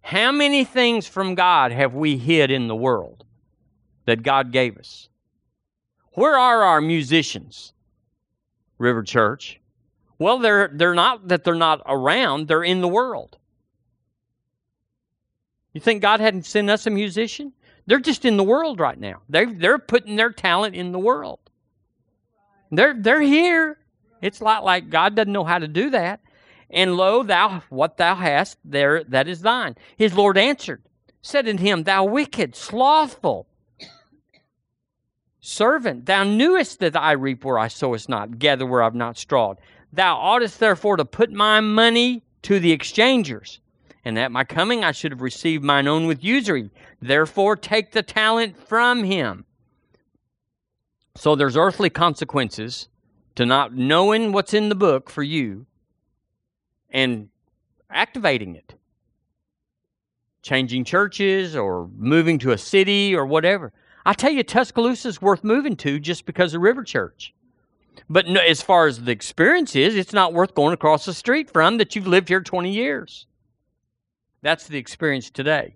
How 0.00 0.30
many 0.30 0.64
things 0.64 1.08
from 1.08 1.34
God 1.34 1.72
have 1.72 1.94
we 1.94 2.16
hid 2.16 2.52
in 2.52 2.68
the 2.68 2.76
world 2.76 3.24
that 4.04 4.22
God 4.22 4.52
gave 4.52 4.76
us? 4.76 5.08
Where 6.12 6.38
are 6.38 6.62
our 6.62 6.80
musicians? 6.80 7.72
River 8.78 9.02
Church. 9.02 9.60
Well, 10.18 10.38
they're 10.38 10.70
they're 10.72 10.94
not 10.94 11.28
that 11.28 11.44
they're 11.44 11.54
not 11.54 11.82
around, 11.86 12.48
they're 12.48 12.64
in 12.64 12.80
the 12.80 12.88
world. 12.88 13.36
You 15.72 15.80
think 15.80 16.00
God 16.00 16.20
hadn't 16.20 16.46
sent 16.46 16.70
us 16.70 16.86
a 16.86 16.90
musician? 16.90 17.52
They're 17.86 18.00
just 18.00 18.24
in 18.24 18.36
the 18.36 18.44
world 18.44 18.80
right 18.80 18.98
now. 18.98 19.22
They 19.28 19.44
they're 19.44 19.78
putting 19.78 20.16
their 20.16 20.32
talent 20.32 20.74
in 20.74 20.92
the 20.92 20.98
world. 20.98 21.38
They're 22.70 22.94
they're 22.94 23.20
here. 23.20 23.78
It's 24.22 24.40
not 24.40 24.64
like 24.64 24.90
God 24.90 25.14
doesn't 25.14 25.32
know 25.32 25.44
how 25.44 25.58
to 25.58 25.68
do 25.68 25.90
that. 25.90 26.20
And 26.68 26.96
lo, 26.96 27.22
thou 27.22 27.62
what 27.68 27.96
thou 27.96 28.14
hast, 28.16 28.58
there 28.64 29.04
that 29.04 29.28
is 29.28 29.40
thine. 29.40 29.76
His 29.96 30.14
Lord 30.14 30.36
answered, 30.36 30.82
said 31.22 31.48
unto 31.48 31.62
him, 31.62 31.84
Thou 31.84 32.04
wicked, 32.04 32.56
slothful, 32.56 33.46
Servant, 35.48 36.06
thou 36.06 36.24
knewest 36.24 36.80
that 36.80 36.96
I 36.96 37.12
reap 37.12 37.44
where 37.44 37.56
I 37.56 37.68
sowest 37.68 38.08
not, 38.08 38.40
gather 38.40 38.66
where 38.66 38.82
I've 38.82 38.96
not 38.96 39.16
strawed. 39.16 39.58
Thou 39.92 40.16
oughtest 40.16 40.58
therefore 40.58 40.96
to 40.96 41.04
put 41.04 41.30
my 41.30 41.60
money 41.60 42.24
to 42.42 42.58
the 42.58 42.72
exchangers, 42.72 43.60
and 44.06 44.16
at 44.20 44.30
my 44.30 44.44
coming 44.44 44.84
I 44.84 44.92
should 44.92 45.10
have 45.10 45.20
received 45.20 45.64
mine 45.64 45.88
own 45.88 46.06
with 46.06 46.22
usury. 46.22 46.70
Therefore 47.02 47.56
take 47.56 47.90
the 47.90 48.04
talent 48.04 48.56
from 48.56 49.02
him. 49.02 49.44
So 51.16 51.34
there's 51.34 51.56
earthly 51.56 51.90
consequences 51.90 52.88
to 53.34 53.44
not 53.44 53.74
knowing 53.74 54.30
what's 54.30 54.54
in 54.54 54.68
the 54.68 54.76
book 54.76 55.10
for 55.10 55.24
you 55.24 55.66
and 56.88 57.30
activating 57.90 58.54
it. 58.54 58.74
Changing 60.40 60.84
churches 60.84 61.56
or 61.56 61.88
moving 61.96 62.38
to 62.38 62.52
a 62.52 62.58
city 62.58 63.12
or 63.12 63.26
whatever. 63.26 63.72
I 64.04 64.12
tell 64.12 64.30
you, 64.30 64.44
Tuscaloosa 64.44 65.08
is 65.08 65.20
worth 65.20 65.42
moving 65.42 65.74
to 65.78 65.98
just 65.98 66.26
because 66.26 66.54
of 66.54 66.62
River 66.62 66.84
Church. 66.84 67.34
But 68.08 68.28
no, 68.28 68.40
as 68.40 68.62
far 68.62 68.86
as 68.86 69.02
the 69.02 69.10
experience 69.10 69.74
is, 69.74 69.96
it's 69.96 70.12
not 70.12 70.32
worth 70.32 70.54
going 70.54 70.74
across 70.74 71.06
the 71.06 71.12
street 71.12 71.50
from 71.50 71.78
that 71.78 71.96
you've 71.96 72.06
lived 72.06 72.28
here 72.28 72.40
20 72.40 72.70
years. 72.70 73.26
That's 74.46 74.68
the 74.68 74.78
experience 74.78 75.28
today. 75.28 75.74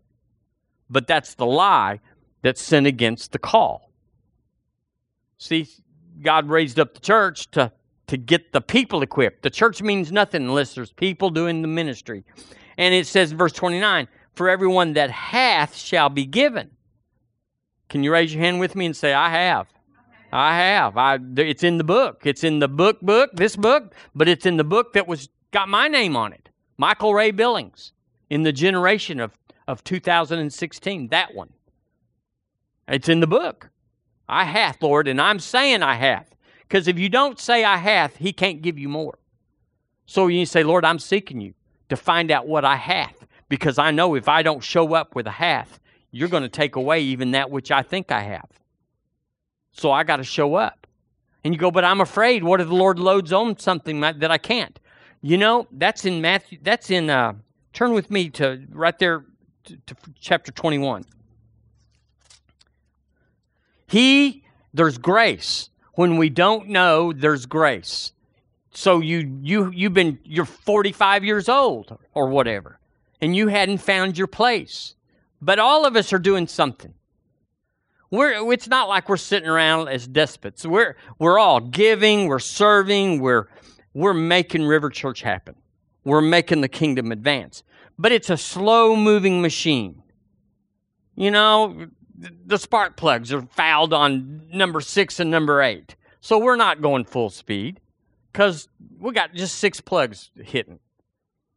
But 0.88 1.08
that's 1.08 1.34
the 1.34 1.44
lie 1.44 1.98
that's 2.42 2.62
sent 2.62 2.86
against 2.86 3.32
the 3.32 3.40
call. 3.40 3.90
See, 5.38 5.66
God 6.22 6.48
raised 6.48 6.78
up 6.78 6.94
the 6.94 7.00
church 7.00 7.50
to, 7.50 7.72
to 8.06 8.16
get 8.16 8.52
the 8.52 8.60
people 8.60 9.02
equipped. 9.02 9.42
The 9.42 9.50
church 9.50 9.82
means 9.82 10.12
nothing 10.12 10.42
unless 10.42 10.76
there's 10.76 10.92
people 10.92 11.30
doing 11.30 11.62
the 11.62 11.66
ministry. 11.66 12.22
And 12.78 12.94
it 12.94 13.08
says 13.08 13.32
in 13.32 13.38
verse 13.38 13.50
29 13.54 14.06
For 14.34 14.48
everyone 14.48 14.92
that 14.92 15.10
hath 15.10 15.74
shall 15.74 16.08
be 16.08 16.24
given. 16.24 16.70
Can 17.88 18.04
you 18.04 18.12
raise 18.12 18.32
your 18.32 18.44
hand 18.44 18.60
with 18.60 18.76
me 18.76 18.86
and 18.86 18.96
say, 18.96 19.12
I 19.12 19.30
have? 19.30 19.66
I 20.32 20.56
have. 20.56 20.96
I, 20.96 21.18
it's 21.38 21.64
in 21.64 21.78
the 21.78 21.82
book. 21.82 22.22
It's 22.24 22.44
in 22.44 22.60
the 22.60 22.68
book 22.68 23.00
book, 23.00 23.30
this 23.34 23.56
book, 23.56 23.96
but 24.14 24.28
it's 24.28 24.46
in 24.46 24.58
the 24.58 24.62
book 24.62 24.92
that 24.92 25.08
was 25.08 25.28
got 25.50 25.68
my 25.68 25.88
name 25.88 26.14
on 26.14 26.32
it. 26.32 26.50
Michael 26.78 27.14
Ray 27.14 27.32
Billings 27.32 27.90
in 28.30 28.44
the 28.44 28.52
generation 28.52 29.20
of, 29.20 29.36
of 29.68 29.84
2016. 29.84 31.08
That 31.08 31.34
one. 31.34 31.52
It's 32.88 33.08
in 33.08 33.20
the 33.20 33.26
book. 33.26 33.68
I 34.28 34.44
hath, 34.44 34.80
Lord, 34.82 35.08
and 35.08 35.20
I'm 35.20 35.40
saying 35.40 35.82
I 35.82 35.96
hath. 35.96 36.34
Because 36.60 36.86
if 36.86 36.98
you 36.98 37.08
don't 37.08 37.38
say 37.38 37.64
I 37.64 37.76
hath, 37.76 38.16
he 38.16 38.32
can't 38.32 38.62
give 38.62 38.78
you 38.78 38.88
more. 38.88 39.18
So 40.06 40.28
you 40.28 40.46
say, 40.46 40.62
Lord, 40.62 40.84
I'm 40.84 41.00
seeking 41.00 41.40
you 41.40 41.54
to 41.88 41.96
find 41.96 42.30
out 42.30 42.46
what 42.46 42.64
I 42.64 42.76
hath. 42.76 43.26
Because 43.48 43.78
I 43.78 43.90
know 43.90 44.14
if 44.14 44.28
I 44.28 44.42
don't 44.42 44.62
show 44.62 44.94
up 44.94 45.16
with 45.16 45.26
a 45.26 45.32
hath, 45.32 45.80
you're 46.12 46.28
going 46.28 46.44
to 46.44 46.48
take 46.48 46.76
away 46.76 47.00
even 47.00 47.32
that 47.32 47.50
which 47.50 47.72
I 47.72 47.82
think 47.82 48.12
I 48.12 48.22
have. 48.22 48.48
So 49.72 49.90
I 49.90 50.04
got 50.04 50.16
to 50.16 50.24
show 50.24 50.54
up. 50.54 50.86
And 51.42 51.52
you 51.52 51.58
go, 51.58 51.70
but 51.70 51.84
I'm 51.84 52.00
afraid. 52.00 52.44
What 52.44 52.60
if 52.60 52.68
the 52.68 52.74
Lord 52.74 52.98
loads 52.98 53.32
on 53.32 53.58
something 53.58 54.00
that 54.00 54.30
I 54.30 54.38
can't? 54.38 54.78
You 55.22 55.38
know, 55.38 55.66
that's 55.72 56.04
in 56.04 56.20
Matthew. 56.20 56.58
That's 56.62 56.90
in. 56.90 57.10
Uh, 57.10 57.34
turn 57.72 57.92
with 57.92 58.10
me 58.10 58.30
to 58.30 58.66
right 58.70 58.98
there 58.98 59.24
to, 59.64 59.76
to 59.86 59.96
chapter 60.18 60.52
21. 60.52 61.04
He, 63.86 64.44
there's 64.72 64.98
grace. 64.98 65.70
When 65.94 66.16
we 66.16 66.30
don't 66.30 66.68
know, 66.68 67.12
there's 67.12 67.46
grace. 67.46 68.12
So 68.72 69.00
you 69.00 69.38
you 69.42 69.70
you've 69.72 69.94
been 69.94 70.18
you're 70.24 70.44
45 70.44 71.24
years 71.24 71.48
old 71.48 71.98
or 72.14 72.28
whatever, 72.28 72.78
and 73.20 73.34
you 73.34 73.48
hadn't 73.48 73.78
found 73.78 74.16
your 74.16 74.28
place. 74.28 74.94
But 75.42 75.58
all 75.58 75.86
of 75.86 75.96
us 75.96 76.12
are 76.12 76.18
doing 76.18 76.46
something. 76.46 76.94
We're, 78.10 78.52
it's 78.52 78.68
not 78.68 78.88
like 78.88 79.08
we're 79.08 79.16
sitting 79.16 79.48
around 79.48 79.88
as 79.88 80.06
despots. 80.06 80.66
We're, 80.66 80.96
we're 81.18 81.38
all 81.38 81.60
giving, 81.60 82.26
we're 82.26 82.40
serving, 82.40 83.20
we're, 83.20 83.46
we're 83.94 84.14
making 84.14 84.66
River 84.66 84.90
Church 84.90 85.22
happen. 85.22 85.54
We're 86.04 86.20
making 86.20 86.60
the 86.60 86.68
kingdom 86.68 87.12
advance. 87.12 87.62
But 87.98 88.12
it's 88.12 88.30
a 88.30 88.36
slow 88.36 88.96
moving 88.96 89.42
machine. 89.42 90.02
You 91.14 91.30
know, 91.30 91.88
the 92.46 92.58
spark 92.58 92.96
plugs 92.96 93.32
are 93.32 93.42
fouled 93.42 93.92
on 93.92 94.48
number 94.52 94.80
six 94.80 95.20
and 95.20 95.30
number 95.30 95.62
eight. 95.62 95.96
So 96.20 96.38
we're 96.38 96.56
not 96.56 96.80
going 96.82 97.04
full 97.04 97.30
speed 97.30 97.80
because 98.32 98.68
we 98.98 99.12
got 99.12 99.34
just 99.34 99.56
six 99.56 99.80
plugs 99.80 100.30
hitting 100.36 100.78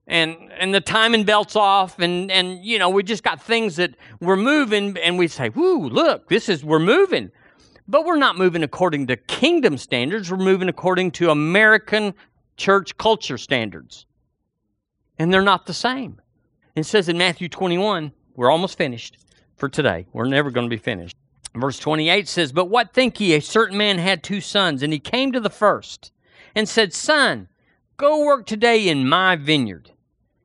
and 0.08 0.52
and 0.58 0.74
the 0.74 0.82
timing 0.82 1.24
belts 1.24 1.56
off 1.56 2.00
and 2.00 2.30
and 2.32 2.64
you 2.64 2.78
know 2.78 2.89
we 2.89 3.04
just 3.04 3.24
got 3.24 3.41
things 3.41 3.78
that 3.78 3.96
we're 4.20 4.36
moving 4.36 4.98
and 4.98 5.18
we 5.18 5.28
say 5.28 5.50
whoo 5.50 5.88
look 5.89 6.28
this 6.28 6.50
is 6.50 6.64
we're 6.64 6.80
moving 6.80 7.32
but 7.88 8.06
we're 8.06 8.18
not 8.18 8.38
moving 8.38 8.64
according 8.64 9.08
to 9.08 9.16
kingdom 9.16 9.78
standards 9.78 10.30
we're 10.30 10.38
moving 10.38 10.68
according 10.68 11.10
to 11.10 11.30
american 11.30 12.14
church 12.58 12.98
culture 12.98 13.38
standards 13.38 14.06
and 15.18 15.34
they're 15.34 15.41
not 15.41 15.66
the 15.66 15.74
same 15.74 16.20
it 16.76 16.86
says 16.86 17.09
in 17.09 17.18
matthew 17.18 17.49
21 17.49 18.11
we're 18.36 18.51
almost 18.51 18.78
finished 18.78 19.18
for 19.55 19.70
today 19.70 20.05
we're 20.14 20.26
never 20.26 20.51
going 20.51 20.66
to 20.68 20.76
be 20.76 20.82
finished 20.82 21.16
verse 21.55 21.80
28 21.80 22.28
says 22.28 22.51
but 22.51 22.66
what 22.66 22.93
think 22.93 23.20
ye 23.20 23.34
a 23.34 23.41
certain 23.41 23.78
man 23.78 23.97
had 23.97 24.24
two 24.24 24.41
sons 24.41 24.84
and 24.84 24.93
he 24.93 24.99
came 24.99 25.32
to 25.32 25.39
the 25.39 25.49
first 25.49 26.11
and 26.55 26.68
said 26.68 26.93
son 26.93 27.47
go 27.97 28.26
work 28.26 28.45
today 28.45 28.88
in 28.88 29.07
my 29.07 29.36
vineyard 29.36 29.91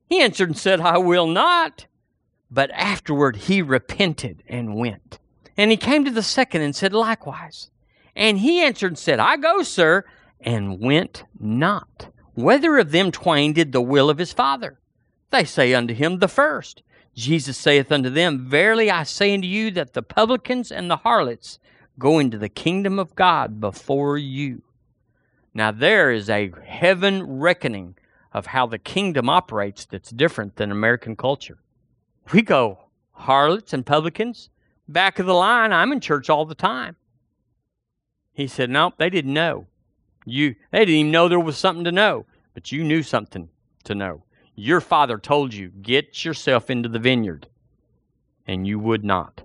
he 0.09 0.21
answered 0.21 0.49
and 0.49 0.59
said, 0.59 0.81
I 0.81 0.99
will 0.99 1.27
not. 1.27 1.87
But 2.51 2.71
afterward 2.71 3.37
he 3.37 3.61
repented 3.61 4.43
and 4.49 4.75
went. 4.75 5.19
And 5.57 5.71
he 5.71 5.77
came 5.77 6.05
to 6.05 6.11
the 6.11 6.23
second 6.23 6.63
and 6.63 6.75
said 6.75 6.95
likewise. 6.95 7.71
And 8.17 8.39
he 8.39 8.61
answered 8.63 8.93
and 8.93 8.99
said, 8.99 9.21
I 9.21 9.37
go, 9.37 9.63
sir, 9.63 10.05
and 10.41 10.81
went 10.81 11.25
not. 11.39 12.09
Whether 12.39 12.79
of 12.79 12.93
them 12.93 13.11
twain 13.11 13.53
did 13.53 13.73
the 13.73 13.83
will 13.83 14.09
of 14.09 14.19
his 14.19 14.33
father? 14.33 14.79
They 15.31 15.43
say 15.43 15.75
unto 15.75 15.93
him, 15.93 16.21
The 16.21 16.29
first. 16.29 16.85
Jesus 17.13 17.59
saith 17.59 17.91
unto 17.91 18.11
them, 18.11 18.49
Verily 18.49 18.93
I 18.93 19.03
say 19.03 19.35
unto 19.35 19.49
you 19.49 19.73
that 19.73 19.93
the 19.93 20.05
publicans 20.05 20.71
and 20.71 20.89
the 20.89 20.99
harlots 20.99 21.59
go 21.99 22.21
into 22.21 22.39
the 22.39 22.49
kingdom 22.49 22.97
of 23.01 23.17
God 23.17 23.59
before 23.61 24.17
you. 24.19 24.63
Now, 25.53 25.73
there 25.73 26.13
is 26.13 26.31
a 26.31 26.53
heaven 26.65 27.41
reckoning 27.41 27.97
of 28.33 28.47
how 28.47 28.67
the 28.67 28.79
kingdom 28.79 29.29
operates 29.29 29.85
that's 29.85 30.11
different 30.11 30.55
than 30.55 30.71
American 30.71 31.17
culture. 31.17 31.59
We 32.33 32.43
go, 32.43 32.85
harlots 33.11 33.73
and 33.73 33.85
publicans, 33.85 34.49
back 34.87 35.19
of 35.19 35.27
the 35.27 35.35
line. 35.35 35.73
I'm 35.73 35.91
in 35.91 35.99
church 35.99 36.31
all 36.31 36.47
the 36.47 36.55
time. 36.55 36.95
He 38.33 38.47
said, 38.47 38.71
Nope, 38.71 38.95
they 38.97 39.11
didn't 39.11 39.35
know. 39.35 39.67
You 40.31 40.55
they 40.71 40.81
didn't 40.81 40.95
even 40.95 41.13
know 41.13 41.29
there 41.29 41.41
was 41.41 41.59
something 41.59 41.85
to 41.85 41.93
know, 41.93 42.27
but 42.55 42.73
you 42.73 42.85
knew 42.85 43.03
something 43.03 43.49
to 43.85 43.95
know. 43.95 44.25
Your 44.55 44.81
father 44.81 45.19
told 45.19 45.55
you, 45.55 45.69
get 45.69 46.25
yourself 46.25 46.69
into 46.69 46.89
the 46.89 46.99
vineyard, 46.99 47.47
and 48.47 48.67
you 48.67 48.79
would 48.79 49.05
not. 49.05 49.43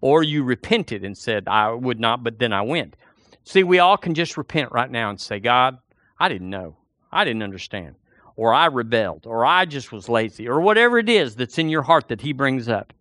Or 0.00 0.22
you 0.22 0.42
repented 0.42 1.04
and 1.04 1.16
said, 1.16 1.46
I 1.46 1.70
would 1.70 2.00
not, 2.00 2.24
but 2.24 2.38
then 2.38 2.52
I 2.52 2.62
went. 2.62 2.96
See, 3.44 3.62
we 3.62 3.78
all 3.78 3.96
can 3.96 4.14
just 4.14 4.36
repent 4.36 4.72
right 4.72 4.90
now 4.90 5.10
and 5.10 5.20
say, 5.20 5.38
God, 5.38 5.78
I 6.18 6.28
didn't 6.28 6.50
know. 6.50 6.76
I 7.12 7.24
didn't 7.24 7.42
understand. 7.42 7.96
Or 8.36 8.52
I 8.52 8.66
rebelled. 8.66 9.26
Or 9.26 9.44
I 9.44 9.64
just 9.64 9.92
was 9.92 10.08
lazy. 10.08 10.48
Or 10.48 10.60
whatever 10.60 10.98
it 10.98 11.08
is 11.08 11.36
that's 11.36 11.58
in 11.58 11.68
your 11.68 11.82
heart 11.82 12.08
that 12.08 12.20
He 12.20 12.32
brings 12.32 12.68
up. 12.68 12.92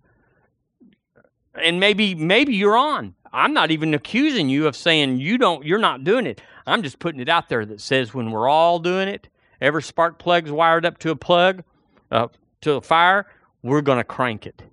And 1.56 1.80
maybe, 1.80 2.16
maybe 2.16 2.56
you're 2.56 2.78
on. 2.78 3.16
I'm 3.32 3.54
not 3.54 3.72
even 3.72 3.94
accusing 3.94 4.50
you 4.50 4.68
of 4.68 4.76
saying 4.76 5.20
you 5.20 5.38
don't, 5.38 5.66
you're 5.66 5.80
not 5.80 6.04
doing 6.04 6.26
it. 6.26 6.42
I'm 6.66 6.84
just 6.84 7.00
putting 7.00 7.22
it 7.22 7.30
out 7.30 7.50
there 7.50 7.66
that 7.66 7.82
says 7.82 8.14
when 8.14 8.32
we're 8.32 8.48
all 8.48 8.80
doing 8.80 9.08
it, 9.08 9.30
every 9.62 9.84
spark 9.84 10.20
plug's 10.20 10.52
wired 10.52 10.86
up 10.86 10.98
to 11.00 11.12
a 11.12 11.16
plug, 11.16 11.64
uh, 12.12 12.28
to 12.62 12.74
a 12.74 12.82
fire, 12.82 13.26
we're 13.64 13.82
going 13.82 13.98
to 13.98 14.04
crank 14.04 14.46
it. 14.46 14.64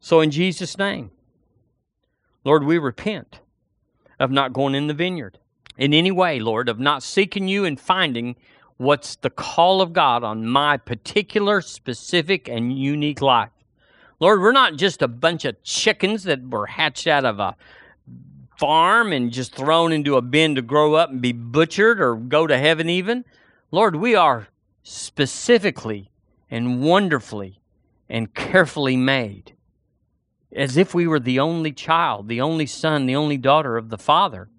So 0.00 0.20
in 0.20 0.30
Jesus' 0.30 0.78
name, 0.78 1.10
Lord, 2.44 2.64
we 2.64 2.78
repent 2.78 3.40
of 4.18 4.30
not 4.30 4.52
going 4.52 4.74
in 4.74 4.86
the 4.86 4.94
vineyard 4.94 5.38
in 5.76 5.94
any 5.94 6.10
way, 6.10 6.40
Lord, 6.40 6.68
of 6.68 6.78
not 6.78 7.02
seeking 7.02 7.48
you 7.48 7.64
and 7.64 7.80
finding 7.80 8.36
what's 8.76 9.16
the 9.16 9.30
call 9.30 9.82
of 9.82 9.92
God 9.92 10.24
on 10.24 10.46
my 10.46 10.76
particular, 10.78 11.60
specific, 11.60 12.48
and 12.48 12.78
unique 12.78 13.20
life. 13.20 13.50
Lord, 14.20 14.40
we're 14.40 14.52
not 14.52 14.76
just 14.76 15.02
a 15.02 15.08
bunch 15.08 15.44
of 15.44 15.62
chickens 15.62 16.24
that 16.24 16.48
were 16.48 16.66
hatched 16.66 17.06
out 17.06 17.24
of 17.24 17.40
a 17.40 17.56
farm 18.60 19.10
and 19.10 19.32
just 19.32 19.54
thrown 19.54 19.90
into 19.90 20.16
a 20.16 20.22
bin 20.22 20.54
to 20.54 20.60
grow 20.60 20.92
up 20.92 21.08
and 21.08 21.22
be 21.22 21.32
butchered 21.32 21.98
or 21.98 22.14
go 22.14 22.46
to 22.46 22.58
heaven, 22.58 22.90
even. 22.90 23.24
Lord, 23.70 23.96
we 23.96 24.14
are 24.14 24.48
specifically 24.82 26.10
and 26.50 26.82
wonderfully 26.82 27.58
and 28.06 28.34
carefully 28.34 28.98
made 28.98 29.54
as 30.54 30.76
if 30.76 30.92
we 30.92 31.06
were 31.06 31.20
the 31.20 31.38
only 31.38 31.72
child, 31.72 32.28
the 32.28 32.42
only 32.42 32.66
son, 32.66 33.06
the 33.06 33.16
only 33.16 33.38
daughter 33.38 33.78
of 33.78 33.88
the 33.88 33.96
Father. 33.96 34.50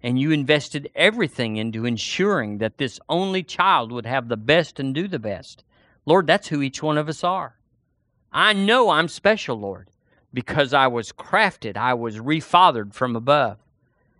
And 0.00 0.16
you 0.16 0.30
invested 0.30 0.88
everything 0.94 1.56
into 1.56 1.84
ensuring 1.84 2.58
that 2.58 2.78
this 2.78 3.00
only 3.08 3.42
child 3.42 3.90
would 3.90 4.06
have 4.06 4.28
the 4.28 4.36
best 4.36 4.78
and 4.78 4.94
do 4.94 5.08
the 5.08 5.18
best. 5.18 5.64
Lord, 6.06 6.28
that's 6.28 6.48
who 6.48 6.62
each 6.62 6.84
one 6.84 6.96
of 6.96 7.08
us 7.08 7.24
are. 7.24 7.56
I 8.32 8.52
know 8.52 8.90
I'm 8.90 9.08
special, 9.08 9.58
Lord 9.58 9.88
because 10.32 10.72
I 10.72 10.86
was 10.86 11.12
crafted, 11.12 11.76
I 11.76 11.94
was 11.94 12.18
refathered 12.18 12.94
from 12.94 13.16
above. 13.16 13.58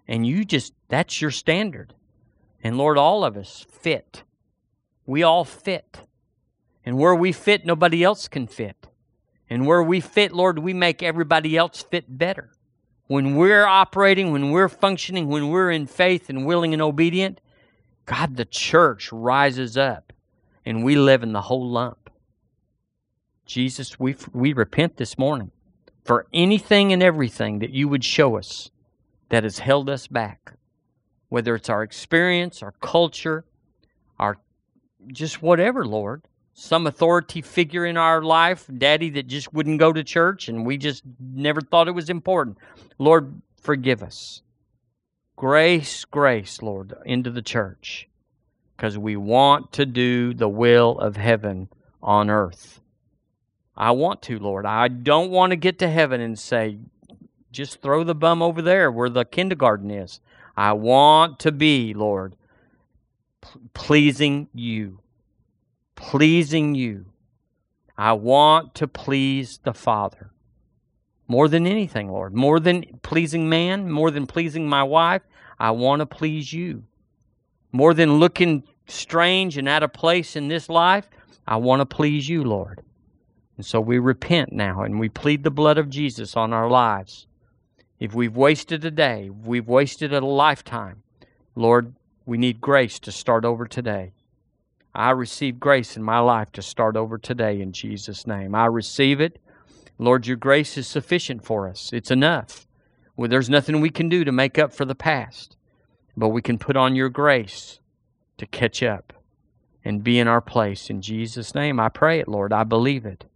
And 0.08 0.26
you 0.26 0.44
just, 0.44 0.72
that's 0.88 1.20
your 1.20 1.30
standard. 1.30 1.94
And 2.62 2.76
Lord, 2.76 2.98
all 2.98 3.24
of 3.24 3.36
us 3.36 3.64
fit. 3.70 4.24
We 5.06 5.22
all 5.22 5.44
fit. 5.44 6.00
And 6.84 6.98
where 6.98 7.14
we 7.14 7.32
fit, 7.32 7.64
nobody 7.64 8.02
else 8.02 8.26
can 8.28 8.46
fit. 8.46 8.88
And 9.48 9.66
where 9.66 9.82
we 9.82 10.00
fit, 10.00 10.32
Lord, 10.32 10.58
we 10.58 10.72
make 10.72 11.02
everybody 11.02 11.56
else 11.56 11.82
fit 11.82 12.18
better. 12.18 12.50
When 13.06 13.36
we're 13.36 13.66
operating, 13.66 14.30
when 14.32 14.50
we're 14.50 14.68
functioning, 14.68 15.28
when 15.28 15.48
we're 15.48 15.70
in 15.70 15.86
faith 15.86 16.28
and 16.28 16.46
willing 16.46 16.72
and 16.72 16.82
obedient, 16.82 17.40
God, 18.06 18.36
the 18.36 18.44
church 18.44 19.12
rises 19.12 19.76
up 19.76 20.12
and 20.64 20.84
we 20.84 20.96
live 20.96 21.22
in 21.22 21.32
the 21.32 21.40
whole 21.42 21.68
lump. 21.68 22.10
Jesus, 23.46 23.98
we, 23.98 24.16
we 24.32 24.52
repent 24.52 24.96
this 24.96 25.18
morning 25.18 25.50
for 26.04 26.26
anything 26.32 26.92
and 26.92 27.02
everything 27.02 27.58
that 27.60 27.70
you 27.70 27.88
would 27.88 28.04
show 28.04 28.36
us 28.36 28.70
that 29.28 29.44
has 29.44 29.58
held 29.58 29.88
us 29.88 30.06
back, 30.06 30.54
whether 31.28 31.54
it's 31.54 31.68
our 31.68 31.82
experience, 31.82 32.62
our 32.62 32.74
culture, 32.80 33.44
our 34.18 34.38
just 35.12 35.42
whatever, 35.42 35.84
Lord. 35.84 36.22
Some 36.52 36.86
authority 36.86 37.40
figure 37.40 37.86
in 37.86 37.96
our 37.96 38.22
life, 38.22 38.68
daddy 38.76 39.08
that 39.10 39.28
just 39.28 39.54
wouldn't 39.54 39.78
go 39.78 39.92
to 39.92 40.04
church 40.04 40.48
and 40.48 40.66
we 40.66 40.76
just 40.76 41.04
never 41.18 41.60
thought 41.60 41.88
it 41.88 41.92
was 41.92 42.10
important. 42.10 42.58
Lord, 42.98 43.40
forgive 43.62 44.02
us. 44.02 44.42
Grace, 45.36 46.04
grace, 46.04 46.60
Lord, 46.60 46.92
into 47.06 47.30
the 47.30 47.40
church 47.40 48.08
because 48.76 48.98
we 48.98 49.16
want 49.16 49.72
to 49.72 49.86
do 49.86 50.34
the 50.34 50.48
will 50.48 50.98
of 50.98 51.16
heaven 51.16 51.68
on 52.02 52.28
earth. 52.28 52.80
I 53.80 53.92
want 53.92 54.20
to, 54.22 54.38
Lord. 54.38 54.66
I 54.66 54.88
don't 54.88 55.30
want 55.30 55.52
to 55.52 55.56
get 55.56 55.78
to 55.78 55.88
heaven 55.88 56.20
and 56.20 56.38
say, 56.38 56.76
just 57.50 57.80
throw 57.80 58.04
the 58.04 58.14
bum 58.14 58.42
over 58.42 58.60
there 58.60 58.90
where 58.90 59.08
the 59.08 59.24
kindergarten 59.24 59.90
is. 59.90 60.20
I 60.54 60.74
want 60.74 61.38
to 61.40 61.50
be, 61.50 61.94
Lord, 61.94 62.36
pleasing 63.72 64.48
you. 64.52 65.00
Pleasing 65.96 66.74
you. 66.74 67.06
I 67.96 68.12
want 68.12 68.74
to 68.74 68.86
please 68.86 69.60
the 69.64 69.72
Father. 69.72 70.30
More 71.26 71.48
than 71.48 71.66
anything, 71.66 72.10
Lord. 72.10 72.34
More 72.34 72.60
than 72.60 72.84
pleasing 73.00 73.48
man, 73.48 73.90
more 73.90 74.10
than 74.10 74.26
pleasing 74.26 74.68
my 74.68 74.82
wife, 74.82 75.22
I 75.58 75.70
want 75.70 76.00
to 76.00 76.06
please 76.06 76.52
you. 76.52 76.84
More 77.72 77.94
than 77.94 78.18
looking 78.18 78.62
strange 78.86 79.56
and 79.56 79.66
out 79.66 79.82
of 79.82 79.94
place 79.94 80.36
in 80.36 80.48
this 80.48 80.68
life, 80.68 81.08
I 81.48 81.56
want 81.56 81.80
to 81.80 81.86
please 81.86 82.28
you, 82.28 82.44
Lord. 82.44 82.82
And 83.60 83.66
so 83.66 83.78
we 83.78 83.98
repent 83.98 84.54
now 84.54 84.80
and 84.80 84.98
we 84.98 85.10
plead 85.10 85.44
the 85.44 85.50
blood 85.50 85.76
of 85.76 85.90
Jesus 85.90 86.34
on 86.34 86.54
our 86.54 86.70
lives. 86.70 87.26
If 87.98 88.14
we've 88.14 88.34
wasted 88.34 88.82
a 88.86 88.90
day, 88.90 89.28
we've 89.28 89.68
wasted 89.68 90.14
a 90.14 90.24
lifetime, 90.24 91.02
Lord, 91.54 91.94
we 92.24 92.38
need 92.38 92.62
grace 92.62 92.98
to 93.00 93.12
start 93.12 93.44
over 93.44 93.66
today. 93.66 94.12
I 94.94 95.10
receive 95.10 95.60
grace 95.60 95.94
in 95.94 96.02
my 96.02 96.20
life 96.20 96.50
to 96.52 96.62
start 96.62 96.96
over 96.96 97.18
today 97.18 97.60
in 97.60 97.72
Jesus' 97.72 98.26
name. 98.26 98.54
I 98.54 98.64
receive 98.64 99.20
it. 99.20 99.38
Lord, 99.98 100.26
your 100.26 100.38
grace 100.38 100.78
is 100.78 100.88
sufficient 100.88 101.44
for 101.44 101.68
us. 101.68 101.92
It's 101.92 102.10
enough. 102.10 102.66
Well, 103.14 103.28
there's 103.28 103.50
nothing 103.50 103.82
we 103.82 103.90
can 103.90 104.08
do 104.08 104.24
to 104.24 104.32
make 104.32 104.58
up 104.58 104.72
for 104.72 104.86
the 104.86 104.94
past, 104.94 105.58
but 106.16 106.30
we 106.30 106.40
can 106.40 106.56
put 106.56 106.78
on 106.78 106.96
your 106.96 107.10
grace 107.10 107.78
to 108.38 108.46
catch 108.46 108.82
up 108.82 109.12
and 109.84 110.02
be 110.02 110.18
in 110.18 110.28
our 110.28 110.40
place. 110.40 110.88
In 110.88 111.02
Jesus' 111.02 111.54
name, 111.54 111.78
I 111.78 111.90
pray 111.90 112.20
it, 112.20 112.26
Lord. 112.26 112.54
I 112.54 112.64
believe 112.64 113.04
it. 113.04 113.26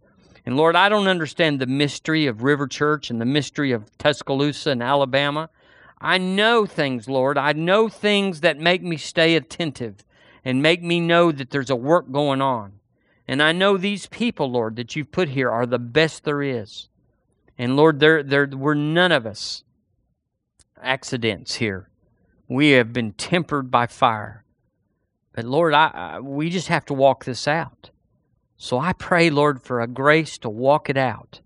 And 0.45 0.55
Lord, 0.55 0.75
I 0.75 0.89
don't 0.89 1.07
understand 1.07 1.59
the 1.59 1.65
mystery 1.65 2.27
of 2.27 2.43
River 2.43 2.67
Church 2.67 3.09
and 3.09 3.19
the 3.19 3.25
mystery 3.25 3.71
of 3.71 3.95
Tuscaloosa 3.97 4.71
and 4.71 4.83
Alabama. 4.83 5.49
I 5.99 6.19
know 6.19 6.65
things, 6.65 7.09
Lord. 7.09 7.37
I 7.37 7.53
know 7.53 7.89
things 7.89 8.41
that 8.41 8.59
make 8.59 8.83
me 8.83 8.97
stay 8.97 9.35
attentive 9.35 10.05
and 10.43 10.61
make 10.61 10.83
me 10.83 10.99
know 10.99 11.31
that 11.31 11.49
there's 11.49 11.71
a 11.71 11.75
work 11.75 12.11
going 12.11 12.41
on. 12.41 12.73
And 13.27 13.41
I 13.41 13.53
know 13.53 13.75
these 13.75 14.05
people, 14.05 14.51
Lord, 14.51 14.75
that 14.75 14.95
you've 14.95 15.11
put 15.11 15.29
here 15.29 15.49
are 15.49 15.65
the 15.65 15.79
best 15.79 16.23
there 16.23 16.43
is. 16.43 16.89
And 17.57 17.75
Lord, 17.75 17.99
there, 17.99 18.21
there 18.21 18.45
were 18.45 18.75
none 18.75 19.11
of 19.11 19.25
us 19.25 19.63
accidents 20.79 21.55
here. 21.55 21.89
We 22.47 22.71
have 22.71 22.93
been 22.93 23.13
tempered 23.13 23.71
by 23.71 23.87
fire. 23.87 24.43
But 25.33 25.45
Lord, 25.45 25.73
I, 25.73 25.87
I, 25.87 26.19
we 26.19 26.51
just 26.51 26.67
have 26.67 26.85
to 26.85 26.93
walk 26.93 27.25
this 27.25 27.47
out. 27.47 27.89
So 28.57 28.79
I 28.79 28.93
pray, 28.93 29.29
Lord, 29.29 29.61
for 29.61 29.81
a 29.81 29.87
grace 29.87 30.37
to 30.39 30.49
walk 30.49 30.89
it 30.89 30.97
out. 30.97 31.41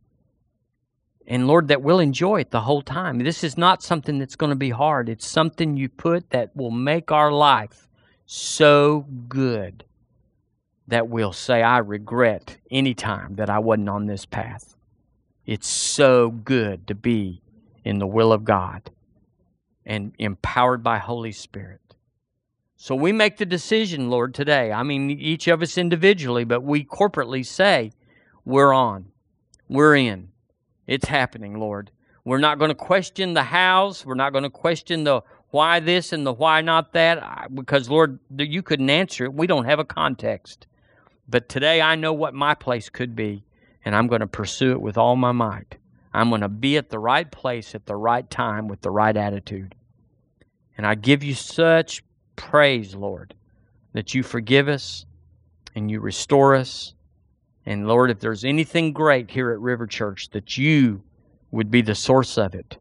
And 1.28 1.48
Lord, 1.48 1.68
that 1.68 1.82
we'll 1.82 2.00
enjoy 2.00 2.42
it 2.42 2.52
the 2.52 2.62
whole 2.62 2.82
time. 2.82 3.20
This 3.20 3.44
is 3.44 3.58
not 3.58 3.84
something 3.84 4.18
that's 4.18 4.36
going 4.36 4.50
to 4.50 4.56
be 4.56 4.72
hard. 4.72 5.10
It's 5.10 5.28
something 5.28 5.78
you 5.78 5.90
put 5.90 6.32
that 6.32 6.56
will 6.56 6.72
make 6.72 7.12
our 7.12 7.32
life 7.32 7.88
so 8.26 9.06
good 9.28 9.84
that 10.88 11.08
we'll 11.08 11.34
say, 11.34 11.62
I 11.62 11.80
regret 11.80 12.58
any 12.72 12.96
time 12.96 13.36
that 13.36 13.50
I 13.50 13.60
wasn't 13.60 13.90
on 13.90 14.08
this 14.08 14.26
path. 14.26 14.76
It's 15.46 15.68
so 15.68 16.30
good 16.30 16.88
to 16.88 16.96
be 16.96 17.44
in 17.84 18.00
the 18.00 18.08
will 18.08 18.34
of 18.34 18.44
God 18.44 18.90
and 19.86 20.14
empowered 20.18 20.84
by 20.84 20.98
Holy 20.98 21.32
Spirit. 21.32 21.82
So 22.82 22.96
we 22.96 23.12
make 23.12 23.36
the 23.36 23.46
decision, 23.46 24.10
Lord, 24.10 24.34
today. 24.34 24.72
I 24.72 24.84
mean, 24.84 25.12
each 25.12 25.50
of 25.50 25.62
us 25.62 25.78
individually, 25.78 26.46
but 26.46 26.64
we 26.64 26.86
corporately 26.86 27.46
say, 27.46 27.92
we're 28.46 28.72
on. 28.72 29.12
We're 29.68 29.98
in. 29.98 30.30
It's 30.88 31.10
happening, 31.10 31.60
Lord. 31.60 31.92
We're 32.24 32.38
not 32.38 32.58
going 32.58 32.70
to 32.70 32.76
question 32.76 33.34
the 33.34 33.44
hows. 33.44 34.06
We're 34.06 34.14
not 34.16 34.32
going 34.32 34.46
to 34.46 34.50
question 34.50 35.04
the 35.04 35.24
why 35.50 35.82
this 35.82 36.14
and 36.14 36.26
the 36.26 36.32
why 36.32 36.62
not 36.62 36.94
that, 36.94 37.18
uh, 37.18 37.50
because, 37.54 37.90
Lord, 37.90 38.18
you 38.38 38.64
couldn't 38.64 38.90
answer 38.90 39.26
it. 39.26 39.34
We 39.34 39.46
don't 39.46 39.66
have 39.66 39.80
a 39.80 39.86
context. 39.86 40.66
But 41.28 41.50
today 41.50 41.82
I 41.82 41.96
know 41.96 42.14
what 42.14 42.34
my 42.34 42.56
place 42.56 42.88
could 42.88 43.14
be, 43.14 43.44
and 43.84 43.94
I'm 43.94 44.08
going 44.08 44.22
to 44.22 44.28
pursue 44.28 44.72
it 44.72 44.82
with 44.82 44.98
all 44.98 45.18
my 45.18 45.34
might. 45.34 45.76
I'm 46.14 46.30
going 46.30 46.42
to 46.42 46.48
be 46.48 46.78
at 46.78 46.92
the 46.92 47.00
right 47.00 47.30
place 47.30 47.76
at 47.76 47.88
the 47.88 47.98
right 47.98 48.28
time 48.30 48.70
with 48.70 48.80
the 48.82 48.90
right 48.90 49.18
attitude. 49.18 49.76
And 50.78 50.88
I 50.88 50.96
give 50.96 51.24
you 51.24 51.34
such 51.34 52.04
praise, 52.40 52.96
Lord, 52.96 53.36
that 53.92 54.14
you 54.14 54.24
forgive 54.24 54.70
us 54.70 55.06
and 55.76 55.92
you 55.92 56.00
restore 56.00 56.56
us. 56.56 56.94
And 57.66 57.88
Lord, 57.88 58.10
if 58.10 58.20
there's 58.20 58.46
anything 58.46 58.94
great 58.94 59.30
here 59.30 59.52
at 59.52 59.60
River 59.60 59.86
Church, 59.86 60.30
that 60.30 60.58
you 60.58 61.04
would 61.52 61.70
be 61.70 61.82
the 61.82 61.94
source 61.94 62.38
of 62.38 62.56
it. 62.56 62.78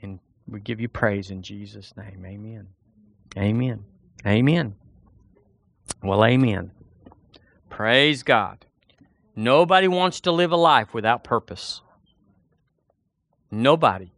And 0.00 0.18
we 0.48 0.60
give 0.60 0.80
you 0.80 0.88
praise 0.88 1.30
in 1.30 1.42
Jesus' 1.42 1.92
name. 1.96 2.24
Amen. 2.26 2.66
Amen. 3.36 3.84
Amen. 4.26 4.74
Well, 6.02 6.24
amen. 6.24 6.70
Praise 7.68 8.22
God. 8.22 8.64
Nobody 9.36 9.88
wants 9.88 10.20
to 10.22 10.32
live 10.32 10.52
a 10.52 10.56
life 10.56 10.94
without 10.94 11.24
purpose. 11.24 11.82
Nobody. 13.50 14.11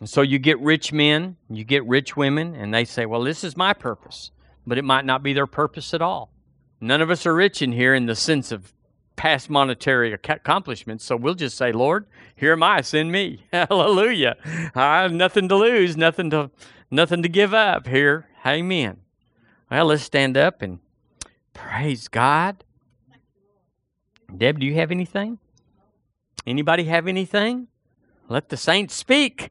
And 0.00 0.08
so 0.08 0.20
you 0.20 0.38
get 0.38 0.58
rich 0.60 0.92
men, 0.92 1.36
you 1.48 1.64
get 1.64 1.84
rich 1.86 2.16
women, 2.16 2.54
and 2.54 2.72
they 2.72 2.84
say, 2.84 3.06
Well, 3.06 3.22
this 3.22 3.42
is 3.42 3.56
my 3.56 3.72
purpose. 3.72 4.30
But 4.66 4.78
it 4.78 4.84
might 4.84 5.04
not 5.04 5.22
be 5.22 5.32
their 5.32 5.46
purpose 5.46 5.94
at 5.94 6.02
all. 6.02 6.30
None 6.80 7.00
of 7.00 7.10
us 7.10 7.24
are 7.24 7.34
rich 7.34 7.62
in 7.62 7.72
here 7.72 7.94
in 7.94 8.06
the 8.06 8.16
sense 8.16 8.52
of 8.52 8.74
past 9.14 9.48
monetary 9.48 10.12
accomplishments. 10.12 11.04
So 11.04 11.16
we'll 11.16 11.34
just 11.34 11.56
say, 11.56 11.72
Lord, 11.72 12.06
here 12.34 12.52
am 12.52 12.62
I, 12.62 12.82
send 12.82 13.10
me. 13.10 13.46
Hallelujah. 13.52 14.36
I 14.74 15.02
have 15.02 15.12
nothing 15.12 15.48
to 15.48 15.56
lose, 15.56 15.96
nothing 15.96 16.30
to 16.30 16.50
nothing 16.90 17.22
to 17.22 17.28
give 17.28 17.54
up 17.54 17.86
here. 17.86 18.28
Amen. 18.44 18.98
Well, 19.70 19.86
let's 19.86 20.02
stand 20.02 20.36
up 20.36 20.62
and 20.62 20.78
praise 21.54 22.08
God. 22.08 22.62
Deb, 24.36 24.60
do 24.60 24.66
you 24.66 24.74
have 24.74 24.90
anything? 24.90 25.38
Anybody 26.46 26.84
have 26.84 27.08
anything? 27.08 27.68
Let 28.28 28.50
the 28.50 28.56
saints 28.56 28.94
speak. 28.94 29.50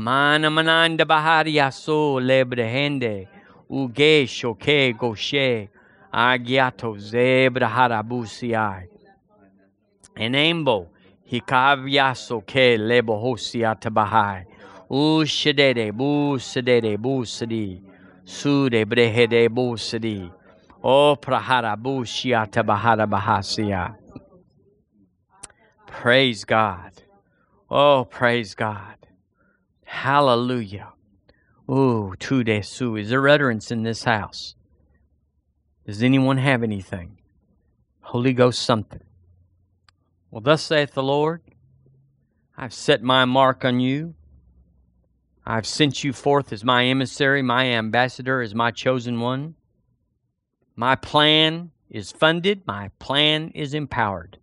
mana 0.00 0.48
mananda 0.50 1.04
bahariaso 1.04 2.20
lebrehende 2.28 3.28
uge 3.70 4.26
shoke 4.26 4.94
goshe 4.94 5.68
agiato 6.10 6.96
zebra 6.96 7.68
harabusiai 7.68 8.88
enembo 10.16 10.88
hikaviaso 11.30 12.40
ke 12.46 12.78
lebohosia 12.78 13.74
tabahai 13.74 14.46
ushedede 14.90 15.92
busedede 15.92 16.96
busadi 16.96 17.82
sude 18.24 18.84
brehede 18.86 19.48
busadi 19.48 20.32
o 20.82 21.16
tabahara 21.16 23.06
bahasia 23.06 23.94
praise 25.86 26.44
god. 26.44 26.92
Oh 27.70 28.04
praise 28.04 28.54
god 28.54 28.89
hallelujah 29.90 30.92
Ooh, 31.70 32.14
tude 32.18 32.64
su. 32.64 32.96
Is 32.96 33.10
there 33.10 33.28
utterance 33.28 33.70
in 33.70 33.84
this 33.84 34.02
house? 34.02 34.56
Does 35.86 36.02
anyone 36.02 36.38
have 36.38 36.64
anything? 36.64 37.18
Holy 38.00 38.32
Ghost 38.32 38.62
something. 38.62 39.02
Well, 40.30 40.40
thus 40.40 40.62
saith 40.62 40.94
the 40.94 41.02
Lord 41.02 41.42
I've 42.56 42.74
set 42.74 43.02
my 43.02 43.24
mark 43.24 43.64
on 43.64 43.78
you. 43.78 44.14
I've 45.46 45.66
sent 45.66 46.02
you 46.02 46.12
forth 46.12 46.52
as 46.52 46.64
my 46.64 46.84
emissary, 46.84 47.40
my 47.40 47.66
ambassador, 47.66 48.40
as 48.42 48.54
my 48.54 48.70
chosen 48.70 49.20
one. 49.20 49.54
My 50.74 50.96
plan 50.96 51.70
is 51.88 52.10
funded, 52.10 52.66
my 52.66 52.90
plan 52.98 53.50
is 53.54 53.74
empowered, 53.74 54.38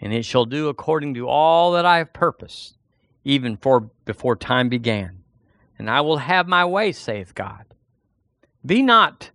and 0.00 0.12
it 0.12 0.24
shall 0.24 0.44
do 0.44 0.68
according 0.68 1.14
to 1.14 1.28
all 1.28 1.72
that 1.72 1.84
I 1.84 1.98
have 1.98 2.12
purposed, 2.12 2.76
even 3.24 3.56
for 3.56 3.90
before 4.04 4.36
time 4.36 4.68
began. 4.68 5.22
And 5.78 5.90
I 5.90 6.00
will 6.00 6.18
have 6.18 6.46
my 6.46 6.64
way, 6.64 6.92
saith 6.92 7.34
God. 7.34 7.64
Be 8.64 8.82
not 8.82 9.30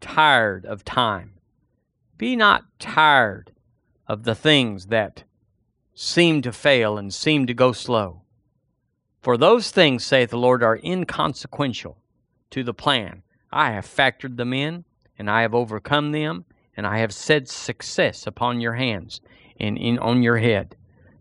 tired 0.00 0.64
of 0.64 0.84
time. 0.84 1.34
Be 2.18 2.36
not 2.36 2.64
tired 2.78 3.52
of 4.06 4.24
the 4.24 4.34
things 4.34 4.86
that 4.86 5.24
seem 5.94 6.42
to 6.42 6.52
fail 6.52 6.98
and 6.98 7.12
seem 7.12 7.46
to 7.46 7.54
go 7.54 7.72
slow. 7.72 8.22
For 9.20 9.36
those 9.36 9.70
things, 9.70 10.04
saith 10.04 10.30
the 10.30 10.38
Lord, 10.38 10.62
are 10.62 10.78
inconsequential 10.82 11.98
to 12.50 12.62
the 12.62 12.74
plan. 12.74 13.22
I 13.50 13.70
have 13.72 13.86
factored 13.86 14.36
them 14.36 14.52
in, 14.52 14.84
and 15.18 15.30
I 15.30 15.42
have 15.42 15.54
overcome 15.54 16.12
them, 16.12 16.44
and 16.76 16.86
I 16.86 16.98
have 16.98 17.12
set 17.12 17.48
success 17.48 18.26
upon 18.26 18.60
your 18.60 18.74
hands 18.74 19.20
and 19.60 19.76
in 19.78 19.98
on 19.98 20.22
your 20.22 20.38
head. 20.38 20.76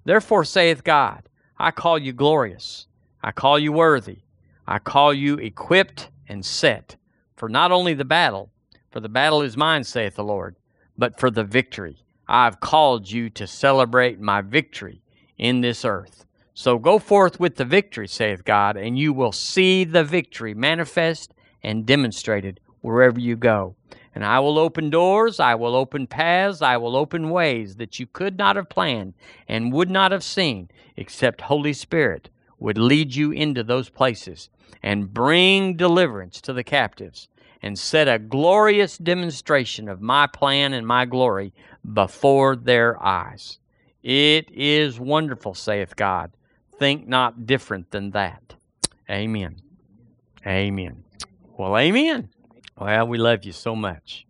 Therefore 0.06 0.46
saith 0.46 0.84
God, 0.84 1.28
I 1.62 1.70
call 1.70 2.00
you 2.00 2.12
glorious, 2.12 2.88
I 3.22 3.32
call 3.32 3.60
you 3.60 3.72
worthy, 3.72 4.24
I 4.68 4.80
call 4.80 5.14
you 5.14 5.36
equipped 5.36 6.10
and 6.28 6.44
set 6.44 6.96
for 7.36 7.50
not 7.50 7.72
only 7.72 7.94
the 7.94 8.04
battle, 8.04 8.50
for 8.90 9.00
the 9.00 9.08
battle 9.08 9.44
is 9.44 9.56
mine, 9.56 9.84
saith 9.84 10.16
the 10.16 10.24
Lord, 10.24 10.56
but 10.98 11.20
for 11.20 11.30
the 11.30 11.44
victory. 11.44 12.04
I 12.28 12.46
have 12.46 12.60
called 12.62 13.12
you 13.12 13.30
to 13.30 13.46
celebrate 13.46 14.20
my 14.20 14.42
victory 14.42 15.04
in 15.38 15.62
this 15.62 15.86
earth. 15.86 16.26
So 16.56 16.80
go 16.80 16.98
forth 16.98 17.40
with 17.40 17.58
the 17.58 17.66
victory, 17.66 18.08
saith 18.08 18.44
God, 18.44 18.76
and 18.76 18.98
you 18.98 19.14
will 19.14 19.32
see 19.32 19.84
the 19.84 20.04
victory 20.04 20.56
manifest 20.56 21.32
and 21.62 21.86
demonstrated 21.86 22.60
wherever 22.82 23.20
you 23.20 23.36
go. 23.36 23.76
And 24.14 24.26
I 24.26 24.40
will 24.40 24.60
open 24.60 24.90
doors, 24.90 25.40
I 25.40 25.56
will 25.56 25.76
open 25.76 26.06
paths, 26.06 26.62
I 26.62 26.78
will 26.78 26.96
open 26.96 27.30
ways 27.30 27.78
that 27.78 28.00
you 28.00 28.06
could 28.06 28.38
not 28.38 28.58
have 28.58 28.70
planned 28.70 29.14
and 29.48 29.72
would 29.72 29.90
not 29.90 30.12
have 30.12 30.24
seen, 30.24 30.70
except 30.98 31.42
Holy 31.42 31.74
Spirit 31.74 32.30
would 32.60 32.78
lead 32.78 33.16
you 33.16 33.32
into 33.32 33.64
those 33.64 33.90
places 33.90 34.50
and 34.84 35.14
bring 35.14 35.76
deliverance 35.76 36.42
to 36.42 36.54
the 36.54 36.64
captives 36.64 37.28
and 37.62 37.78
set 37.78 38.08
a 38.08 38.20
glorious 38.20 38.98
demonstration 38.98 39.88
of 39.88 40.02
my 40.02 40.28
plan 40.28 40.74
and 40.74 40.86
my 40.86 41.06
glory 41.06 41.54
before 41.94 42.56
their 42.56 43.02
eyes. 43.04 43.60
It 44.04 44.50
is 44.52 45.00
wonderful, 45.00 45.54
saith 45.54 45.96
God. 45.96 46.32
Think 46.78 47.08
not 47.08 47.46
different 47.46 47.92
than 47.92 48.12
that. 48.12 48.56
Amen. 49.10 49.58
Amen. 50.46 51.04
Well, 51.58 51.78
amen. 51.78 52.30
Well, 52.82 53.08
we 53.08 53.20
love 53.20 53.46
you 53.46 53.52
so 53.52 53.76
much. 53.76 54.26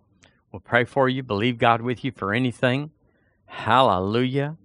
We'll 0.51 0.59
pray 0.59 0.83
for 0.83 1.07
you, 1.07 1.23
believe 1.23 1.57
God 1.57 1.81
with 1.81 2.03
you 2.03 2.11
for 2.11 2.33
anything. 2.33 2.91
Hallelujah. 3.45 4.57